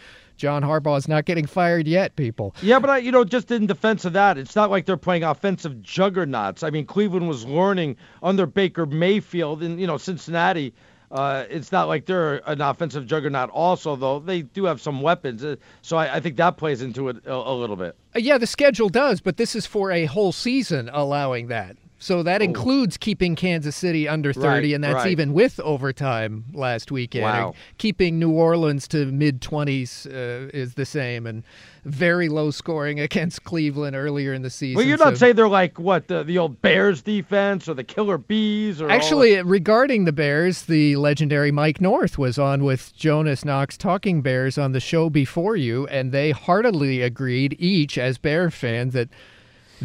[0.43, 2.53] John Harbaugh is not getting fired yet, people.
[2.63, 5.23] Yeah, but I, you know, just in defense of that, it's not like they're playing
[5.23, 6.65] offensive juggernauts.
[6.65, 10.75] I mean, Cleveland was learning under Baker Mayfield, and you know, Cincinnati.
[11.13, 13.51] Uh, it's not like they're an offensive juggernaut.
[13.51, 17.09] Also, though, they do have some weapons, uh, so I, I think that plays into
[17.09, 17.95] it a, a little bit.
[18.17, 21.77] Uh, Yeah, the schedule does, but this is for a whole season allowing that.
[22.03, 25.13] So that includes keeping Kansas City under 30, Right, and that's right.
[25.13, 27.23] even with overtime last weekend.
[27.23, 27.55] Wow.
[27.79, 31.45] Keeping New Orleans to mid 20s uh, is the same, and
[31.85, 34.79] very low scoring against Cleveland earlier in the season.
[34.79, 37.85] Well, you're not so- saying they're like what the, the old Bears defense or the
[37.85, 42.93] Killer Bees or all Actually, regarding the Bears, the legendary Mike North was on with
[42.97, 48.19] Jonas Knox talking Bears on the show before you, and they heartily agreed, each as
[48.19, 49.09] Bear fans, that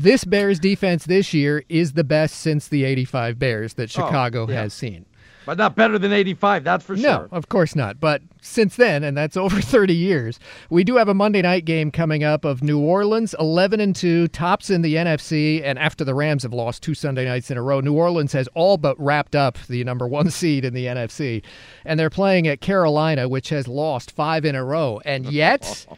[0.01, 4.45] this Bears defense this year is the best since the 85 Bears that oh, Chicago
[4.47, 4.61] Oh, yeah.
[4.63, 5.05] has seen.
[5.45, 6.63] but not better than 85.
[6.65, 7.29] That's for No, sure.
[7.31, 7.99] of course not.
[8.01, 11.89] But since then, and that's over 30 years, we do have a Monday night game
[11.89, 16.13] coming up of New Orleans 11 and 2, tops in the NFC, and after the
[16.13, 19.35] Rams have lost two Sunday nights in a row, New Orleans has all but wrapped
[19.35, 21.41] up the number 1 seed in the NFC.
[21.85, 24.99] And they're playing at Carolina, which has lost 5 in a row.
[25.05, 25.87] And yet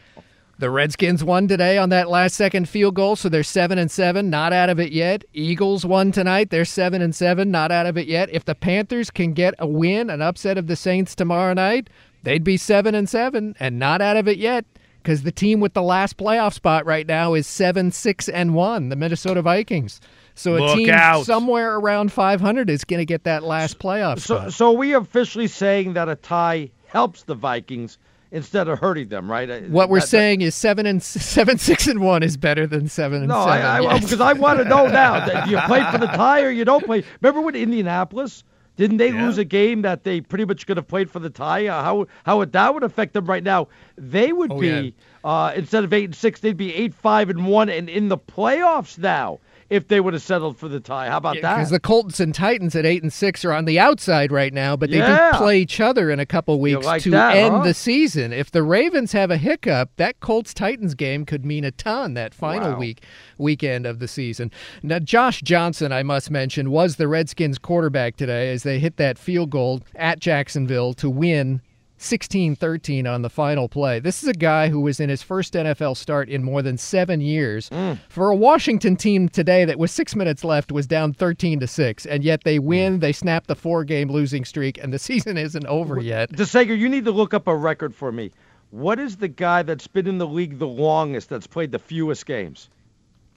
[0.60, 4.30] the Redskins won today on that last second field goal, so they're seven and seven,
[4.30, 5.24] not out of it yet.
[5.34, 8.30] Eagles won tonight, they're seven and seven, not out of it yet.
[8.32, 11.90] If the Panthers can get a win, an upset of the Saints tomorrow night,
[12.24, 14.66] they'd be seven and seven and not out of it yet.
[15.02, 18.90] Because the team with the last playoff spot right now is seven, six, and one,
[18.90, 20.02] the Minnesota Vikings.
[20.36, 21.26] So a Look team out.
[21.26, 24.54] somewhere around 500 is going to get that last playoff So, spot.
[24.54, 27.98] so we are officially saying that a tie helps the Vikings
[28.32, 29.50] instead of hurting them, right?
[29.50, 32.68] Uh, what we're that- that- saying is seven and seven, six and one is better
[32.68, 33.66] than seven and No, seven.
[33.66, 34.04] I, I, Yes.
[34.04, 35.26] because I want to know now.
[35.26, 37.04] that Do you play for the tie or you don't play?
[37.22, 38.44] Remember with Indianapolis?
[38.78, 39.26] Didn't they Yeah.
[39.26, 41.68] lose a game that they pretty much could have played for the tie?
[41.68, 43.68] Uh, how how would that would affect them right now?
[43.98, 47.46] They would Oh, be uh, instead of eight and six, they'd be eight five and
[47.46, 49.40] one and in the playoffs now
[49.70, 51.08] if they would have settled for the tie.
[51.10, 51.56] How about Because that?
[51.56, 54.76] Because the Colts and Titans at eight and six are on the outside right now,
[54.76, 55.32] but they Yeah.
[55.32, 57.64] do play each other in a couple weeks like to that, end huh?
[57.64, 58.34] the season.
[58.34, 62.34] If the Ravens have a hiccup, that Colts Titans game could mean a ton that
[62.34, 62.80] final Wow.
[62.80, 63.04] week
[63.38, 64.52] weekend of the season.
[64.84, 69.18] Now Josh Johnson, I must mention, was the Redskins quarterback today as they hit that
[69.18, 71.62] field goal at Jacksonville to win
[72.00, 74.00] 16-13 on the final play.
[74.00, 77.22] This is a guy who was in his first NFL start in more than 7
[77.22, 77.70] years.
[77.70, 78.00] Mm.
[78.10, 82.06] For a Washington team today that with 6 minutes left was down 13 to 6
[82.06, 86.00] and yet they win, they snap the four-game losing streak and the season isn't over
[86.00, 86.32] yet.
[86.32, 88.32] DeSager, you need to look up a record for me.
[88.72, 92.26] What is the guy that's been in the league the longest that's played the fewest
[92.26, 92.70] games?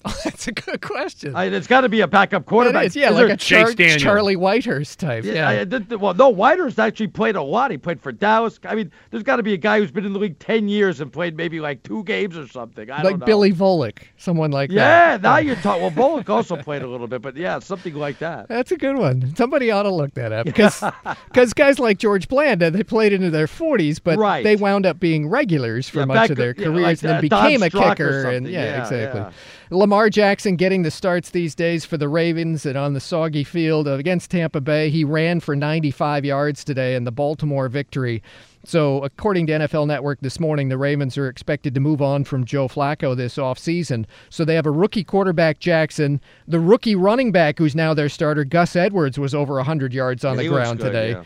[0.24, 1.34] That's a good question.
[1.36, 2.84] I, it's got to be a backup quarterback.
[2.84, 5.24] It is, yeah, Is like a Char- Charlie Whitehurst type.
[5.24, 5.48] Yeah.
[5.48, 7.70] I- I did- well, no, Whiter's actually played a lot.
[7.70, 8.58] He played for Dallas.
[8.64, 11.00] I mean, there's got to be a guy who's been in the league 10 years
[11.00, 12.90] and played maybe like two games or something.
[12.90, 13.26] I like don't know.
[13.26, 15.22] Billy Volek, someone like Yeah, that.
[15.22, 15.82] Yeah, now you're talking.
[15.82, 18.48] Well, Volek also played a little bit, but yeah, something like that.
[18.48, 19.34] That's a good one.
[19.36, 20.82] Somebody ought to look that up because
[21.54, 24.42] guys like George Blanda, they played into their 40s, but Right.
[24.44, 27.08] they wound up being regulars for Yeah, much back- of their yeah, careers like, and
[27.10, 28.30] then uh, Don became a Strock or kicker.
[28.30, 29.34] And yeah, Yeah, exactly.
[29.72, 33.88] Lamar Jackson getting the starts these days for the Ravens and on the soggy field
[33.88, 34.90] against Tampa Bay.
[34.90, 38.22] He ran for 95 yards today in the Baltimore victory.
[38.64, 42.44] So, according to NFL Network this morning, the Ravens are expected to move on from
[42.44, 44.04] Joe Flacco this offseason.
[44.28, 46.20] So, they have a rookie quarterback, Jackson.
[46.46, 50.36] The rookie running back, who's now their starter, Gus Edwards, was over 100 yards on
[50.36, 51.10] Yeah, the ground good, today.
[51.12, 51.24] yeah.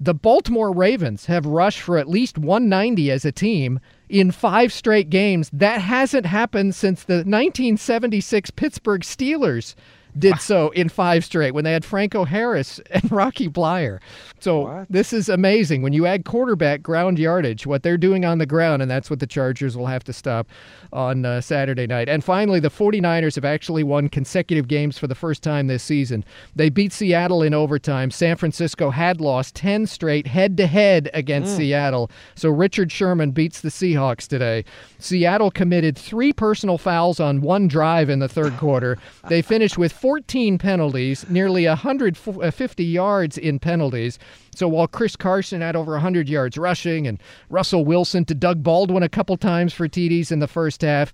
[0.00, 3.78] The Baltimore Ravens have rushed for at least 190 as a team
[4.08, 5.50] in five straight games.
[5.52, 9.74] That hasn't happened since the 1976 Pittsburgh Steelers
[10.18, 14.00] did so in five straight when they had Franco Harris and Rocky Bleier.
[14.40, 15.82] So this is amazing.
[15.82, 19.20] When you add quarterback ground yardage, what they're doing on the ground, and that's what
[19.20, 20.46] the Chargers will have to stop
[20.92, 22.08] on uh, Saturday night.
[22.08, 26.24] And finally, the 49ers have actually won consecutive games for the first time this season.
[26.54, 28.10] They beat Seattle in overtime.
[28.10, 32.10] San Francisco had lost 10 straight head to head against Seattle.
[32.34, 34.64] So Richard Sherman beats the Seahawks today.
[34.98, 38.98] Seattle committed three personal fouls on one drive in the third quarter.
[39.28, 44.18] They finished with 14 penalties, nearly 150 uh, yards in penalties.
[44.54, 47.18] So while Chris Carson had over 100 yards rushing and
[47.48, 51.10] Russell Wilson to Doug Baldwin a couple times for TDs in the first half,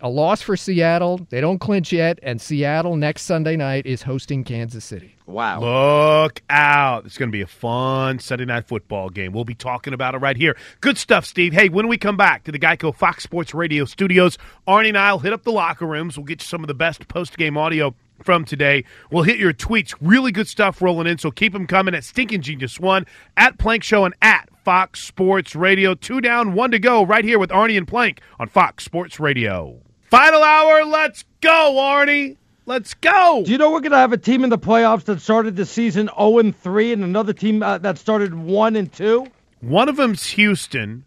[0.00, 1.26] a loss for Seattle.
[1.30, 5.16] They don't clinch yet, and Seattle next Sunday night is hosting Kansas City.
[5.26, 6.22] Wow.
[6.22, 7.06] Look out.
[7.06, 9.32] It's going to be a fun Sunday night football game.
[9.32, 10.56] We'll be talking about it right here.
[10.80, 11.52] Good stuff, Steve.
[11.52, 14.38] Hey, when we come back to the Geico Fox Sports Radio studios,
[14.68, 16.16] Arnie and I will hit up the locker rooms.
[16.16, 18.84] We'll get you some of the best post game audio from today.
[19.10, 19.94] We'll hit your tweets.
[20.00, 23.82] Really good stuff rolling in, so keep them coming at Stinking Genius One, at Plank
[23.82, 25.94] Show, and at Fox Sports Radio.
[25.94, 29.80] Two down, one to go right here with Arnie and Plank on Fox Sports Radio.
[30.02, 30.84] Final hour.
[30.84, 32.36] Let's go, Arnie.
[32.64, 33.42] Let's go.
[33.44, 35.66] Do you know we're going to have a team in the playoffs that started the
[35.66, 39.26] season 0 and 3 and another team uh, that started 1 and 2?
[39.60, 41.04] One of them's Houston.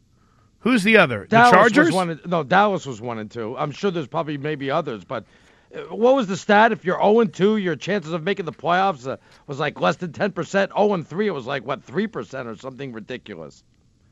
[0.60, 1.28] Who's the other?
[1.28, 1.86] Dallas the Chargers?
[1.86, 3.56] was one and, no, Dallas was 1 and 2.
[3.58, 5.24] I'm sure there's probably maybe others, but
[5.90, 6.72] what was the stat?
[6.72, 10.12] If you're 0 2, your chances of making the playoffs uh, was like less than
[10.12, 10.52] 10%.
[10.52, 13.64] 0 3, it was like what 3% or something ridiculous.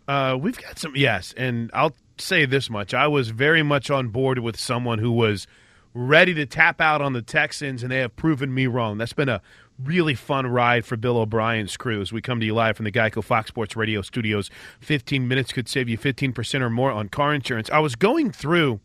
[0.07, 4.09] Uh, we've got some yes, and I'll say this much: I was very much on
[4.09, 5.47] board with someone who was
[5.93, 8.97] ready to tap out on the Texans, and they have proven me wrong.
[8.97, 9.41] That's been a
[9.81, 12.91] really fun ride for Bill O'Brien's crew as we come to you live from the
[12.91, 14.49] Geico Fox Sports Radio studios.
[14.81, 17.69] 15 minutes could save you 15% or more on car insurance.
[17.69, 18.81] I was going through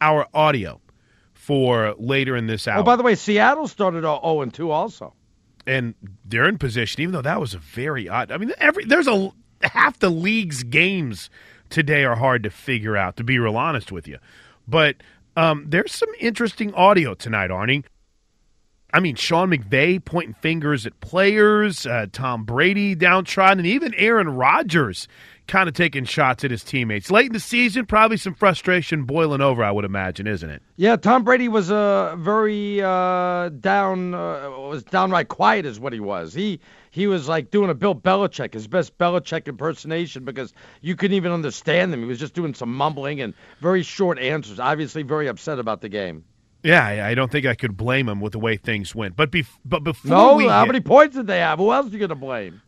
[0.00, 0.80] our audio
[1.46, 2.80] for later in this hour.
[2.80, 5.14] Oh, by the way, Seattle started 0 and 2 also.
[5.64, 5.94] And
[6.24, 8.32] they're in position, even though that was a very odd.
[8.32, 9.30] I mean, every there's a
[9.62, 11.30] half the league's games
[11.70, 14.18] today are hard to figure out, to be real honest with you.
[14.66, 14.96] But
[15.36, 17.84] um, there's some interesting audio tonight, Arnie.
[18.92, 24.30] I mean, Sean McVay pointing fingers at players, uh, Tom Brady downtrodden, and even Aaron
[24.30, 25.06] Rodgers
[25.46, 27.10] kind of taking shots at his teammates.
[27.10, 30.62] Late in the season, probably some frustration boiling over, I would imagine, isn't it?
[30.76, 36.00] Yeah, Tom Brady was uh, very uh, down, uh, was downright quiet, is what he
[36.00, 36.34] was.
[36.34, 36.60] He
[36.90, 41.32] he was like doing a Bill Belichick, his best Belichick impersonation, because you couldn't even
[41.32, 42.00] understand him.
[42.00, 44.58] He was just doing some mumbling and very short answers.
[44.58, 46.24] Obviously, very upset about the game.
[46.62, 49.14] Yeah, I don't think I could blame him with the way things went.
[49.14, 51.58] But bef- but before no, we how get- many points did they have?
[51.58, 52.60] Who else are you going to blame?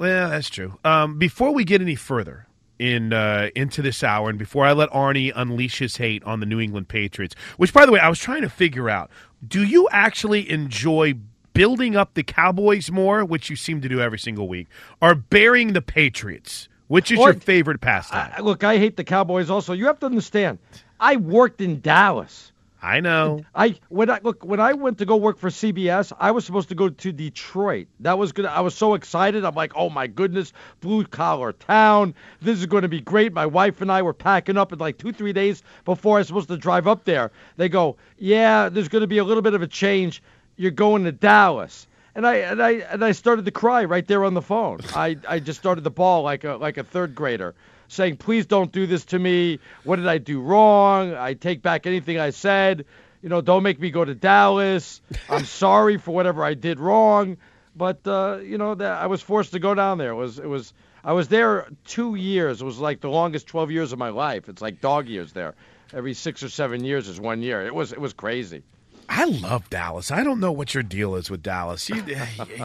[0.00, 0.78] Well, that's true.
[0.82, 2.46] Um, before we get any further
[2.78, 6.46] in uh, into this hour, and before I let Arnie unleash his hate on the
[6.46, 9.10] New England Patriots, which, by the way, I was trying to figure out:
[9.46, 11.16] Do you actually enjoy
[11.52, 14.68] building up the Cowboys more, which you seem to do every single week,
[15.02, 16.70] or burying the Patriots?
[16.88, 18.32] Which is Or- your favorite pastime?
[18.34, 19.50] I, look, I hate the Cowboys.
[19.50, 20.58] Also, you have to understand.
[20.98, 22.49] I worked in Dallas.
[22.82, 23.44] I know.
[23.54, 26.70] I when I look when I went to go work for CBS, I was supposed
[26.70, 27.88] to go to Detroit.
[28.00, 28.46] That was good.
[28.46, 29.44] I was so excited.
[29.44, 32.14] I'm like, oh my goodness, blue collar town.
[32.40, 33.32] This is going to be great.
[33.32, 36.28] My wife and I were packing up in like two three days before I was
[36.28, 37.30] supposed to drive up there.
[37.56, 40.22] They go, yeah, there's going to be a little bit of a change.
[40.56, 41.86] You're going to Dallas.
[42.14, 44.80] And I and I and I started to cry right there on the phone.
[44.94, 47.54] I, I just started the ball like a like a third grader
[47.90, 49.58] saying, please don't do this to me.
[49.84, 51.14] What did I do wrong?
[51.14, 52.86] I take back anything I said.
[53.22, 55.02] You know, don't make me go to Dallas.
[55.28, 57.36] I'm sorry for whatever I did wrong.
[57.76, 60.10] But uh, you know, that I was forced to go down there.
[60.10, 60.72] It was it was
[61.04, 62.60] I was there two years.
[62.60, 64.48] It was like the longest 12 years of my life.
[64.48, 65.54] It's like dog years there.
[65.92, 67.66] Every six or seven years is one year.
[67.66, 68.62] It was it was crazy.
[69.12, 70.12] I love Dallas.
[70.12, 71.88] I don't know what your deal is with Dallas.
[71.88, 71.96] You,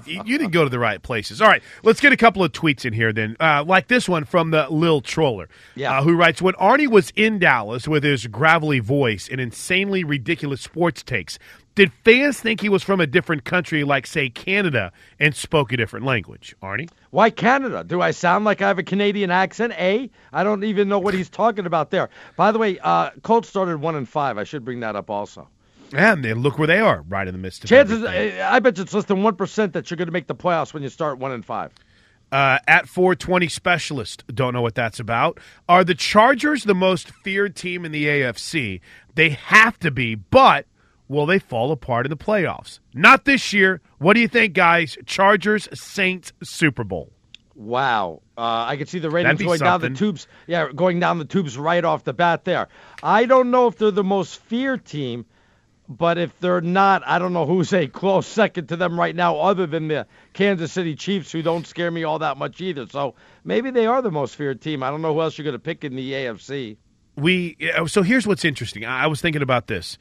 [0.06, 1.42] you, didn't go to the right places.
[1.42, 3.36] All right, let's get a couple of tweets in here then.
[3.40, 5.98] Uh, like this one from the Lil Troller, Yeah.
[5.98, 10.62] uh, who writes When Arnie was in Dallas with his gravelly voice and insanely ridiculous
[10.62, 11.40] sports takes,
[11.74, 15.78] did fans think he was from a different country, like, say, Canada, and spoke a
[15.78, 16.56] different language?
[16.62, 16.90] Arnie?
[17.10, 17.84] Why Canada?
[17.84, 19.74] Do I sound like I have a Canadian accent?
[19.74, 20.12] A?
[20.32, 22.10] I don't even know what he's talking about there.
[22.38, 24.38] By the way, uh, Colts started one and five.
[24.38, 25.50] I should bring that up also.
[25.94, 28.42] And then look where they are, right in the midst of Chances, everything.
[28.42, 30.36] I I bet you it's less than one percent that you're going to make the
[30.36, 31.72] playoffs when you start one and five.
[32.32, 35.40] Uh, at 420 specialist, don't know what that's about.
[35.70, 38.82] Are the Chargers the most feared team in the AFC?
[39.14, 40.66] They have to be, but
[41.08, 42.80] will they fall apart in the playoffs?
[42.94, 43.80] Not this year.
[44.00, 44.98] What do you think, guys?
[45.06, 47.14] Chargers, Saints, Super Bowl.
[47.54, 48.22] Wow.
[48.38, 50.28] Uh, I can see the ratings going down the tubes.
[50.46, 52.68] Yeah, going down the tubes right off the bat there.
[53.02, 55.26] I don't know if they're the most feared team,
[55.88, 59.38] but if they're not, I don't know who's a close second to them right now,
[59.38, 62.88] other than the Kansas City Chiefs, who don't scare me all that much either.
[62.88, 64.84] So maybe they are the most feared team.
[64.84, 66.78] I don't know who else you're going to pick in the AFC.
[67.16, 67.58] we
[67.88, 68.86] so here's what's interesting.
[68.86, 69.98] I was thinking about this.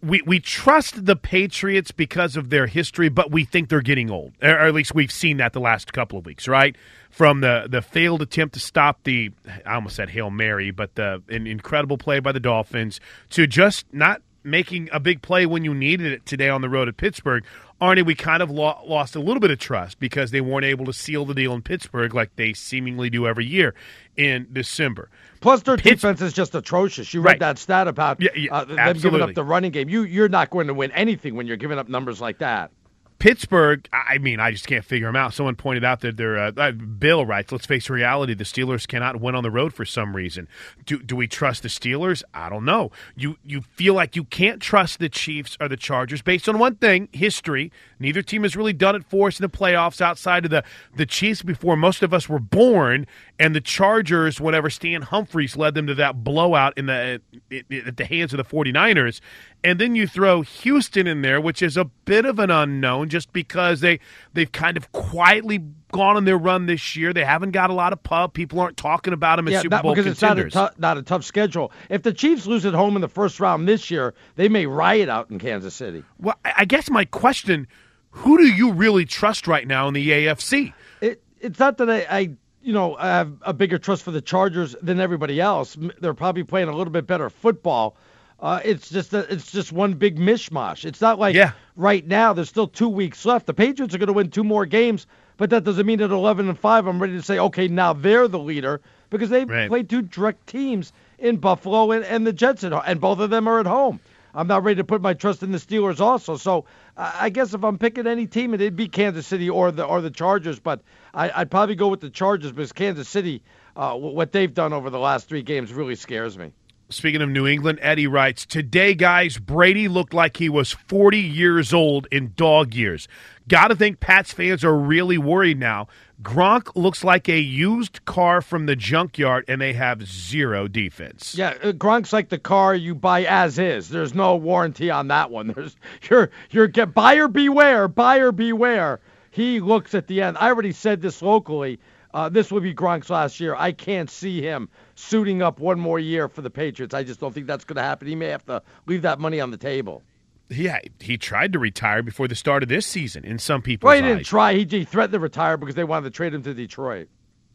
[0.00, 4.32] We we trust the Patriots because of their history, but we think they're getting old.
[4.40, 6.76] Or at least we've seen that the last couple of weeks, right?
[7.10, 9.32] From the the failed attempt to stop the
[9.66, 13.00] I almost said Hail Mary, but the an incredible play by the Dolphins
[13.30, 16.88] to just not making a big play when you needed it today on the road
[16.88, 17.44] at Pittsburgh.
[17.80, 20.84] Arnie, we kind of lo- lost a little bit of trust because they weren't able
[20.86, 23.74] to seal the deal in Pittsburgh like they seemingly do every year
[24.16, 25.08] in December.
[25.40, 27.14] Plus, their Pitts- defense is just atrocious.
[27.14, 27.32] You Right.
[27.34, 29.88] read that stat about Yeah, yeah, uh, them giving up the running game.
[29.88, 32.72] You you're not going to win anything when you're giving up numbers like that.
[33.18, 35.34] Pittsburgh, I mean, I just can't figure them out.
[35.34, 39.20] Someone pointed out that they're, uh, uh, Bill writes, let's face reality, the Steelers cannot
[39.20, 40.46] win on the road for some reason.
[40.86, 42.22] Do, do we trust the Steelers?
[42.32, 42.92] I don't know.
[43.16, 46.76] You, you feel like you can't trust the Chiefs or the Chargers based on one
[46.76, 47.72] thing history.
[47.98, 50.62] Neither team has really done it for us in the playoffs outside of the,
[50.94, 53.04] the Chiefs before most of us were born,
[53.40, 57.20] and the Chargers, whenever Stan Humphries led them to that blowout in the,
[57.52, 57.56] uh,
[57.88, 59.20] at the hands of the 49ers.
[59.62, 63.32] And then you throw Houston in there, which is a bit of an unknown just
[63.32, 64.00] because they
[64.34, 65.58] they've kind of quietly
[65.92, 67.12] gone on their run this year.
[67.12, 68.34] They haven't got a lot of pub.
[68.34, 70.78] People aren't talking about them as Yeah, Super not, Bowl because it's not a, contenders.
[70.78, 71.72] not a tough schedule.
[71.88, 75.08] If the Chiefs lose at home in the first round this year, they may riot
[75.08, 76.04] out in Kansas City.
[76.18, 77.66] well, I I guess my question:
[78.10, 80.72] Who do you really trust right now in the AFC?
[81.00, 82.30] It, it's not that I, I,
[82.62, 85.76] you know, I have a bigger trust for the Chargers than everybody else.
[86.00, 87.96] They're probably playing a little bit better football.
[88.40, 90.84] Uh, it's just a, it's just one big mishmash.
[90.84, 91.52] It's not like Yeah.
[91.76, 93.46] right now there's still two weeks left.
[93.46, 95.06] The Patriots are going to win two more games,
[95.36, 98.28] but that doesn't mean at 11 and five I'm ready to say okay now they're
[98.28, 98.80] the leader
[99.10, 99.68] because they've Right.
[99.68, 103.48] played two direct teams in Buffalo and, and the Jets at and both of them
[103.48, 103.98] are at home.
[104.34, 106.36] I'm not ready to put my trust in the Steelers also.
[106.36, 106.64] So
[106.96, 110.00] I I guess if I'm picking any team, it'd be Kansas City or the or
[110.00, 110.60] the Chargers.
[110.60, 110.80] But
[111.18, 113.42] I, I'd probably go with the Chargers because Kansas City,
[113.76, 116.52] uh, what they've done over the last three games really scares me.
[116.90, 121.74] Speaking of New England, Eddie writes Today, guys, Brady looked like he was 40 years
[121.74, 123.08] old in dog years.
[123.48, 125.88] Gotta think Pats fans are really worried now.
[126.22, 131.34] Gronk looks like a used car from the junkyard, and they have zero defense.
[131.36, 133.88] Yeah, uh, Gronk's like the car you buy as is.
[133.88, 135.48] There's no warranty on that one.
[135.56, 135.76] There's
[136.08, 139.00] you're you're get buyer beware, buyer beware.
[139.30, 140.36] He looks at the end.
[140.38, 141.78] I already said this locally.
[142.14, 143.54] Uh, this will be Gronk's last year.
[143.54, 146.94] I can't see him suiting up one more year for the Patriots.
[146.94, 148.08] I just don't think that's going to happen.
[148.08, 150.02] He may have to leave that money on the table.
[150.48, 153.96] Yeah, he tried to retire before the start of this season in some people's Well,
[153.96, 154.26] he didn't eyes.
[154.26, 154.54] try.
[154.54, 157.08] He, he threatened to retire because they wanted to trade him to Detroit.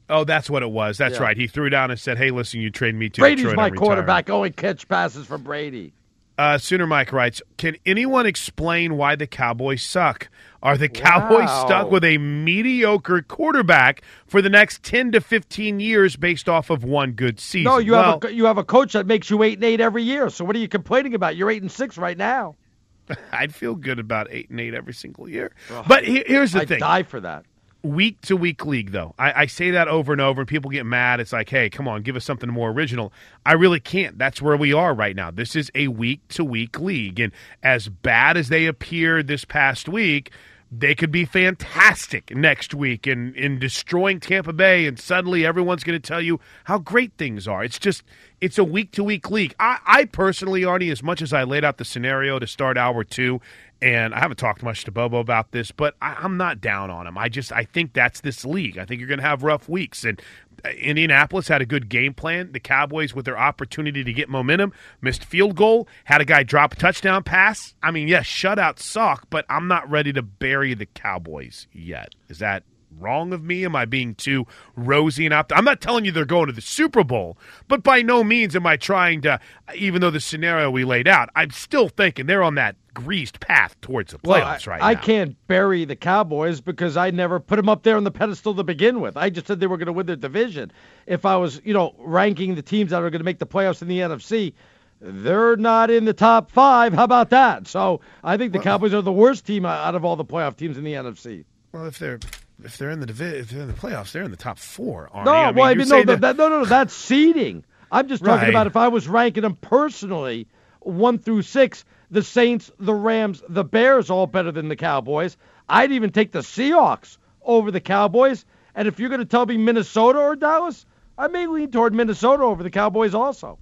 [0.10, 1.00] Oh, that's what it was.
[1.00, 1.24] That's Yeah.
[1.24, 1.36] right.
[1.38, 4.30] He threw down and said, "Hey, listen, you trade me to Brady's Detroit, my quarterback.
[4.30, 5.94] Only catch passes from Brady.
[6.38, 10.30] Uh, Sooner Mike writes, "Can anyone explain why the Cowboys suck?
[10.64, 11.66] Are the Cowboys Wow.
[11.66, 16.84] stuck with a mediocre quarterback for the next ten to fifteen years based off of
[16.84, 19.44] one good season?" No, you well, have a you have a coach that makes you
[19.44, 20.30] eight and eight every year.
[20.30, 21.36] So what are you complaining about?
[21.36, 22.56] You're eight and six right now.
[23.32, 25.52] I'd feel good about eight and eight every single year.
[25.88, 27.46] But he- here's the thing I'd thing: die for that.
[27.84, 29.14] Week to week league, though.
[29.20, 31.20] I, I say that over and over, and people get mad.
[31.20, 33.14] It's like, hey, come on, give us something more original.
[33.46, 34.18] I really can't.
[34.18, 35.32] That's where we are right now.
[35.32, 37.20] This is a week to week league.
[37.20, 40.32] And as bad as they appeared this past week,
[40.76, 46.02] they could be fantastic next week in, in destroying Tampa Bay, and suddenly everyone's going
[46.02, 47.64] to tell you how great things are.
[47.64, 48.02] It's just,
[48.44, 49.56] it's a week to week league.
[49.58, 53.06] I, I personally, Arnie, as much as I laid out the scenario to start hour
[53.06, 53.40] two,
[53.82, 57.08] and I haven't talked much to Bobo about this, but I, I'm not down on
[57.08, 57.18] him.
[57.18, 58.78] I just I think that's this league.
[58.78, 60.22] I think you're going to have rough weeks, and
[60.66, 62.52] uh, Indianapolis had a good game plan.
[62.52, 66.74] The Cowboys, with their opportunity to get momentum, missed field goal, had a guy drop
[66.74, 67.76] a touchdown pass.
[67.82, 72.14] I mean, yes, shutouts suck, but I'm not ready to bury the Cowboys yet.
[72.28, 72.64] Is that
[73.00, 73.66] wrong of me?
[73.66, 74.46] Am I being too
[74.76, 75.60] rosy and optimistic?
[75.60, 77.38] I'm not telling you they're going to the Super Bowl,
[77.68, 79.40] but by no means am I trying to.
[79.76, 83.80] Even though the scenario we laid out, I'm still thinking they're on that greased path
[83.82, 85.02] towards the Well, playoffs I, right I now.
[85.02, 88.64] can't bury the Cowboys because I never put them up there on the pedestal to
[88.64, 89.18] begin with.
[89.18, 90.72] I just said they were going to win their division.
[91.08, 93.82] If I was, you know, ranking the teams that are going to make the playoffs
[93.82, 94.54] in the NFC,
[95.02, 96.94] they're not in the top five.
[96.94, 97.68] How about that?
[97.68, 100.78] So I think the Cowboys are the worst team out of all the playoff teams
[100.78, 101.46] in the NFC.
[101.74, 102.20] Well, if they're
[102.64, 105.10] if they're in the divi- if they're in the playoffs, they're in the top four.
[105.14, 105.26] Arnie.
[105.26, 107.64] No, I mean, well, I mean, no, that- that, no, no, no, that's seeding.
[107.92, 108.50] I'm just talking Right.
[108.50, 110.48] about if I was ranking them personally,
[110.82, 115.38] one through six, the Saints, the Rams, the Bears, all better than the Cowboys.
[115.70, 118.46] I'd even take the Seahawks over the Cowboys.
[118.76, 120.86] And if you're going to tell me Minnesota or Dallas,
[121.18, 123.60] I may lean toward Minnesota over the Cowboys also.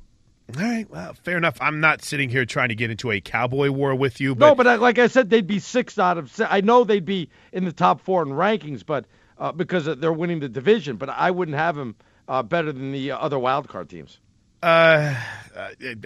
[0.50, 1.58] All right, well, fair enough.
[1.62, 4.56] I'm not sitting here trying to get into a cowboy war with you, but no,
[4.56, 6.30] but I, like I said, they'd be six out of.
[6.30, 9.06] se- I know they'd be in the top four in rankings, but
[9.38, 10.98] uh, because they're winning the division.
[10.98, 11.96] But I wouldn't have them
[12.28, 14.20] uh, better than the other wild card teams.
[14.62, 15.16] Uh,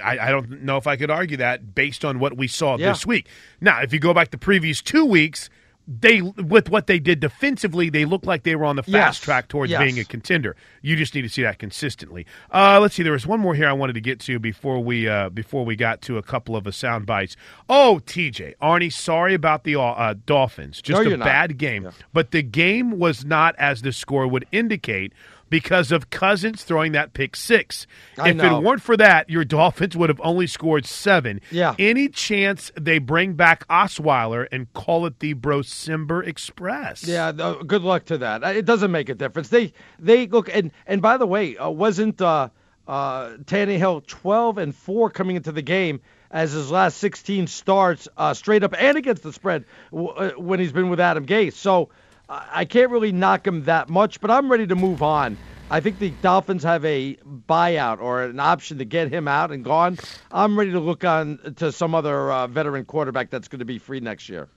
[0.03, 2.91] I, I don't know if I could argue that based on what we saw Yeah.
[2.91, 3.27] this week.
[3.59, 5.49] Now, if you go back the previous two weeks,
[5.87, 9.19] they with what they did defensively, they looked like they were on the fast Yes.
[9.19, 9.81] track towards Yes.
[9.83, 10.55] being a contender.
[10.81, 12.25] You just need to see that consistently.
[12.51, 13.03] Uh, let's see.
[13.03, 15.75] There was one more here I wanted to get to before we uh, before we
[15.75, 17.35] got to a couple of uh, sound bites.
[17.69, 20.81] Oh, TJ, Arnie, sorry about the uh, Dolphins.
[20.81, 21.25] Just No, a you're not.
[21.25, 25.13] bad game, but the game was not as the score would indicate.
[25.49, 27.87] Because of Cousins throwing that pick six.
[28.17, 28.57] I if know.
[28.57, 31.41] it weren't for that, your Dolphins would have only scored seven.
[31.51, 31.75] Yeah.
[31.79, 37.07] Any chance they bring back Osweiler and call it the Bro Brosimber Express?
[37.07, 38.43] Yeah, no, good luck to that.
[38.43, 39.49] Uh, It doesn't make a difference.
[39.49, 42.49] They they look and and by the way, uh, wasn't uh,
[42.87, 46.01] uh, Tannehill 12 and four coming into the game
[46.31, 50.59] as his last 16 starts uh, straight up and against the spread w- uh, when
[50.59, 51.53] he's been with Adam Gase.
[51.53, 51.87] So uh,
[52.29, 55.37] I can't really knock him that much, but I'm ready to move on.
[55.69, 57.15] I think the Dolphins have a
[57.47, 59.97] buyout or an option to get him out and gone.
[60.31, 63.79] I'm ready to look on to some other uh, veteran quarterback that's going to be
[63.79, 64.47] free next year.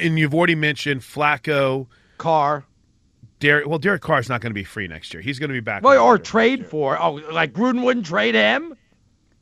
[0.00, 1.86] And you've already mentioned Flacco,
[2.16, 2.64] Carr.
[3.38, 3.66] Derek.
[3.66, 5.22] Well, Derek Carr is not going to be free next year.
[5.22, 5.82] He's going to be back.
[5.82, 7.00] Well, or trade for.
[7.00, 8.74] Oh, like Gruden wouldn't trade him.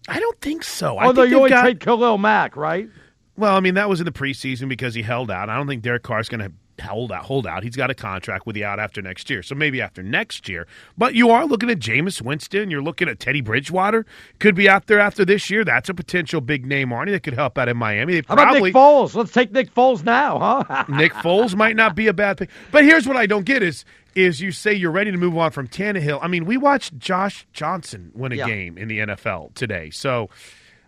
[0.09, 0.99] I don't think so.
[0.99, 2.89] I Oh, think you only got- trade Khalil Mack, right?
[3.37, 5.49] Well, I mean that was in the preseason because he held out.
[5.49, 7.25] I don't think Derek Carr is going to hold out.
[7.25, 7.63] Hold out.
[7.63, 10.67] He's got a contract with the out after next year, so maybe after next year.
[10.97, 12.71] But you are looking at Jameis Winston.
[12.71, 14.05] You're looking at Teddy Bridgewater.
[14.39, 15.65] Could be out there after this year.
[15.65, 18.15] That's a potential big name, Arnie, that could help out in Miami.
[18.15, 19.15] They How about Nick Foles?
[19.15, 20.39] Let's take Nick Foles now,
[20.69, 20.85] huh?
[20.89, 22.49] Nick Foles might not be a bad thing.
[22.71, 23.85] But here's what I don't get is
[24.15, 26.19] is you say you're ready to move on from Tannehill.
[26.23, 28.47] I mean, we watched Josh Johnson win a Yeah.
[28.47, 29.91] game in the NFL today.
[29.91, 30.31] So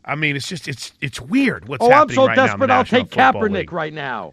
[0.04, 2.70] I mean, it's just it's it's weird what's oh, I'm happening so right now desperate.
[2.70, 3.72] I'll take Football Kaepernick League.
[3.72, 4.32] right now.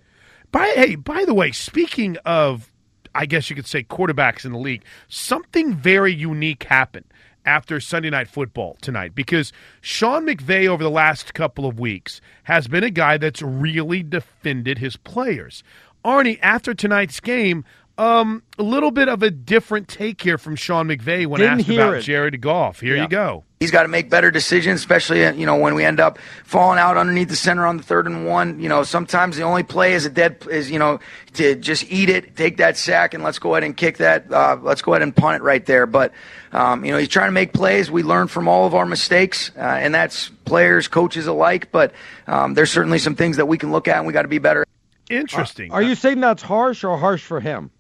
[0.56, 2.72] By hey, by the way, speaking of,
[3.14, 7.08] I guess you could say quarterbacks in the league, something very unique happened
[7.46, 9.52] after Sunday Night Football tonight because
[9.82, 14.78] Sean McVay over the last couple of weeks has been a guy that's really defended
[14.78, 15.62] his players.
[16.06, 17.66] Arnie, after tonight's game,
[17.98, 21.68] um, a little bit of a different take here from Sean McVay when Didn't asked
[21.70, 22.02] hear about it.
[22.02, 22.80] Jared Goff.
[22.82, 23.04] Here Yeah.
[23.04, 23.44] you go.
[23.62, 26.78] He's got to make better decisions, especially uh, you know when we end up falling
[26.78, 28.60] out underneath the center on the third and one.
[28.60, 31.00] You know sometimes the only play is a dead is you know
[31.36, 34.32] to just eat it, take that sack, and let's go ahead and kick that.
[34.32, 35.86] Uh, let's go ahead and punt it right there.
[35.86, 36.12] But
[36.52, 37.90] um, you know he's trying to make plays.
[37.90, 41.72] We learn from all of our mistakes, uh, and that's players, coaches alike.
[41.72, 41.94] But
[42.28, 44.38] um, there's certainly some things that we can look at, and we got to be
[44.40, 44.66] better.
[45.10, 45.72] Interesting.
[45.72, 47.72] Are you saying that's harsh or harsh for him?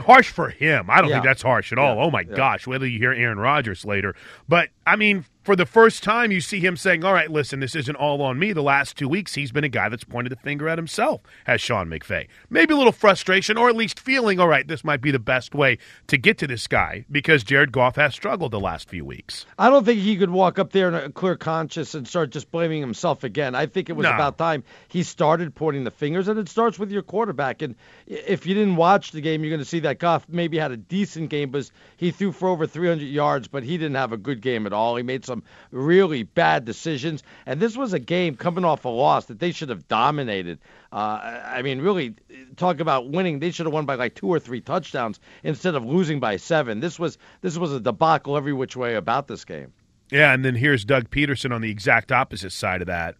[0.00, 0.90] Harsh for him.
[0.90, 1.16] I don't Yeah.
[1.16, 1.98] think that's harsh at all.
[2.00, 4.14] Oh my gosh, whether you hear Aaron Rodgers later.
[4.48, 7.76] But I mean, for the first time you see him saying, All right, listen, this
[7.76, 8.52] isn't all on me.
[8.52, 11.60] The last two weeks he's been a guy that's pointed the finger at himself, has
[11.60, 12.26] Sean McVay.
[12.50, 15.54] Maybe a little frustration, or at least feeling, all right, this might be the best
[15.54, 15.78] way
[16.08, 19.46] to get to this guy because Jared Goff has struggled the last few weeks.
[19.56, 22.50] I don't think he could walk up there in a clear conscience and start just
[22.50, 23.54] blaming himself again.
[23.54, 24.14] I think it was No.
[24.14, 27.62] about time he started pointing the fingers, and it starts with your quarterback.
[27.62, 27.76] And
[28.08, 30.76] if you didn't watch the game, you're going to see that Goff maybe had a
[30.76, 34.40] decent game, but he threw for over 300 yards, but he didn't have a good
[34.40, 34.96] game at all.
[34.96, 35.35] He made some
[35.70, 39.68] really bad decisions, and this was a game coming off a loss that they should
[39.68, 40.58] have dominated.
[40.92, 42.14] Uh, I mean, really,
[42.56, 43.38] talk about winning.
[43.38, 46.80] They should have won by like two or three touchdowns instead of losing by seven.
[46.80, 49.72] This was this was a debacle every which way about this game.
[50.10, 53.16] Yeah, and then here's Doug Pederson on the exact opposite side of that.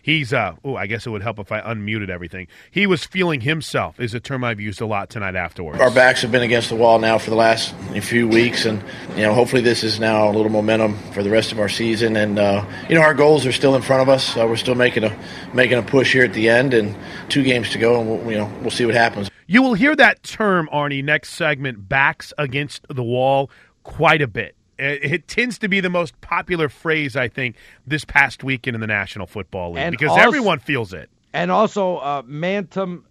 [0.00, 2.48] He's uh oh, I guess it would help if I unmuted everything.
[2.70, 5.80] He was feeling himself is a term I've used a lot tonight afterwards.
[5.80, 9.22] Our backs have been against the wall now for the last few weeks, and you
[9.22, 12.16] know, hopefully, this is now a little momentum for the rest of our season.
[12.16, 14.36] And uh, you know, our goals are still in front of us.
[14.36, 15.16] Uh, we're still making a
[15.52, 16.96] making a push here at the end, and
[17.28, 19.30] two games to go, and we'll, you know, we'll see what happens.
[19.46, 23.50] You will hear that term, Arnie, next segment, backs against the wall,
[23.82, 24.56] quite a bit.
[24.82, 27.56] It, it tends to be the most popular phrase, I think,
[27.86, 31.08] this past weekend in the National Football League And because also- everyone feels it.
[31.32, 33.04] And also, uh, Mantum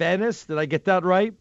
[0.00, 1.32] Fennis, did I get that right?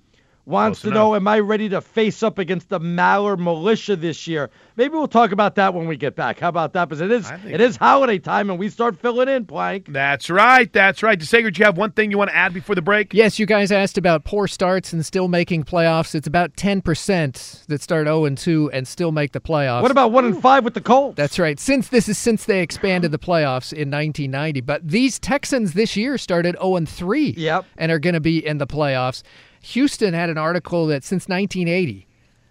[0.46, 4.28] Wants Close to know, am I ready to face up against the Maller militia this
[4.28, 4.50] year?
[4.76, 6.40] Maybe we'll talk about that when we get back.
[6.40, 6.90] How about that?
[6.90, 9.86] Because it is it is holiday time and we start filling in, Plank.
[9.90, 10.72] That's right.
[10.74, 11.18] That's right.
[11.18, 13.14] DeSager, do you have one thing you want to add before the break?
[13.14, 16.14] Yes, you guys asked about poor starts and still making playoffs.
[16.14, 19.82] It's about 10% that start 0 and 2 and still make the playoffs.
[19.82, 21.16] What about one and five with the Colts?
[21.16, 21.58] That's right.
[21.60, 26.18] Since this is since they expanded the playoffs in 1990, but these Texans this year
[26.18, 27.66] started 0 and 3 Yep.
[27.78, 29.24] and are going to be in the playoffs.
[29.64, 32.06] Houston had an article that since 1980,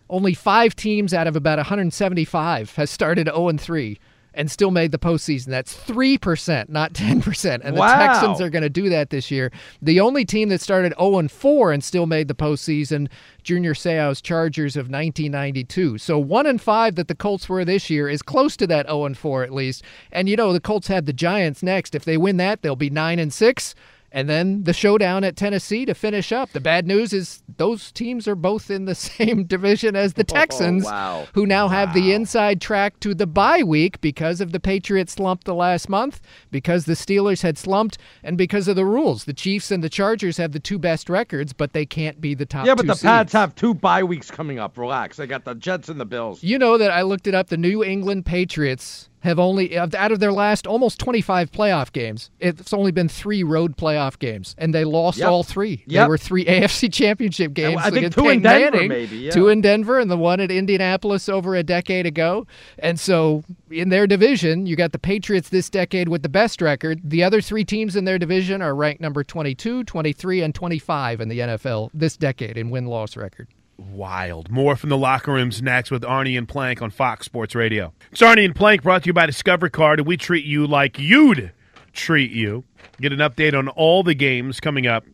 [0.09, 3.99] only 5 teams out of about 175 has started 0 and 3
[4.35, 5.47] and still made the postseason.
[5.47, 7.61] That's 3%, not 10%.
[7.63, 7.99] And the Wow.
[8.13, 9.53] Texans are going to do that this year.
[9.83, 13.09] The only team that started 0 and 4 and still made the postseason,
[13.43, 15.99] Junior Seau's Chargers of 1992.
[15.99, 19.05] So 1 and 5 that the Colts were this year is close to that 0
[19.05, 19.85] and 4 at least.
[20.11, 21.95] And you know, the Colts have the Giants next.
[21.95, 23.75] If they win that, they'll be 9 and 6.
[24.13, 26.53] And then the showdown at Tennessee to finish up.
[26.53, 30.35] The bad news is those teams are both in the same division as the oh,
[30.35, 31.27] Texans, wow.
[31.33, 35.45] who now have the inside track to the bye week because of the Patriots slump
[35.45, 36.21] the last month,
[36.51, 39.25] because the Steelers had slumped, and because of the rules.
[39.25, 42.47] The Chiefs and the Chargers have the two best records, but they can't be the
[42.47, 43.03] top Yeah, but the seeds.
[43.05, 44.77] Pats have two bye weeks coming up.
[44.77, 45.17] Relax.
[45.17, 46.43] They got the Jets and the Bills.
[46.43, 47.49] You know that I looked it up.
[47.49, 52.73] The New England Patriots have only, out of their last almost 25 playoff games, it's
[52.73, 55.29] only been three road playoff games, and they lost Yep.
[55.29, 55.85] all three.
[55.87, 56.09] They Yep.
[56.09, 57.79] were three AFC championship games.
[57.81, 59.31] I think against two in Peyton Denver, Manning, maybe, yeah.
[59.31, 62.47] Two in Denver, and the one at Indianapolis over a decade ago.
[62.79, 67.01] And so in their division, you got the Patriots this decade with the best record.
[67.05, 71.29] The other three teams in their division are ranked number 22, 23, and 25 in
[71.29, 73.49] the NFL this decade in win loss record.
[73.91, 74.51] Wild.
[74.51, 77.93] More from the locker rooms next with Arnie and Plank on Fox Sports Radio.
[78.11, 80.99] It's Arnie and Plank brought to you by Discover Card, and we treat you like
[80.99, 81.53] you'd
[81.93, 82.65] treat you.
[83.01, 85.05] Get an update on all the games coming up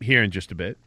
[0.00, 0.78] here in just a bit.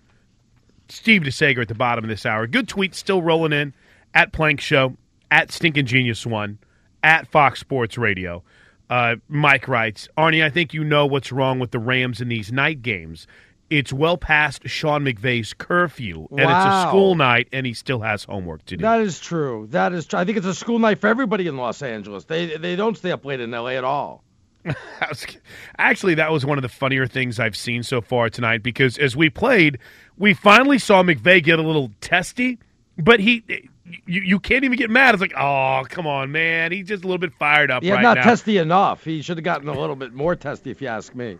[0.90, 2.48] Steve DeSager at the bottom of this hour.
[2.48, 3.74] Good tweets still rolling in
[4.14, 4.96] at Plank Show,
[5.32, 6.60] at Stinking Genius One,
[7.04, 8.44] at Fox Sports Radio.
[8.90, 12.52] Uh, Mike writes, Arnie, I think you know what's wrong with the Rams in these
[12.52, 13.26] night games.
[13.70, 18.24] It's well past Sean McVay's curfew, and it's a school night, and he still has
[18.24, 18.84] homework to do.
[18.84, 19.68] That is true.
[19.72, 20.20] That is true.
[20.20, 22.26] I think it's a school night for everybody in Los Angeles.
[22.26, 24.24] They they don't stay up late in LA at all.
[25.78, 29.16] Actually, that was one of the funnier things I've seen so far tonight because as
[29.16, 29.78] we played,
[30.18, 32.60] we finally saw McVay get a little testy,
[32.98, 33.44] but he.
[33.50, 33.60] Eh,
[34.08, 35.14] you, you can't even get mad.
[35.14, 36.72] It's like, oh, come on, man.
[36.72, 38.24] He's just a little bit fired up Yeah, right not now.
[38.24, 39.04] testy enough.
[39.04, 41.38] He should have gotten a little bit more testy, if you ask me.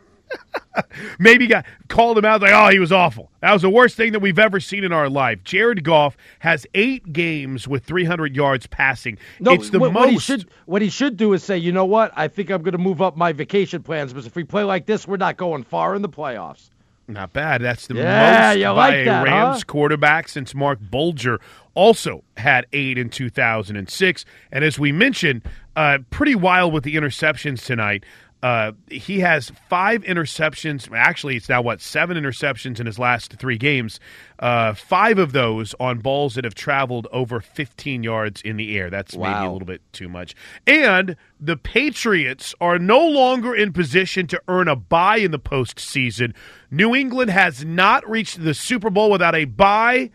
[1.20, 3.32] Maybe got called him out like, oh, he was awful.
[3.42, 5.44] That was the worst thing that we've ever seen in our life.
[5.44, 9.18] Jared Goff has eight games with 300 yards passing.
[9.40, 10.02] No, it's the what, most.
[10.02, 12.12] what he should what he should do is say, you know what?
[12.16, 14.86] I think I'm going to move up my vacation plans because if we play like
[14.86, 16.70] this, we're not going far in the playoffs.
[17.08, 17.62] Not bad.
[17.62, 19.66] That's the Yeah, most you by like a Rams huh?
[19.68, 21.40] quarterback since Marc Bulger
[21.76, 24.26] also had eight in 2006.
[24.52, 25.44] And as we mentioned,
[25.76, 28.04] uh, pretty wild with the interceptions tonight.
[28.46, 30.88] Uh, he has five interceptions.
[30.96, 34.00] Actually, it's now what seven interceptions in his last three games.
[34.38, 38.92] Uh, five of those on balls that have traveled over 15 yards in the air.
[38.92, 40.36] That's maybe a little bit too much.
[40.68, 46.36] And the Patriots are no longer in position to earn a bye in the postseason.
[46.70, 50.12] New England has not reached the Super Bowl without a bye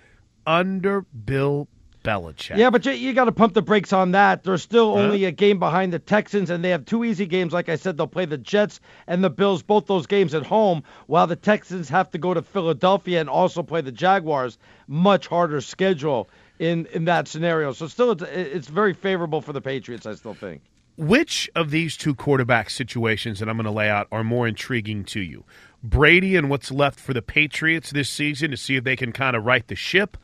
[0.47, 1.67] under Bill
[2.03, 2.57] Belichick.
[2.57, 4.43] Yeah, but you, you got to pump the brakes on that.
[4.43, 5.03] They're still Huh?
[5.03, 7.53] only a game behind the Texans, and they have two easy games.
[7.53, 10.83] Like I said, they'll play the Jets and the Bills, both those games at home,
[11.07, 14.59] while the Texans have to go to Philadelphia and also play the Jaguars.
[14.89, 16.29] Much harder schedule
[16.59, 17.73] in, in that scenario.
[17.73, 20.63] So still, it's, it's very favorable for the Patriots, I still think.
[20.97, 25.05] Which of these two quarterback situations that I'm going to lay out are more intriguing
[25.05, 25.45] to you?
[25.83, 29.35] Brady and what's left for the Patriots this season to see if they can kind
[29.35, 30.19] of right the ship,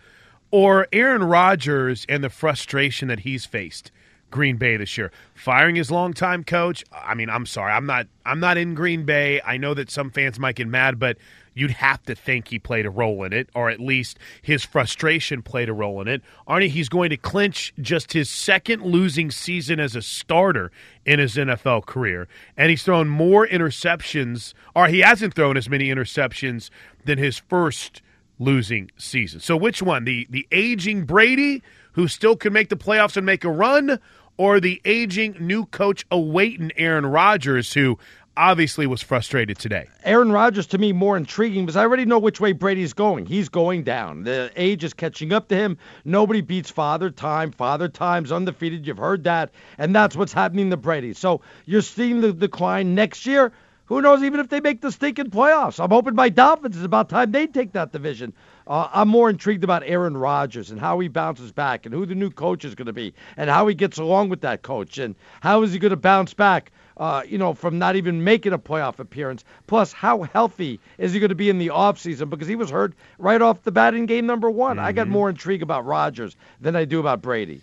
[0.50, 3.90] or Aaron Rodgers and the frustration that he's faced
[4.30, 6.84] Green Bay this year, firing his longtime coach.
[6.92, 9.40] I mean, I'm sorry, I'm not, I'm not in Green Bay.
[9.44, 11.16] I know that some fans might get mad, but
[11.54, 15.42] you'd have to think he played a role in it, or at least his frustration
[15.42, 16.22] played a role in it.
[16.46, 20.70] Arnie, he's going to clinch just his second losing season as a starter
[21.04, 25.88] in his NFL career, and he's thrown more interceptions, or he hasn't thrown as many
[25.88, 26.68] interceptions
[27.04, 28.02] than his first
[28.38, 29.40] losing season.
[29.40, 30.04] So which one?
[30.04, 33.98] The the aging Brady who still can make the playoffs and make a run
[34.36, 37.98] or the aging new coach awaiting Aaron Rodgers who
[38.36, 39.86] obviously was frustrated today.
[40.04, 43.26] Aaron Rodgers to me more intriguing because I already know which way Brady's going.
[43.26, 44.24] He's going down.
[44.24, 45.78] The age is catching up to him.
[46.04, 47.50] Nobody beats Father Time.
[47.50, 48.86] Father Time's undefeated.
[48.86, 51.14] You've heard that, and that's what's happening to Brady.
[51.14, 53.52] So you're seeing the decline next year.
[53.86, 55.82] Who knows even if they make the stinking playoffs?
[55.82, 56.76] I'm hoping my Dolphins.
[56.76, 58.32] is about time they take that division.
[58.66, 62.16] Uh, I'm more intrigued about Aaron Rodgers and how he bounces back and who the
[62.16, 65.14] new coach is going to be and how he gets along with that coach and
[65.40, 68.58] how is he going to bounce back uh, you know, from not even making a
[68.58, 69.44] playoff appearance.
[69.66, 72.30] Plus, how healthy is he going to be in the offseason?
[72.30, 74.78] Because he was hurt right off the bat in game number one.
[74.78, 77.60] I got more intrigue about Rodgers than I do about Brady.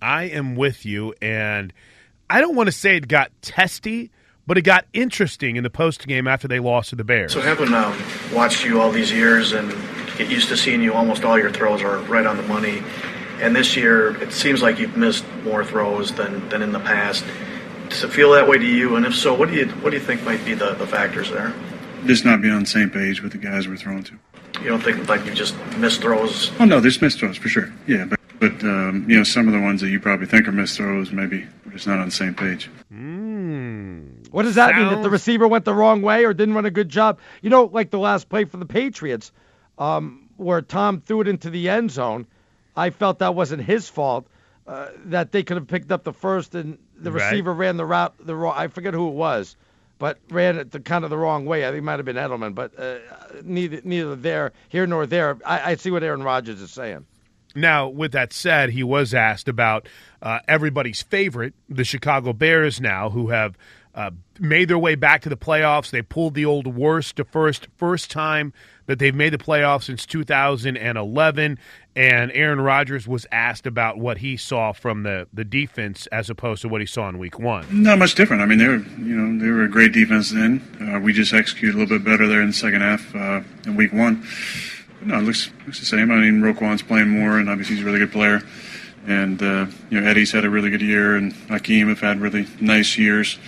[0.00, 1.72] I am with you and
[2.28, 4.10] I don't want to say it got testy,
[4.46, 7.32] but it got interesting in the post game after they lost to the Bears.
[7.32, 7.96] So having um,
[8.34, 9.70] watched you all these years and
[10.16, 12.82] get used to seeing you, almost all your throws are right on the money.
[13.40, 17.24] And this year, it seems like you've missed more throws than, than in the past.
[17.88, 18.96] Does it feel that way to you?
[18.96, 21.30] And if so, what do you what do you think might be the, the factors
[21.30, 21.52] there?
[22.06, 24.18] Just not being on the same page with the guys we're throwing to.
[24.60, 26.50] You don't think like you just missed throws?
[26.58, 27.72] Oh no, there's missed throws for sure.
[27.86, 30.52] Yeah, but but um, you know some of the ones that you probably think are
[30.52, 32.70] missed throws, maybe we're just not on the same page.
[34.32, 34.88] What does that mean?
[34.88, 37.18] That the receiver went the wrong way or didn't run a good job?
[37.42, 39.30] You know, like the last play for the Patriots,
[39.78, 42.26] um, where Tom threw it into the end zone.
[42.74, 44.26] I felt that wasn't his fault.
[44.66, 47.24] Uh, that they could have picked up the first, and the Right.
[47.30, 48.54] receiver ran the route the wrong.
[48.56, 49.56] I forget who it was,
[49.98, 51.64] but ran it the kind of the wrong way.
[51.66, 52.98] I think it might have been Edelman, but uh,
[53.42, 55.36] neither neither there here nor there.
[55.44, 57.04] I, I see what Aaron Rodgers is saying.
[57.56, 59.86] Now, with that said, he was asked about
[60.22, 63.58] uh, everybody's favorite, the Chicago Bears, now who have
[63.94, 65.90] uh, made their way back to the playoffs.
[65.90, 68.52] They pulled the old worst to first, first time
[68.86, 71.58] that they've made the playoffs since 2011.
[71.94, 76.62] And Aaron Rodgers was asked about what he saw from the, the defense as opposed
[76.62, 77.66] to what he saw in Week One.
[77.70, 78.42] Not much different.
[78.42, 80.62] I mean, they were you know they were a great defense then.
[80.80, 83.76] Uh, we just executed a little bit better there in the second half uh, in
[83.76, 84.26] week one.
[85.04, 86.10] No, it looks looks the same.
[86.10, 88.40] I mean, Roquan's playing more, and obviously he's a really good player.
[89.06, 92.46] And uh, you know, Eddie's had a really good year, and Akiem have had really
[92.60, 93.38] nice years.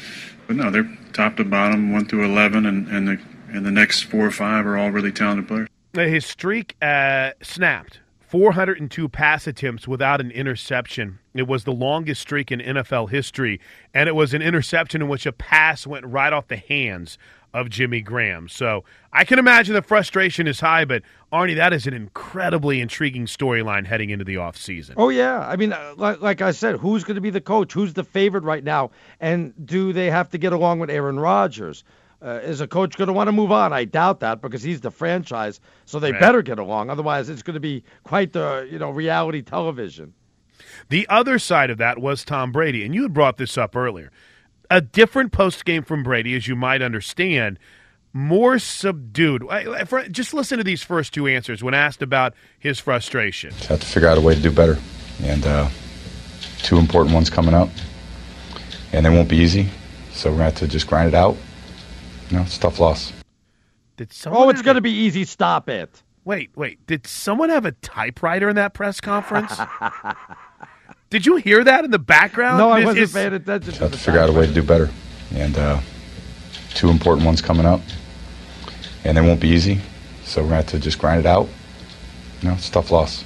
[0.47, 4.03] But no, they're top to bottom, one through eleven, and and the and the next
[4.03, 5.69] four or five are all really talented players.
[5.95, 8.01] His streak uh, snapped.
[8.27, 11.21] 402 pass attempts without an interception.
[11.35, 13.61] It was the longest streak in NFL history,
[13.95, 17.17] and it was an interception in which a pass went right off the hands
[17.55, 18.49] of Jimmy Graham.
[18.49, 21.03] So I can imagine the frustration is high, but
[21.33, 24.95] Arnie, that is an incredibly intriguing storyline heading into the offseason.
[24.99, 27.73] Oh yeah, I mean, uh, like, like I said, who's going to be the coach?
[27.73, 28.91] Who's the favorite right now?
[29.21, 31.85] And do they have to get along with Aaron Rodgers?
[32.21, 33.73] Uh, is a coach going to want to move on?
[33.73, 36.21] I doubt that because he's the franchise, so they Right.
[36.21, 36.89] better get along.
[36.91, 40.13] Otherwise, it's going to be quite the you know reality television.
[40.89, 44.11] The other side of that was Tom Brady, and you had brought this up earlier.
[44.71, 47.59] A different post game from Brady, as you might understand,
[48.13, 49.45] more subdued.
[49.51, 53.51] I- I- for- Just listen to these first two answers when asked about his frustration.
[53.51, 54.79] Just have to figure out a way to do better.
[55.23, 55.69] And uh,
[56.63, 57.69] two important ones coming up.
[58.93, 59.69] And they won't be easy.
[60.13, 61.37] So we're going to have to just grind it out.
[62.31, 63.13] You know, it's a tough loss.
[63.97, 65.25] Did someone Oh, it's gonna be easy.
[65.25, 66.03] Stop it.
[66.25, 66.85] Wait, wait.
[66.87, 69.53] Did someone have a typewriter in that press conference?
[71.15, 72.59] Did you hear that in the background?
[72.59, 73.67] No, I Is- wasn't is- paying attention.
[73.71, 74.91] Just To have to figure out a way to do better.
[75.33, 75.79] And uh,
[76.71, 77.81] two important ones coming up.
[79.05, 79.79] And they won't be easy.
[80.25, 81.49] So we're going to have to just grind it out.
[82.43, 83.23] You know, it's a tough loss.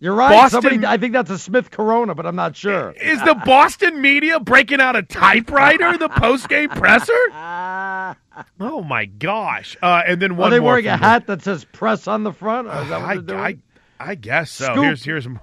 [0.00, 0.30] You're right.
[0.32, 2.90] Boston- Somebody, I think that's a Smith Corona, but I'm not sure.
[3.00, 7.12] Is the Boston media breaking out a typewriter the post game presser?
[8.58, 9.76] Oh my gosh!
[9.82, 12.32] Uh, and then one Are they more wearing a hat that says "press on the
[12.32, 12.68] front"?
[12.68, 13.38] Is that what I, doing?
[13.38, 13.58] I,
[13.98, 14.64] I guess so.
[14.66, 14.82] Scoop.
[14.84, 15.40] Here's here's m-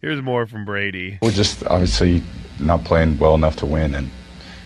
[0.00, 1.18] here's more from Brady.
[1.22, 2.22] We're just obviously
[2.58, 4.10] not playing well enough to win and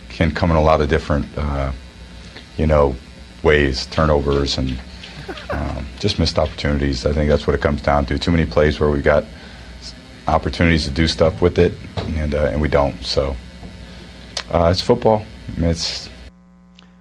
[0.08, 1.72] can come in a lot of different, uh,
[2.56, 2.94] you know,
[3.42, 4.78] ways, turnovers and
[5.50, 7.06] um, just missed opportunities.
[7.06, 8.18] I think that's what it comes down to.
[8.18, 9.24] Too many plays where we've got
[10.28, 13.02] opportunities to do stuff with it and, uh, and we don't.
[13.04, 13.36] So
[14.52, 15.24] uh, it's football.
[15.56, 16.08] I mean, it's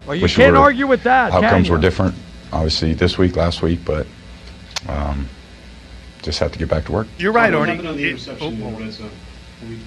[0.05, 1.33] well, you can't were- argue with that.
[1.33, 2.15] outcomes were different,
[2.51, 4.07] obviously, this week, last week, but
[4.87, 5.27] um,
[6.29, 7.07] just have to get back to work.
[7.17, 7.75] You're right, What Arnie.
[7.83, 9.09] happened It- oh, in the red zone?
[9.67, 9.79] We-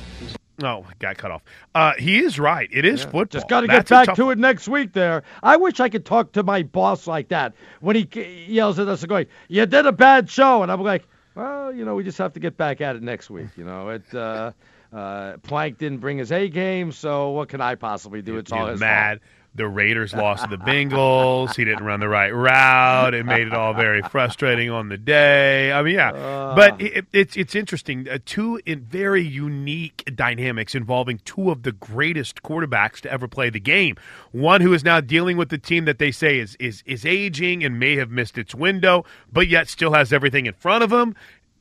[0.67, 1.43] oh, got cut off.
[1.75, 2.69] Uh, he is right.
[2.73, 3.25] It is football.
[3.27, 4.93] Just got to get back tough- to it next week.
[4.93, 8.89] There, I wish I could talk to my boss like that when he yells at
[8.89, 12.03] us and going, "You did a bad show," and I'm like, "Well, you know, we
[12.05, 14.03] just have to get back at it next week." You know, it.
[14.15, 14.51] Uh,
[14.93, 18.37] uh, Plank didn't bring his A game, so what can I possibly do?
[18.37, 19.21] It's all He's his mad.
[19.55, 21.55] The Raiders lost to the Bengals.
[21.55, 23.13] He didn't run the right route.
[23.13, 25.71] It made it all very frustrating on the day.
[25.73, 26.13] I mean, yeah,
[26.57, 28.09] but it, it's it's interesting.
[28.09, 33.51] Uh, two in very unique dynamics involving two of the greatest quarterbacks to ever play
[33.51, 33.97] the game.
[34.31, 37.63] One who is now dealing with the team that they say is is is aging
[37.63, 41.15] and may have missed its window, but yet still has everything in front of him.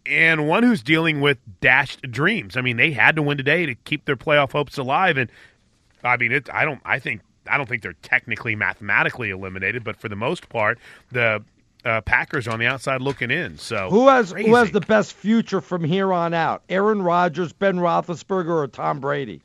[0.06, 2.58] And one who's dealing with dashed dreams.
[2.58, 5.30] I mean, they had to win today to keep their playoff hopes alive, and
[6.04, 6.50] I mean, it.
[6.52, 6.82] I don't.
[6.86, 7.22] I think.
[7.52, 10.80] I don't think they're technically mathematically eliminated, but for the most part,
[11.12, 11.44] the
[11.84, 13.58] uh, Packers are on the outside looking in.
[13.58, 16.62] So Who has who has the best future from here on out?
[16.70, 19.42] Aaron Rodgers, Ben Roethlisberger, or Tom Brady?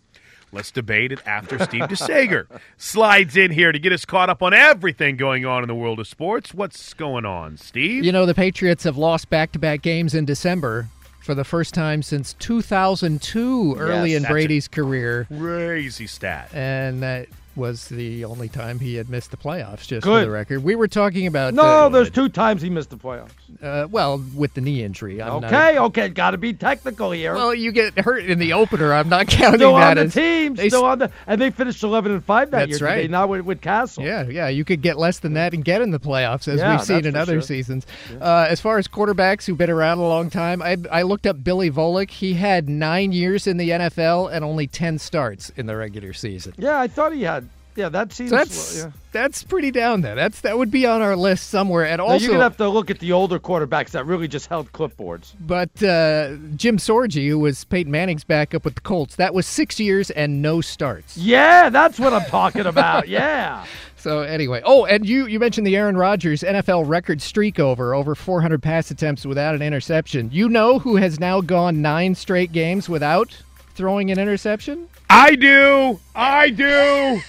[0.52, 2.46] Let's debate it after Steve DeSager
[2.78, 5.98] slides in here to get us caught up on everything going on in the world
[5.98, 6.54] of sports.
[6.54, 8.04] What's going on, Steve?
[8.04, 10.86] You know, the Patriots have lost back to back games in December
[11.20, 14.16] for the first time since 2002, early Yes.
[14.18, 15.26] in That's a Brady's career.
[15.36, 16.50] Crazy stat.
[16.54, 20.62] And that was the only time he had missed the playoffs, just for the record.
[20.62, 21.54] We were talking about.
[21.54, 23.30] No, uh, there's two times he missed the playoffs.
[23.62, 25.22] Uh, well, with the knee injury.
[25.22, 27.34] I'm not- Okay, okay, got to be technical here.
[27.34, 28.92] well, you get hurt in the opener.
[28.92, 31.50] I'm not counting still that on the as team, they still on the, and they
[31.50, 32.88] finished 11 and five that That's year.
[32.88, 33.10] right.
[33.10, 34.04] not with, with Cassel.
[34.04, 36.72] Yeah, yeah, you could get less than that and get in the playoffs, as Yeah,
[36.72, 37.42] we've seen in other sure.
[37.42, 37.86] seasons.
[38.20, 41.42] Uh, as far as quarterbacks who've been around a long time, I, I looked up
[41.42, 42.10] Billy Volek.
[42.10, 46.54] He had nine years in the NFL and only ten starts in the regular season.
[46.58, 47.48] Yeah, I thought he had.
[47.76, 48.30] Yeah, that seems.
[48.30, 48.90] So that's yeah.
[49.12, 50.14] that's pretty down there.
[50.14, 51.86] That's that would be on our list somewhere.
[51.86, 54.48] And Now, also, you're gonna have to look at the older quarterbacks that really just
[54.48, 55.34] held clipboards.
[55.40, 59.78] but uh, Jim Sorgi, who was Peyton Manning's backup with the Colts, that was six
[59.78, 61.16] years and no starts.
[61.16, 63.06] Yeah, that's what I'm talking about.
[63.16, 63.64] Yeah.
[63.96, 68.14] So anyway, oh, and you you mentioned the Aaron Rodgers NFL record streak over over
[68.14, 70.30] 400 pass attempts without an interception.
[70.32, 73.36] You know who has now gone nine straight games without
[73.76, 74.88] throwing an interception?
[75.08, 76.00] I do.
[76.14, 77.20] I do.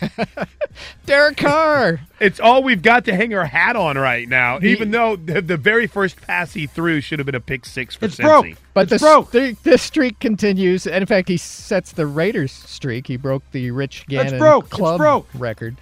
[1.05, 1.99] Derek Carr.
[2.19, 4.59] It's all we've got to hang our hat on right now.
[4.61, 7.95] even though the, the very first pass he threw should have been a pick six
[7.95, 8.57] for it's Cincy.
[8.73, 9.31] But It's the, broke.
[9.31, 10.87] The, the streak continues.
[10.87, 13.07] And in fact, he sets the Raiders streak.
[13.07, 14.65] He broke the Rich Gannon broke.
[14.65, 15.27] It's club broke.
[15.35, 15.77] record.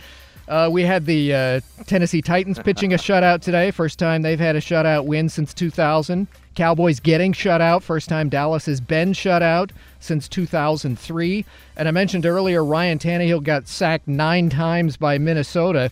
[0.47, 3.71] Uh, we had the uh, Tennessee Titans pitching a shutout today.
[3.71, 6.27] First time they've had a shutout win since 2000.
[6.55, 7.83] Cowboys getting shut out.
[7.83, 11.45] First time Dallas has been shut out since 2003.
[11.77, 15.91] And I mentioned earlier Ryan Tannehill got sacked nine times by Minnesota.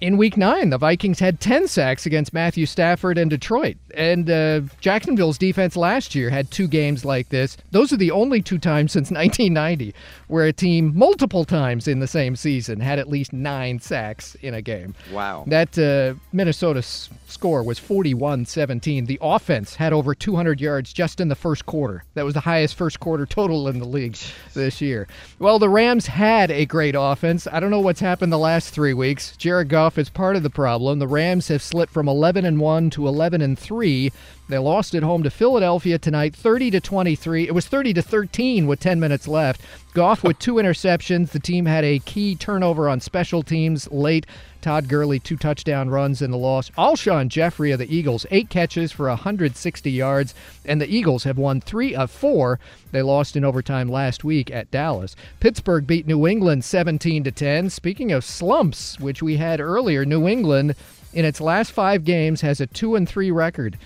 [0.00, 3.76] In week nine, the Vikings had 10 sacks against Matthew Stafford and Detroit.
[3.96, 7.56] And uh, Jacksonville's defense last year had two games like this.
[7.70, 9.94] Those are the only two times since 1990
[10.34, 14.52] where a team, multiple times in the same season, had at least nine sacks in
[14.52, 14.92] a game.
[15.12, 15.44] Wow.
[15.46, 19.04] That uh, Minnesota s- score was 41 17.
[19.06, 22.02] The offense had over 200 yards just in the first quarter.
[22.14, 24.18] That was the highest first quarter total in the league
[24.54, 25.06] this year.
[25.38, 27.46] Well, the Rams had a great offense.
[27.46, 29.36] I don't know what's happened the last three weeks.
[29.36, 30.98] Jared Goff is part of the problem.
[30.98, 34.10] The Rams have slipped from 11 and 1 to 11 and 3.
[34.46, 37.48] They lost at home to Philadelphia tonight 30 to 23.
[37.48, 39.62] It was 30 to 13 with 10 minutes left.
[39.94, 41.30] Goff with two interceptions.
[41.30, 44.26] The team had a key turnover on special teams late.
[44.60, 46.70] Todd Gurley, two touchdown runs in the loss.
[46.70, 50.34] Alshon Jeffery of the Eagles, eight catches for 160 yards,
[50.64, 52.58] and the Eagles have won three of four.
[52.90, 55.16] They lost in overtime last week at Dallas.
[55.40, 57.70] Pittsburgh beat New England 17 to 10.
[57.70, 60.74] Speaking of slumps, which we had earlier, New England
[61.14, 63.78] in its last five games has a two and three record.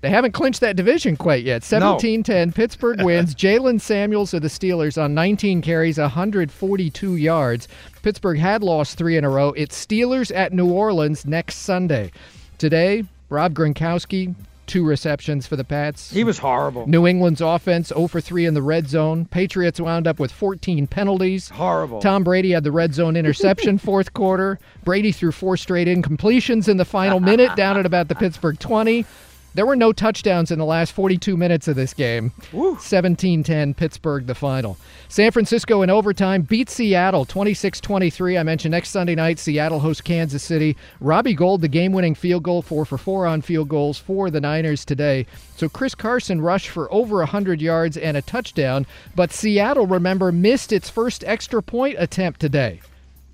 [0.00, 1.64] They haven't clinched that division quite yet.
[1.64, 2.52] 17 10.
[2.52, 3.34] Pittsburgh wins.
[3.34, 7.66] Jaylen Samuels of the Steelers on 19 carries, 142 yards.
[8.02, 9.52] Pittsburgh had lost three in a row.
[9.56, 12.12] It's Steelers at New Orleans next Sunday.
[12.58, 14.34] Today, Rob Gronkowski,
[14.68, 16.12] two receptions for the Pats.
[16.12, 16.86] He was horrible.
[16.86, 19.24] New England's offense 0 for 3 in the red zone.
[19.24, 21.48] Patriots wound up with 14 penalties.
[21.48, 22.00] Horrible.
[22.00, 24.60] Tom Brady had the red zone interception fourth quarter.
[24.84, 29.04] Brady threw four straight incompletions in the final minute down at about the Pittsburgh 20.
[29.58, 32.32] There were no touchdowns in the last 42 minutes of this game.
[32.78, 34.76] 17 10, Pittsburgh, the final.
[35.08, 38.38] San Francisco in overtime beat Seattle 26 23.
[38.38, 40.76] I mentioned next Sunday night, Seattle hosts Kansas City.
[41.00, 44.40] Robbie Gould, the game winning field goal, four for four on field goals for the
[44.40, 45.26] Niners today.
[45.56, 48.86] So Chris Carson rushed for over 100 yards and a touchdown,
[49.16, 52.80] but Seattle, remember, missed its first extra point attempt today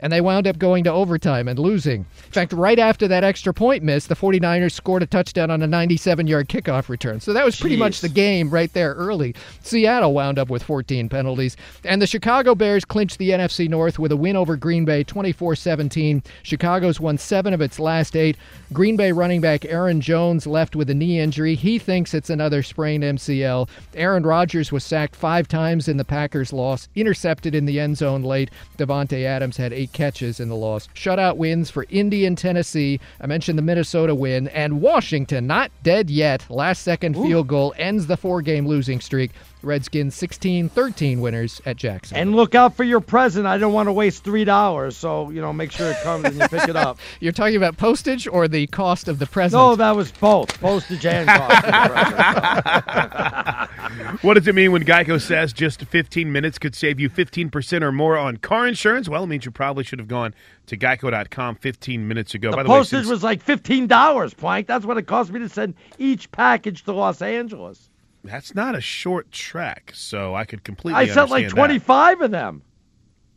[0.05, 2.01] and they wound up going to overtime and losing.
[2.26, 5.66] In fact, right after that extra point miss, the 49ers scored a touchdown on a
[5.66, 7.20] 97 yard kickoff return.
[7.20, 9.35] So that was pretty much the game right there early.
[9.62, 11.56] Seattle wound up with 14 penalties,
[11.86, 15.56] and the Chicago Bears clinched the NFC North with a win over Green Bay 24
[15.56, 16.22] 17.
[16.43, 18.36] Chicago's won seven of its last eight.
[18.74, 21.55] Green Bay running back Aaron Jones left with a knee injury.
[21.55, 23.70] He thinks it's another sprained MCL.
[23.94, 28.22] Aaron Rodgers was sacked five times in the Packers' loss, intercepted in the end zone
[28.22, 28.51] late.
[28.76, 30.88] Davante Adams had eight catches in the loss.
[30.94, 33.00] Shutout wins for Indy and Tennessee.
[33.20, 34.48] I mentioned the Minnesota win.
[34.48, 36.44] And Washington, not dead yet.
[36.50, 39.30] Last second field goal ends the four game losing streak.
[39.64, 42.16] Redskins 16 13 winners at Jackson.
[42.16, 43.46] And look out for your present.
[43.46, 46.36] I don't want to waste three dollars, so you know make sure it comes and
[46.38, 46.98] you pick it up.
[47.20, 49.60] You're talking about postage or the cost of the present?
[49.60, 51.64] No, that was both postage and cost.
[51.64, 53.70] of the present.
[54.22, 57.92] What does it mean when Geico says just 15 minutes could save you 15% or
[57.92, 59.08] more on car insurance?
[59.08, 60.34] Well, it means you probably should have gone
[60.66, 62.50] to geico.com 15 minutes ago.
[62.50, 64.66] the By the way, postage since- was like fifteen dollars, Plank.
[64.66, 67.90] That's what it cost me to send each package to Los Angeles.
[68.24, 72.62] That's not a short track, so I could completely I sent like twenty-five of them.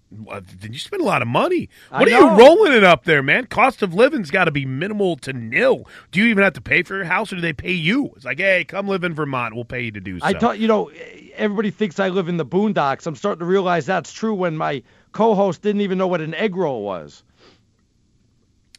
[0.09, 1.67] Well, Then you spend a lot of money.
[1.91, 2.31] I What are know.
[2.37, 3.45] you rolling it up there, man?
[3.47, 5.85] Cost of living's got to be minimal to nil.
[6.13, 8.11] Do you even have to pay for your house, or do they pay you?
[8.15, 9.53] It's like, hey, come live in Vermont.
[9.53, 10.25] We'll pay you to do so.
[10.25, 10.89] I thought, you know,
[11.35, 13.05] everybody thinks I live in the boondocks.
[13.05, 14.81] I'm starting to realize that's true when my
[15.11, 17.21] co-host didn't even know what an egg roll was.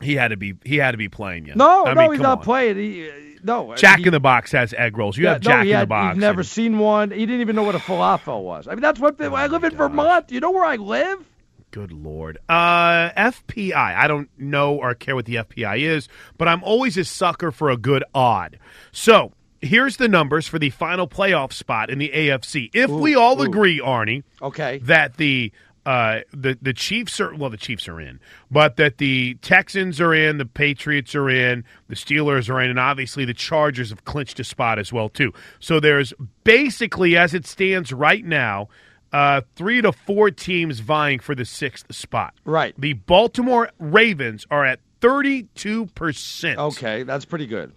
[0.01, 0.55] he had to be.
[0.65, 1.55] He had to be playing you.
[1.57, 2.45] No, I no, mean, he's not on.
[2.45, 2.77] playing.
[2.79, 3.11] He,
[3.49, 5.17] no, Jack he, in the Box has egg rolls.
[5.17, 6.15] You yeah, have no, Jack he in the had- Box.
[6.15, 7.11] He's never and- seen one.
[7.11, 8.69] He didn't even know what a falafel was.
[8.69, 10.31] I mean, that's what I live in Vermont.
[10.31, 11.27] You know where I live?
[11.71, 12.39] Good lord.
[12.49, 13.75] Uh, FPI.
[13.75, 16.09] I don't know or care what the FPI is,
[16.39, 18.59] but I'm always a sucker for a good odd.
[18.91, 22.71] So here's the numbers for the final playoff spot in the AFC.
[22.73, 25.53] If we all agree, Arnie, okay, that the
[25.87, 30.15] uh, the the Chiefs are well, the Chiefs are in, but that the Texans are
[30.15, 34.39] in, the Patriots are in, the Steelers are in, and obviously the Chargers have clinched
[34.41, 35.33] a spot as well too.
[35.61, 36.13] So there's
[36.45, 38.69] basically, as it stands right now,
[39.13, 42.35] uh, three to four teams vying for the sixth spot.
[42.45, 42.75] Right.
[42.79, 46.59] The Baltimore Ravens are at thirty-two percent.
[46.59, 47.73] Okay, that's pretty good.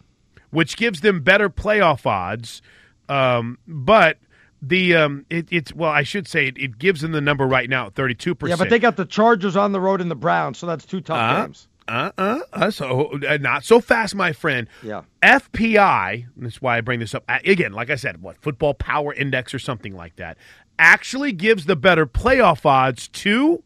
[0.49, 2.61] Which gives them better playoff odds,
[3.07, 4.17] um, but.
[4.61, 7.69] The um, it, it's well, I should say it, it gives them the number right
[7.69, 10.15] now at thirty two Yeah, but they got the Chargers on the road and the
[10.15, 11.67] Browns, so that's two tough Uh, games.
[11.87, 14.67] Uh, uh, uh, so uh, not so fast, my friend.
[14.83, 15.01] Yeah.
[15.23, 16.25] FPI.
[16.35, 17.73] and That's why I bring this up again.
[17.73, 20.37] Like I said, what Football Power Index or something like that
[20.79, 23.63] actually gives the better playoff odds to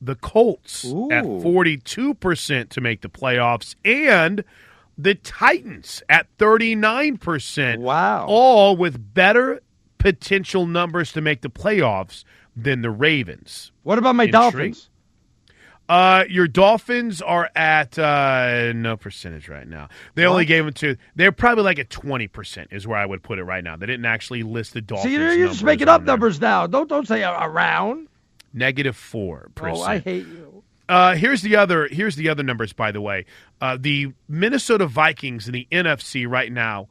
[0.00, 4.42] the Colts at 42% to make the playoffs and
[4.96, 7.78] the Titans at 39%.
[7.78, 8.26] Wow.
[8.26, 9.60] All with better
[10.00, 12.24] potential numbers to make the playoffs
[12.56, 13.70] than the Ravens.
[13.84, 14.26] What about my?
[14.26, 14.88] Dolphins?
[15.88, 19.88] Uh, your Dolphins are at uh, no percentage right now.
[20.14, 20.96] They only gave them to.
[21.16, 23.76] They're probably like at twenty percent is where I would put it right now.
[23.76, 25.12] They didn't actually list the Dolphins.
[25.12, 26.12] See, you're, you're just making up there.
[26.12, 26.66] numbers now.
[26.66, 28.08] Don't don't say around.
[28.52, 29.78] Negative four percent.
[29.78, 30.62] Oh, I hate you.
[30.88, 31.88] Uh, here's the other.
[31.88, 32.72] Here's the other numbers.
[32.72, 33.26] By the way,
[33.60, 36.88] uh, the Minnesota Vikings in the NFC right now,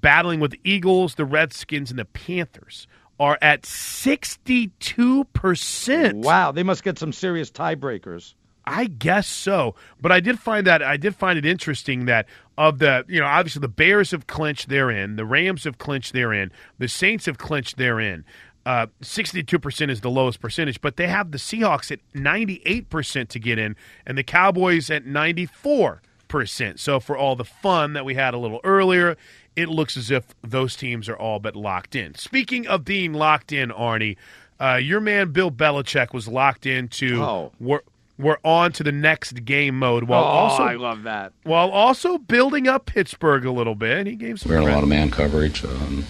[0.00, 2.86] battling with the Eagles, the Redskins, and the Panthers,
[3.20, 6.18] are at sixty-two percent.
[6.18, 8.34] Wow, they must get some serious tiebreakers.
[8.64, 12.78] I guess so, but I did find that I did find it interesting that of
[12.78, 16.88] the you know obviously the Bears have clinched therein, the Rams have clinched therein, the
[16.88, 18.12] Saints have clinched therein.
[18.12, 18.24] in.
[18.64, 23.28] Uh, sixty-two percent is the lowest percentage, but they have the Seahawks at ninety-eight percent
[23.30, 23.74] to get in,
[24.06, 26.78] and the Cowboys at ninety-four percent.
[26.78, 29.16] So for all the fun that we had a little earlier,
[29.56, 32.14] it looks as if those teams are all but locked in.
[32.14, 34.16] Speaking of being locked in, Arnie,
[34.60, 37.22] uh, your man Bill Belichick was locked into.
[37.22, 37.52] Oh.
[37.60, 37.80] We're,
[38.18, 41.32] we're on to the next game mode while oh, also I love that.
[41.42, 44.06] while also building up Pittsburgh a little bit.
[44.06, 45.64] He gave some We're in a lot of man coverage.
[45.64, 46.04] Um,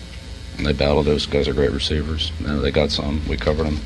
[0.58, 1.06] they battled.
[1.06, 2.32] Those guys are great receivers.
[2.40, 3.26] They got some.
[3.28, 3.78] We covered them.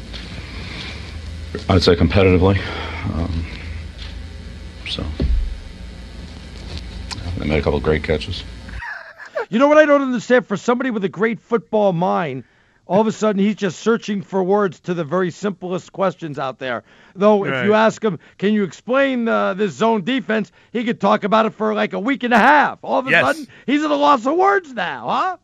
[1.69, 2.59] I'd say competitively.
[3.15, 3.47] Um,
[4.89, 5.05] so
[7.39, 8.43] they made a couple of great catches.
[9.50, 10.46] You know what I don't understand?
[10.46, 12.44] For somebody with a great football mind,
[12.86, 16.58] all of a sudden he's just searching for words to the very simplest questions out
[16.58, 16.84] there.
[17.14, 21.24] Though, if you ask him, can you explain uh, this zone defense, he could talk
[21.24, 22.78] about it for like a week and a half.
[22.82, 23.24] All of a Yes.
[23.24, 25.36] sudden, he's at a loss of words now, huh?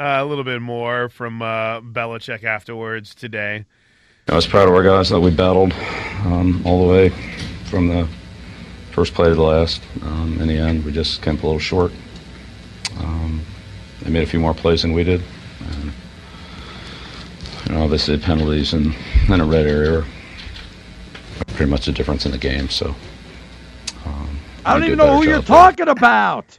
[0.00, 3.64] Uh, a little bit more from uh, Belichick afterwards today.
[4.28, 5.72] I was proud of our guys that we battled
[6.24, 7.08] um, all the way
[7.64, 8.06] from the
[8.92, 9.82] first play to the last.
[10.02, 11.92] Um, in the end, we just came up a little short.
[12.98, 13.42] Um,
[14.02, 15.22] they made a few more plays than we did.
[15.60, 15.92] And,
[17.66, 18.94] you know, obviously, the penalties and
[19.28, 20.04] in a red area are
[21.54, 22.68] pretty much the difference in the game.
[22.68, 22.94] So
[24.06, 25.56] um, I don't do even know who you're job there.
[25.56, 26.58] talking about.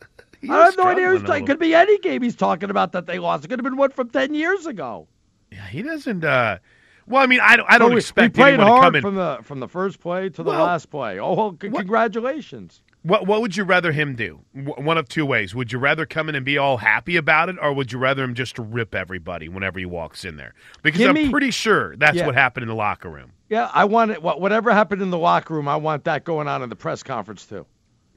[0.50, 1.46] I have no idea struggling who's a talking.
[1.46, 3.44] Could be any game he's talking about that they lost.
[3.44, 5.06] It could have been one from ten years ago.
[5.52, 6.24] Yeah, he doesn't.
[6.24, 6.58] Uh,
[7.06, 7.66] well, I mean, I don't.
[7.70, 9.02] I don't So we- expect we played anyone to hard come in.
[9.02, 11.18] from the from the first play to the Well, last play.
[11.18, 12.82] Oh, well, c- congratulations.
[13.02, 14.40] What What would you rather him do?
[14.54, 15.54] W- one of two ways.
[15.54, 18.22] Would you rather come in and be all happy about it, or would you rather
[18.22, 20.52] him just rip everybody whenever he walks in there?
[20.82, 22.26] Because Give I'm me- pretty sure that's Yeah.
[22.26, 23.32] what happened in the locker room.
[23.48, 24.22] Yeah, I want it.
[24.22, 27.46] Whatever happened in the locker room, I want that going on in the press conference
[27.46, 27.66] too.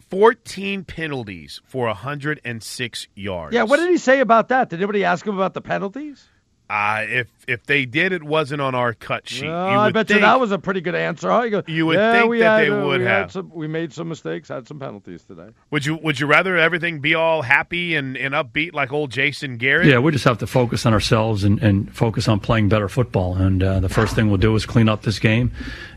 [0.09, 3.55] 14 penalties for 106 yards.
[3.55, 4.69] Yeah, what did he say about that?
[4.69, 6.27] Did anybody ask him about the penalties?
[6.73, 9.45] Uh, if if they did, it wasn't on our cut sheet.
[9.45, 11.29] You I bet think, you that was a pretty good answer.
[11.29, 11.43] Huh?
[11.43, 13.31] You, go, You would yeah, think we that had, they uh, would we have.
[13.31, 15.49] some, we made some mistakes, had some penalties today.
[15.69, 19.57] Would you Would you rather everything be all happy and, and upbeat like old Jason
[19.57, 19.85] Garrett?
[19.85, 23.35] Yeah, we just have to focus on ourselves and, and focus on playing better football.
[23.35, 25.51] And uh, the first thing we'll do is clean up this game.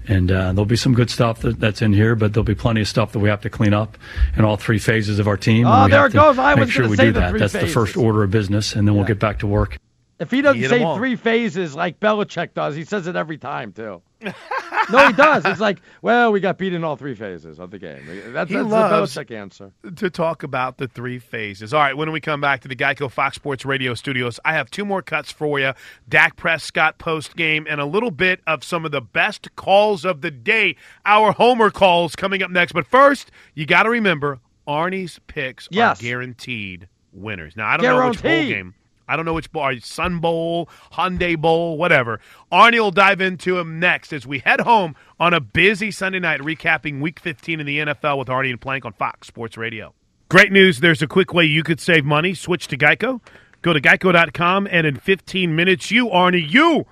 [0.08, 2.82] And uh, there'll be some good stuff that, that's in here, but there'll be plenty
[2.82, 3.96] of stuff that we have to clean up
[4.36, 5.66] in all three phases of our team.
[5.66, 6.38] Oh, and there have it to goes.
[6.38, 7.30] I make was sure we say do that.
[7.30, 9.78] three That's the first order of business, and then we'll get back to work.
[10.18, 14.00] If he doesn't say three phases like Belichick does, he says it every time too.
[14.22, 15.44] no, he does.
[15.44, 18.00] It's like, well, we got beat in all three phases of the game.
[18.32, 19.72] That's, He that's loves- the Belichick answer.
[19.96, 21.74] to talk about the three phases.
[21.74, 24.70] All right, when we come back to the Geico Fox Sports Radio studios, I have
[24.70, 25.72] two more cuts for you.
[26.08, 30.22] Dak Prescott post game and a little bit of some of the best calls of
[30.22, 30.76] the day.
[31.04, 32.72] Our Homer calls coming up next.
[32.72, 36.00] But first, you got to remember Arnie's picks Yes.
[36.00, 37.54] are guaranteed winners.
[37.54, 38.74] Now, I don't know which bowl game.
[39.08, 42.20] I don't know which bowl, Sun Bowl, Hyundai Bowl, whatever.
[42.50, 46.40] Arnie will dive into him next as we head home on a busy Sunday night
[46.40, 49.94] recapping Week 15 in the NFL with Arnie and Plank on Fox Sports Radio.
[50.28, 50.80] Great news.
[50.80, 52.34] There's a quick way you could save money.
[52.34, 53.20] Switch to Geico.
[53.62, 56.86] Go to geico.com, and in 15 minutes, you, Arnie, you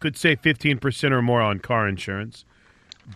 [0.00, 2.44] could save 15% or more on car insurance.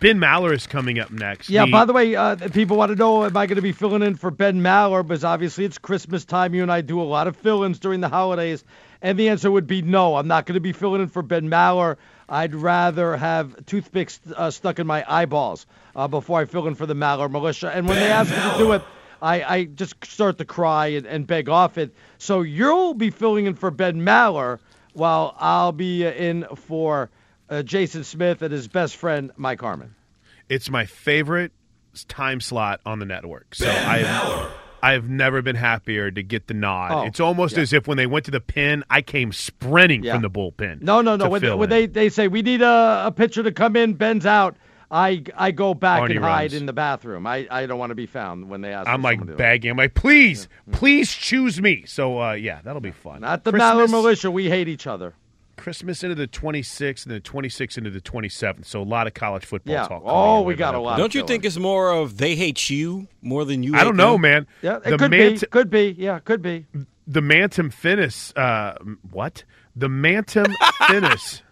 [0.00, 1.50] Ben Maller is coming up next.
[1.50, 4.02] Yeah, by the way, uh, people want to know, am I going to be filling
[4.02, 5.06] in for Ben Maller?
[5.06, 6.54] Because obviously it's Christmas time.
[6.54, 8.64] You and I do a lot of fill ins during the holidays.
[9.02, 10.16] And the answer would be no.
[10.16, 11.96] I'm not going to be filling in for Ben Maller.
[12.28, 16.86] I'd rather have toothpicks uh, stuck in my eyeballs uh, before I fill in for
[16.86, 17.70] the Maller militia.
[17.74, 18.82] And when they ask me to do it,
[19.20, 21.94] I, I just start to cry and, and beg off it.
[22.18, 24.58] So you'll be filling in for Ben Maller
[24.94, 27.10] while I'll be in for
[27.48, 29.94] uh, Jason Smith and his best friend, Mike Harmon.
[30.48, 31.52] It's my favorite
[32.08, 33.54] time slot on the network.
[33.54, 34.52] So I have,
[34.82, 36.92] I have never been happier to get the nod.
[36.92, 37.62] Oh, it's almost yeah.
[37.62, 40.14] as if when they went to the pin, I came sprinting Yeah.
[40.14, 40.82] from the bullpen.
[40.82, 41.28] No, no, no.
[41.28, 44.26] When, fill when they, they say we need a, a pitcher to come in, Ben's
[44.26, 44.56] out,
[44.92, 47.26] I I go back Arnie and hide in the bathroom.
[47.26, 48.86] I, I don't want to be found when they ask.
[48.86, 49.70] I'm for like someone begging.
[49.70, 51.84] I'm like, please, please choose me.
[51.86, 53.22] So uh, yeah, that'll be fun.
[53.22, 54.30] Not the Christmas, Maller Militia.
[54.30, 55.14] We hate each other.
[55.56, 58.64] Christmas into the 26th and the 26th into the 27th.
[58.66, 59.86] So a lot of college football Yeah.
[59.86, 60.02] talk.
[60.04, 60.96] Oh, we got a lot.
[60.98, 63.74] Don't you think it's more of they hate you more than you?
[63.74, 64.20] I hate don't know, them?
[64.22, 64.46] man.
[64.62, 65.46] Yeah, it the could Mant- be.
[65.48, 65.94] Could be.
[65.98, 66.66] Yeah, could be.
[67.06, 68.32] the Mantum Finis.
[68.36, 68.74] Uh,
[69.10, 69.44] what?
[69.76, 70.52] The Mantum
[70.88, 71.42] Finis.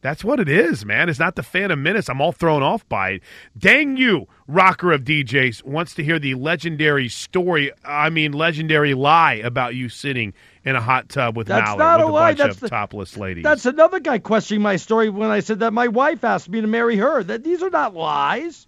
[0.00, 1.08] That's what it is, man.
[1.08, 2.08] It's not the Phantom Menace.
[2.08, 3.22] I'm all thrown off by it.
[3.58, 7.72] Dang you, rocker of DJs, wants to hear the legendary story.
[7.84, 12.06] I mean, legendary lie about you sitting in a hot tub with That's not with
[12.06, 12.28] a a lie.
[12.30, 13.44] bunch That's of the- topless ladies.
[13.44, 16.66] That's another guy questioning my story when I said that my wife asked me to
[16.66, 17.22] marry her.
[17.22, 18.66] That these are not lies.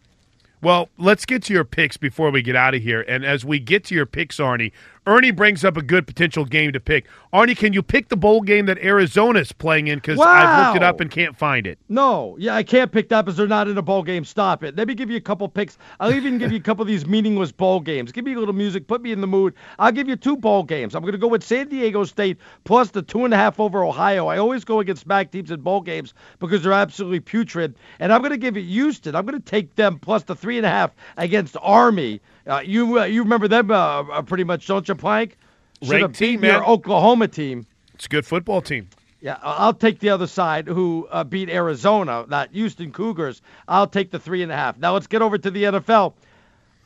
[0.62, 3.00] Well, let's get to your picks before we get out of here.
[3.00, 4.72] And as we get to your picks, Arnie,
[5.06, 7.06] Ernie brings up a good potential game to pick.
[7.32, 9.98] Arnie, can you pick the bowl game that Arizona's playing in?
[9.98, 11.78] Because I've looked it up and can't find it.
[11.88, 14.24] No, yeah, I can't pick that because they're not in a bowl game.
[14.24, 14.76] Stop it.
[14.76, 15.78] Let me give you a couple picks.
[16.00, 18.12] I'll even give you a couple of these meaningless bowl games.
[18.12, 19.54] Give me a little music, put me in the mood.
[19.78, 20.94] I'll give you two bowl games.
[20.94, 23.84] I'm going to go with San Diego State plus the two and a half over
[23.84, 24.26] Ohio.
[24.26, 27.74] I always go against MAC teams in bowl games because they're absolutely putrid.
[28.00, 29.14] And I'm going to give you Houston.
[29.14, 32.20] I'm going to take them plus the three and a half against Army.
[32.50, 35.36] Uh, you uh, you remember them uh, uh, pretty much, don't you, Plank?
[35.82, 36.66] Should have beaten your.
[36.68, 37.64] Oklahoma team.
[37.94, 38.88] It's a good football team.
[39.20, 43.40] Yeah, I'll take the other side who uh, beat Arizona, not Houston Cougars.
[43.68, 44.78] I'll take the three and a half.
[44.78, 46.14] Now let's get over to the NFL.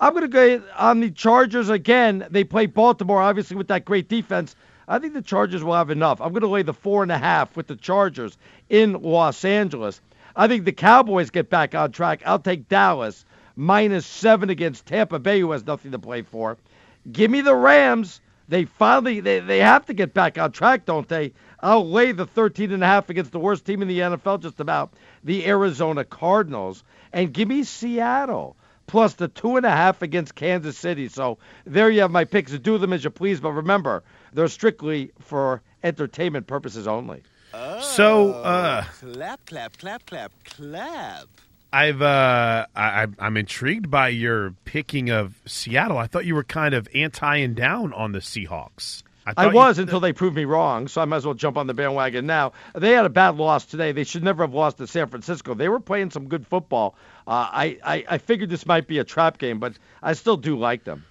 [0.00, 2.26] I'm going to go on the Chargers again.
[2.28, 4.56] They play Baltimore, obviously, with that great defense.
[4.88, 6.20] I think the Chargers will have enough.
[6.20, 8.36] I'm going to lay the four and a half with the Chargers
[8.68, 10.00] in Los Angeles.
[10.36, 12.20] I think the Cowboys get back on track.
[12.26, 13.24] I'll take Dallas
[13.56, 16.56] minus seven against Tampa Bay, who has nothing to play for.
[17.10, 18.20] Give me the Rams.
[18.48, 21.32] They finally they, they have to get back on track, don't they?
[21.60, 24.60] I'll lay the 13 and a half against the worst team in the NFL, just
[24.60, 28.56] about the Arizona Cardinals, and give me Seattle
[28.86, 31.08] plus the two and a half against Kansas City.
[31.08, 32.52] So there you have my picks.
[32.58, 34.02] Do them as you please, but remember
[34.34, 37.22] they're strictly for entertainment purposes only.
[37.80, 41.28] So, uh, Clap, clap, clap, clap, clap.
[41.74, 45.98] I've uh, I, I'm- I'm intrigued by your picking of Seattle.
[45.98, 49.02] I thought you were kind of anti and down on the Seahawks.
[49.36, 51.66] I you- was until they proved me wrong, so I might as well jump on
[51.66, 52.52] the bandwagon now.
[52.74, 53.92] They had a bad loss today.
[53.92, 55.54] They should never have lost to San Francisco.
[55.54, 56.94] They were playing some good football.
[57.26, 59.72] Uh, I, I, I figured this might be a trap game, but
[60.02, 61.04] I still do like them.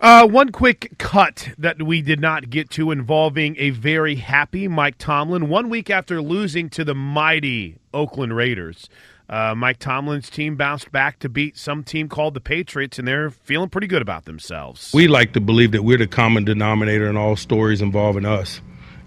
[0.00, 4.96] Uh, one quick cut that we did not get to involving a very happy Mike
[4.98, 5.48] Tomlin.
[5.48, 8.88] One week after losing to the mighty Oakland Raiders,
[9.28, 13.30] uh, Mike Tomlin's team bounced back to beat some team called the Patriots, and they're
[13.30, 14.90] feeling pretty good about themselves.
[14.94, 18.60] We like to believe that we're the common denominator in all stories involving us.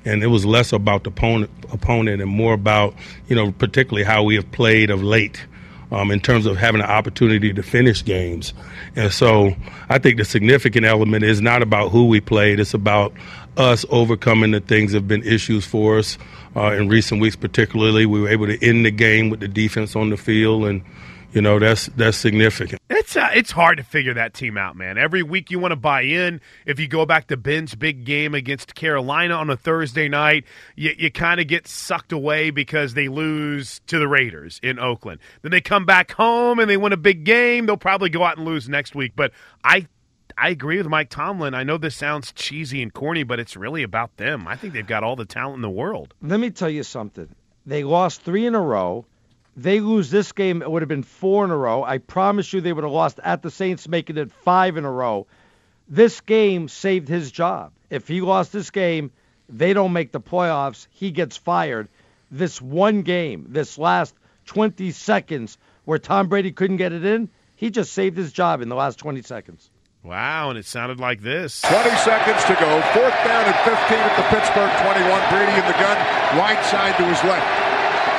[0.03, 2.95] And it was less about the opponent, opponent and more about,
[3.27, 5.45] you know, particularly how we have played of late
[5.91, 8.53] um, in terms of having an opportunity to finish games.
[8.95, 9.55] And so
[9.89, 13.13] I think the significant element is not about who we played, it's about
[13.57, 16.17] us overcoming the things that have been issues for us
[16.55, 18.05] uh, in recent weeks, particularly.
[18.05, 20.83] We were able to end the game with the defense on the field, and,
[21.33, 22.81] you know, that's, that's significant.
[22.89, 24.97] It's uh, it's hard to figure that team out, man.
[24.97, 26.39] Every week you want to buy in.
[26.65, 30.45] If you go back to Ben's big game against Carolina on a Thursday night,
[30.75, 35.19] you, you kind of get sucked away because they lose to the Raiders in Oakland.
[35.41, 37.65] Then they come back home and they win a big game.
[37.65, 39.13] They'll probably go out and lose next week.
[39.15, 39.31] But
[39.63, 39.87] I
[40.37, 41.53] I agree with Mike Tomlin.
[41.53, 44.47] I know this sounds cheesy and corny, but it's really about them.
[44.47, 46.13] I think they've got all the talent in the world.
[46.21, 47.27] Let me tell you something.
[47.65, 49.05] They lost three in a row.
[49.55, 51.83] They lose this game, it would have been four in a row.
[51.83, 54.91] I promise you they would have lost at the Saints, making it five in a
[54.91, 55.27] row.
[55.89, 57.73] This game saved his job.
[57.89, 59.11] If he lost this game,
[59.49, 60.87] they don't make the playoffs.
[60.89, 61.89] He gets fired.
[62.31, 67.69] This one game, this last 20 seconds where Tom Brady couldn't get it in, he
[67.69, 69.69] just saved his job in the last 20 seconds.
[70.01, 71.61] Wow, and it sounded like this.
[71.61, 72.81] 20 seconds to go.
[72.89, 73.69] Fourth down and 15
[74.01, 74.97] at the Pittsburgh 21.
[75.29, 75.93] Brady in the gun.
[76.41, 77.45] Right side to his left.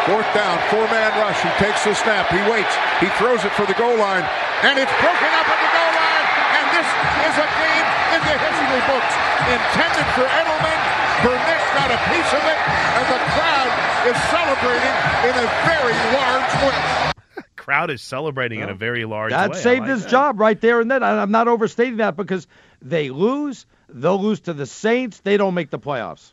[0.07, 1.43] Fourth down, four-man rush.
[1.43, 2.31] He takes the snap.
[2.31, 2.71] He waits.
[3.03, 4.23] He throws it for the goal line.
[4.63, 6.27] And it's broken up at the goal line.
[6.55, 6.89] And this
[7.27, 9.15] is a game in the history books.
[9.51, 10.81] Intended for Edelman.
[11.27, 12.59] Burnett got a piece of it.
[12.95, 13.73] And the crowd
[14.07, 14.97] is celebrating
[15.27, 17.12] in a very large way.
[17.63, 19.57] Crowd is celebrating in a very large That way.
[19.57, 20.11] I saved like his that.
[20.11, 21.05] job right there and then.
[21.05, 22.49] I'm not overstating that because
[22.81, 23.67] they lose.
[23.89, 25.21] They'll lose to the Saints.
[25.21, 26.33] They don't make the playoffs.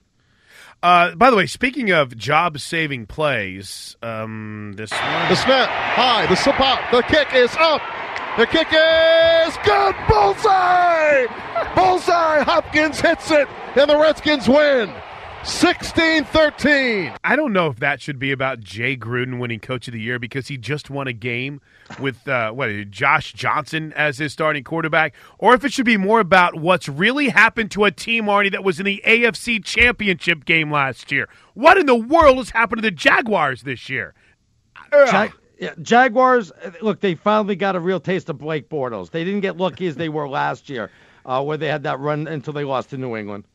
[0.81, 5.29] Uh, by the way, speaking of job-saving plays, um, this one.
[5.29, 7.81] The snap, high, the support, the kick is up.
[8.37, 9.95] The kick is good.
[10.07, 11.27] Bullseye!
[11.75, 12.43] Bullseye!
[12.43, 14.91] Hopkins hits it, and the Redskins win.
[15.43, 17.13] 16 13.
[17.23, 20.19] I don't know if that should be about Jay Gruden winning Coach of the Year
[20.19, 21.61] because he just won a game
[21.97, 26.19] with uh, what Josh Johnson as his starting quarterback, or if it should be more
[26.19, 30.71] about what's really happened to a team, Arnie, that was in the AFC Championship game
[30.71, 31.29] last year.
[31.53, 34.13] What in the world has happened to the Jaguars this year?
[34.91, 36.51] Jag- yeah, Jaguars,
[36.81, 39.11] look, they finally got a real taste of Blake Bortles.
[39.11, 40.89] They didn't get lucky as they were last year,
[41.25, 43.45] uh, where they had that run until they lost to New England.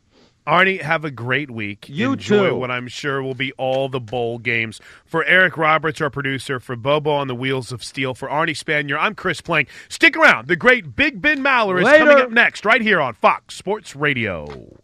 [0.47, 1.89] Arnie, have a great week.
[1.89, 2.57] You Enjoy too.
[2.57, 4.81] what I'm sure will be all the bowl games.
[5.07, 8.99] For Eric Roberts, our producer, for Bobo on the Wheels of Steel, for Arnie Spanier,
[9.01, 9.69] I'm Chris Plank.
[9.89, 10.49] Stick around.
[10.49, 12.05] The great Big Ben Maller is Later.
[12.05, 14.84] coming up next, right here on Fox Sports Radio.